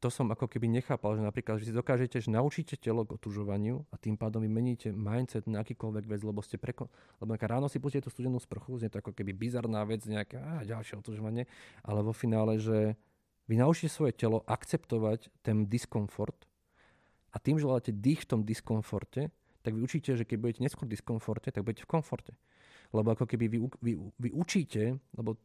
To 0.02 0.12
som 0.12 0.28
ako 0.28 0.52
keby 0.52 0.68
nechápal, 0.68 1.16
že 1.16 1.24
napríklad, 1.24 1.64
že 1.64 1.72
si 1.72 1.74
dokážete, 1.74 2.20
že 2.20 2.28
naučíte 2.28 2.76
telo 2.76 3.08
k 3.08 3.16
otužovaniu 3.16 3.88
a 3.88 3.96
tým 3.96 4.20
pádom 4.20 4.44
vymeníte 4.44 4.92
mindset 4.92 5.48
na 5.48 5.64
akýkoľvek 5.64 6.12
vec, 6.12 6.20
lebo 6.28 6.44
ste 6.44 6.60
preko... 6.60 6.92
Lebo 7.24 7.40
ráno 7.40 7.72
si 7.72 7.80
pustíte 7.80 8.04
tú 8.04 8.12
studenú 8.12 8.36
sprchu, 8.36 8.84
je 8.84 8.92
to 8.92 9.00
ako 9.00 9.16
keby 9.16 9.32
bizarná 9.32 9.80
vec, 9.88 10.04
nejaké 10.04 10.44
á, 10.44 10.68
ďalšie 10.68 11.00
otužovanie, 11.00 11.48
ale 11.88 12.04
vo 12.04 12.12
finále, 12.12 12.60
že 12.60 13.00
vy 13.48 13.56
naučíte 13.56 13.96
svoje 13.96 14.12
telo 14.12 14.44
akceptovať 14.44 15.32
ten 15.40 15.72
diskomfort, 15.72 16.36
a 17.34 17.38
tým, 17.42 17.58
že 17.58 17.66
hľadáte 17.66 17.92
dých 17.98 18.24
v 18.24 18.30
tom 18.30 18.42
diskomforte, 18.46 19.34
tak 19.66 19.74
vy 19.74 19.82
učíte, 19.82 20.14
že 20.14 20.24
keď 20.28 20.38
budete 20.38 20.62
neskôr 20.62 20.86
v 20.86 20.94
diskomforte, 20.94 21.50
tak 21.50 21.66
budete 21.66 21.88
v 21.88 21.90
komforte. 21.90 22.34
Lebo 22.94 23.10
ako 23.18 23.26
keby 23.26 23.50
vy, 23.50 23.58
vy, 23.82 23.94
vy 24.22 24.30
učíte, 24.30 25.02
lebo 25.18 25.40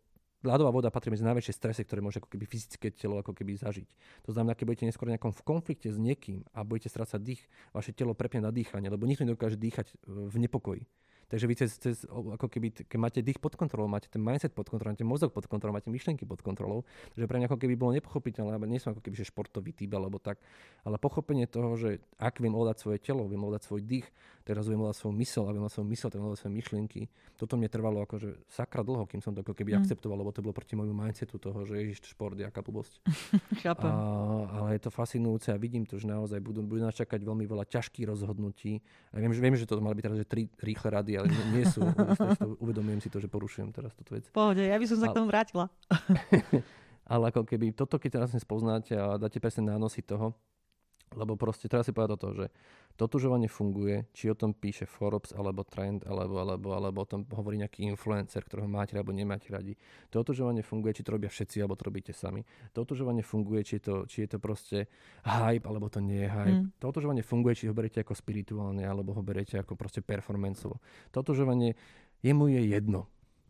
ľadová 0.45 0.71
voda 0.71 0.93
patrí 0.93 1.11
medzi 1.11 1.27
najväčšie 1.27 1.55
stresy, 1.55 1.83
ktoré 1.83 2.05
môže 2.05 2.21
ako 2.23 2.31
keby 2.31 2.45
fyzické 2.47 2.93
telo 2.95 3.19
ako 3.19 3.35
keby 3.35 3.59
zažiť. 3.59 3.89
To 4.29 4.31
znamená, 4.35 4.55
keď 4.55 4.65
budete 4.69 4.87
neskôr 4.87 5.09
nejakom 5.11 5.35
v 5.35 5.43
konflikte 5.43 5.89
s 5.91 5.99
niekým 5.99 6.47
a 6.55 6.63
budete 6.63 6.93
strácať 6.93 7.21
dých, 7.23 7.43
vaše 7.75 7.91
telo 7.97 8.13
prepne 8.13 8.45
na 8.45 8.53
dýchanie, 8.53 8.93
lebo 8.93 9.09
nikto 9.09 9.27
nedokáže 9.27 9.59
dýchať 9.59 9.97
v 10.07 10.37
nepokoji. 10.39 10.83
Takže 11.29 11.45
vy 11.45 11.55
cez, 11.61 11.71
cez, 11.77 11.97
ako 12.09 12.49
keby, 12.49 12.89
keď 12.89 12.99
máte 12.99 13.21
dých 13.21 13.37
pod 13.37 13.53
kontrolou, 13.53 13.85
máte 13.85 14.09
ten 14.09 14.25
mindset 14.25 14.57
pod 14.57 14.73
kontrolou, 14.73 14.97
máte 14.97 15.05
mozog 15.05 15.31
pod 15.37 15.45
kontrolou, 15.45 15.77
máte 15.77 15.93
myšlienky 15.93 16.25
pod 16.25 16.41
kontrolou, 16.41 16.89
že 17.13 17.29
pre 17.29 17.37
mňa 17.37 17.53
ako 17.53 17.61
keby 17.61 17.75
bolo 17.77 17.93
nepochopiteľné, 18.01 18.57
alebo 18.57 18.65
nie 18.65 18.81
som 18.81 18.97
ako 18.97 19.05
keby 19.05 19.17
že 19.21 19.29
športový 19.29 19.77
typ 19.77 19.93
alebo 19.93 20.17
tak, 20.17 20.41
ale 20.89 20.97
pochopenie 20.97 21.45
toho, 21.45 21.77
že 21.77 22.01
ak 22.17 22.41
viem 22.41 22.57
ovládať 22.57 22.81
svoje 22.81 22.99
telo, 23.05 23.29
viem 23.29 23.45
ovládať 23.45 23.69
svoj 23.69 23.85
dých, 23.85 24.09
teraz 24.49 24.65
viem 24.65 24.81
ovládať 24.81 25.05
svoju 25.05 25.15
mysel 25.21 25.45
a 25.45 25.53
viem 25.53 25.61
ovládať 25.61 25.77
svoju 25.77 25.89
mysel, 25.93 26.09
tak 26.09 26.19
ovládať 26.25 26.41
svoje 26.41 26.55
myšlienky. 26.57 27.01
Toto 27.37 27.55
mne 27.61 27.69
trvalo 27.69 27.99
akože 28.09 28.49
sakra 28.49 28.81
dlho, 28.81 29.05
kým 29.05 29.21
som 29.21 29.37
to 29.37 29.45
ako 29.45 29.53
keby 29.53 29.77
mm. 29.77 29.85
akceptoval, 29.85 30.25
lebo 30.25 30.33
to 30.33 30.41
bolo 30.41 30.57
proti 30.57 30.81
môjmu 30.81 30.97
mindsetu 30.97 31.37
toho, 31.37 31.69
že 31.69 31.77
ježiš, 31.77 32.09
šport 32.09 32.41
je 32.41 32.49
aká 32.49 32.65
blbosť. 32.65 33.05
Chápem. 33.63 33.93
A, 33.93 34.65
ale 34.65 34.81
je 34.81 34.89
to 34.89 34.91
fascinujúce 34.91 35.53
a 35.53 35.61
vidím 35.61 35.85
to, 35.85 36.01
že 36.01 36.09
naozaj 36.09 36.41
budú, 36.41 36.65
budú 36.65 36.89
nás 36.89 36.97
čakať 36.97 37.21
veľmi 37.21 37.45
veľa 37.45 37.69
ťažkých 37.69 38.09
rozhodnutí. 38.09 38.81
A 39.13 39.21
viem, 39.21 39.37
že, 39.37 39.41
viem, 39.45 39.55
že 39.55 39.69
to 39.69 39.77
mali 39.85 40.01
byť 40.01 40.05
teraz 40.09 40.19
že 40.19 40.27
tri 40.27 40.49
rýchle 40.65 40.89
rady, 40.89 41.18
ale 41.19 41.29
nie, 41.53 41.67
sú. 41.67 41.83
uvedomujem 42.65 43.03
si 43.03 43.09
to, 43.11 43.19
že 43.19 43.27
porušujem 43.27 43.75
teraz 43.75 43.93
túto 43.99 44.15
vec. 44.15 44.31
Pohode, 44.31 44.63
ja 44.63 44.79
by 44.79 44.87
som 44.87 44.99
sa 45.03 45.11
ale... 45.11 45.13
k 45.13 45.17
tomu 45.19 45.29
vrátila. 45.29 45.67
ale 47.13 47.25
ako 47.35 47.43
keby 47.45 47.75
toto, 47.75 47.99
keď 47.99 48.23
teraz 48.23 48.31
spoznáte 48.39 48.95
a 48.95 49.19
dáte 49.19 49.43
presne 49.43 49.69
nánosy 49.69 50.05
toho, 50.05 50.37
lebo 51.17 51.39
proste 51.39 51.71
teraz 51.71 51.89
si 51.89 51.93
povedať 51.97 52.19
to, 52.21 52.31
že 52.35 52.47
totužovanie 52.99 53.47
funguje, 53.47 54.11
či 54.11 54.27
o 54.29 54.35
tom 54.35 54.51
píše 54.51 54.85
Forbes, 54.85 55.31
alebo 55.31 55.63
Trend, 55.63 56.03
alebo, 56.03 56.43
alebo, 56.43 56.75
alebo 56.75 56.99
o 57.05 57.09
tom 57.09 57.23
hovorí 57.31 57.57
nejaký 57.63 57.87
influencer, 57.87 58.43
ktorého 58.43 58.67
máte 58.67 58.99
alebo 58.99 59.15
nemáte 59.15 59.49
radi. 59.55 59.79
Totužovanie 60.11 60.67
funguje, 60.67 60.99
či 60.99 61.07
to 61.07 61.15
robia 61.15 61.31
všetci, 61.31 61.63
alebo 61.63 61.79
to 61.79 61.87
robíte 61.87 62.11
sami. 62.11 62.43
Totužovanie 62.75 63.23
funguje, 63.23 63.63
či 63.63 63.79
je 63.79 63.83
to, 63.87 63.95
či 64.11 64.27
je 64.27 64.29
to 64.35 64.39
proste 64.43 64.91
hype, 65.23 65.65
alebo 65.65 65.87
to 65.87 66.03
nie 66.03 66.27
je 66.27 66.31
hype. 66.31 66.59
Mm. 66.59 66.67
Totužovanie 66.83 67.23
funguje, 67.23 67.55
či 67.55 67.71
ho 67.71 67.75
beriete 67.77 68.03
ako 68.03 68.19
spirituálne, 68.19 68.83
alebo 68.83 69.15
ho 69.15 69.23
beriete 69.23 69.63
ako 69.63 69.79
proste 69.79 70.03
performanceovo. 70.03 70.83
Totužovanie 71.15 71.79
jemu 72.27 72.51
je 72.51 72.63
jedno. 72.67 73.07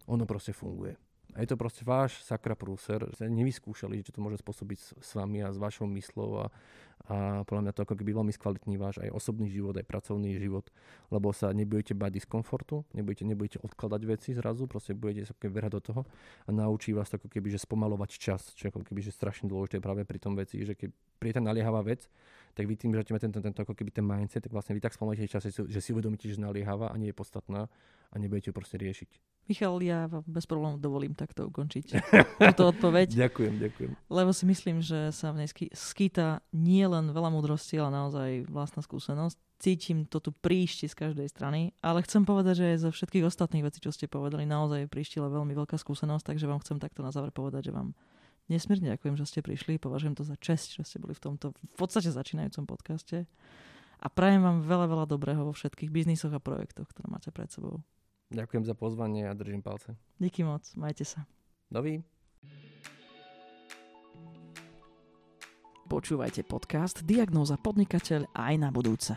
Ono 0.08 0.28
proste 0.28 0.52
funguje. 0.52 0.96
A 1.36 1.44
je 1.44 1.52
to 1.52 1.60
proste 1.60 1.84
váš 1.84 2.24
sakra 2.24 2.56
prúser. 2.56 3.04
Nevyskúšali, 3.20 4.00
že 4.00 4.16
to 4.16 4.24
môže 4.24 4.40
spôsobiť 4.40 4.78
s, 4.80 4.88
s 4.96 5.10
vami 5.12 5.44
a 5.44 5.52
s 5.52 5.60
vašou 5.60 5.84
myslou 5.92 6.42
a, 6.42 6.44
a 7.08 7.40
podľa 7.48 7.62
mňa 7.64 7.72
to 7.72 7.80
ako 7.88 7.94
keby 7.96 8.12
veľmi 8.12 8.32
skvalitní 8.36 8.76
váš 8.76 9.00
aj 9.00 9.08
osobný 9.08 9.48
život, 9.48 9.72
aj 9.80 9.88
pracovný 9.88 10.36
život, 10.36 10.68
lebo 11.08 11.32
sa 11.32 11.48
nebudete 11.56 11.96
bať 11.96 12.20
diskomfortu, 12.20 12.84
nebudete, 12.92 13.24
nebudete 13.24 13.58
odkladať 13.64 14.00
veci 14.04 14.36
zrazu, 14.36 14.68
proste 14.68 14.92
budete 14.92 15.24
sa 15.24 15.32
verať 15.32 15.72
do 15.72 15.80
toho 15.80 16.02
a 16.44 16.50
naučí 16.52 16.92
vás 16.92 17.08
to 17.08 17.16
ako 17.16 17.32
keby, 17.32 17.48
že 17.48 17.64
spomalovať 17.64 18.10
čas, 18.20 18.52
čo 18.52 18.68
ako 18.68 18.84
keby, 18.84 19.00
že 19.00 19.16
strašne 19.16 19.48
dôležité 19.48 19.80
práve 19.80 20.04
pri 20.04 20.20
tom 20.20 20.36
veci, 20.36 20.60
že 20.60 20.76
keď 20.76 20.92
príde 21.16 21.40
tá 21.40 21.42
naliehavá 21.42 21.80
vec, 21.80 22.04
tak 22.52 22.68
vy 22.68 22.76
tým, 22.76 22.92
že 22.92 23.08
máte 23.08 23.24
tento, 23.24 23.40
tento, 23.40 23.60
ako 23.64 23.72
keby 23.72 23.88
ten 23.88 24.04
mindset, 24.04 24.44
tak 24.44 24.52
vlastne 24.52 24.76
vy 24.76 24.84
tak 24.84 24.92
spomalíte 24.92 25.32
čas, 25.32 25.48
že 25.48 25.80
si 25.80 25.90
uvedomíte, 25.96 26.28
že 26.28 26.36
naliehavá 26.36 26.92
a 26.92 26.96
nie 27.00 27.08
je 27.08 27.16
podstatná 27.16 27.72
a 28.12 28.14
nebudete 28.16 28.52
ju 28.52 28.54
proste 28.56 28.76
riešiť. 28.76 29.10
Michal, 29.48 29.80
ja 29.80 30.04
vám 30.04 30.24
bez 30.28 30.44
problémov 30.44 30.76
dovolím 30.76 31.16
takto 31.16 31.48
ukončiť 31.48 31.96
túto 32.52 32.68
odpoveď. 32.68 33.08
ďakujem, 33.16 33.54
ďakujem. 33.56 33.90
Lebo 34.12 34.30
si 34.36 34.44
myslím, 34.44 34.84
že 34.84 35.08
sa 35.08 35.32
v 35.32 35.44
nej 35.44 35.48
skýta 35.72 36.44
nie 36.52 36.84
len 36.98 37.14
veľa 37.14 37.30
múdrosti, 37.30 37.78
ale 37.78 37.94
naozaj 37.94 38.28
vlastná 38.50 38.82
skúsenosť. 38.82 39.38
Cítim 39.58 40.06
to 40.06 40.18
tu 40.18 40.30
príšti 40.34 40.90
z 40.90 40.94
každej 40.94 41.30
strany, 41.30 41.74
ale 41.82 42.02
chcem 42.02 42.22
povedať, 42.22 42.62
že 42.62 42.66
aj 42.74 42.78
zo 42.86 42.90
všetkých 42.94 43.26
ostatných 43.26 43.66
vecí, 43.66 43.78
čo 43.78 43.94
ste 43.94 44.10
povedali, 44.10 44.46
naozaj 44.46 44.90
príštila 44.90 45.30
veľmi 45.30 45.54
veľká 45.54 45.78
skúsenosť, 45.78 46.34
takže 46.34 46.46
vám 46.46 46.62
chcem 46.62 46.78
takto 46.78 47.02
na 47.02 47.10
záver 47.10 47.34
povedať, 47.34 47.70
že 47.70 47.72
vám 47.74 47.94
nesmierne 48.50 48.94
ďakujem, 48.94 49.14
že 49.14 49.28
ste 49.28 49.40
prišli. 49.42 49.78
Považujem 49.78 50.18
to 50.18 50.26
za 50.26 50.34
čest, 50.38 50.74
že 50.74 50.82
ste 50.82 50.98
boli 50.98 51.14
v 51.14 51.22
tomto 51.22 51.54
v 51.54 51.76
podstate 51.78 52.10
začínajúcom 52.10 52.64
podcaste. 52.66 53.26
A 53.98 54.06
prajem 54.06 54.42
vám 54.46 54.62
veľa, 54.62 54.86
veľa 54.86 55.06
dobrého 55.10 55.42
vo 55.42 55.50
všetkých 55.50 55.90
biznisoch 55.90 56.30
a 56.30 56.38
projektoch, 56.38 56.86
ktoré 56.90 57.10
máte 57.10 57.34
pred 57.34 57.50
sebou. 57.50 57.82
Ďakujem 58.30 58.64
za 58.68 58.74
pozvanie 58.78 59.26
a 59.26 59.34
držím 59.34 59.64
palce. 59.64 59.96
Díky 60.20 60.44
moc, 60.44 60.62
majte 60.76 61.02
sa. 61.02 61.26
Dovi. 61.66 62.17
Počúvajte 65.88 66.44
podcast 66.44 67.00
Diagnóza 67.08 67.56
podnikateľ 67.56 68.36
aj 68.36 68.54
na 68.60 68.68
budúce. 68.68 69.16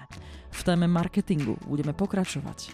V 0.56 0.60
téme 0.64 0.88
marketingu 0.88 1.60
budeme 1.68 1.92
pokračovať, 1.92 2.72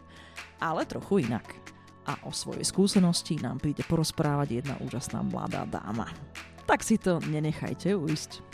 ale 0.62 0.86
trochu 0.86 1.26
inak. 1.26 1.58
A 2.06 2.14
o 2.30 2.32
svojej 2.32 2.62
skúsenosti 2.62 3.41
nám 3.41 3.58
príde 3.58 3.82
porozprávať 3.89 4.62
jedna 4.62 4.78
úžasná 4.86 5.26
mladá 5.26 5.66
dáma. 5.66 6.14
Tak 6.70 6.86
si 6.86 7.02
to 7.02 7.18
nenechajte 7.26 7.98
uísť. 7.98 8.45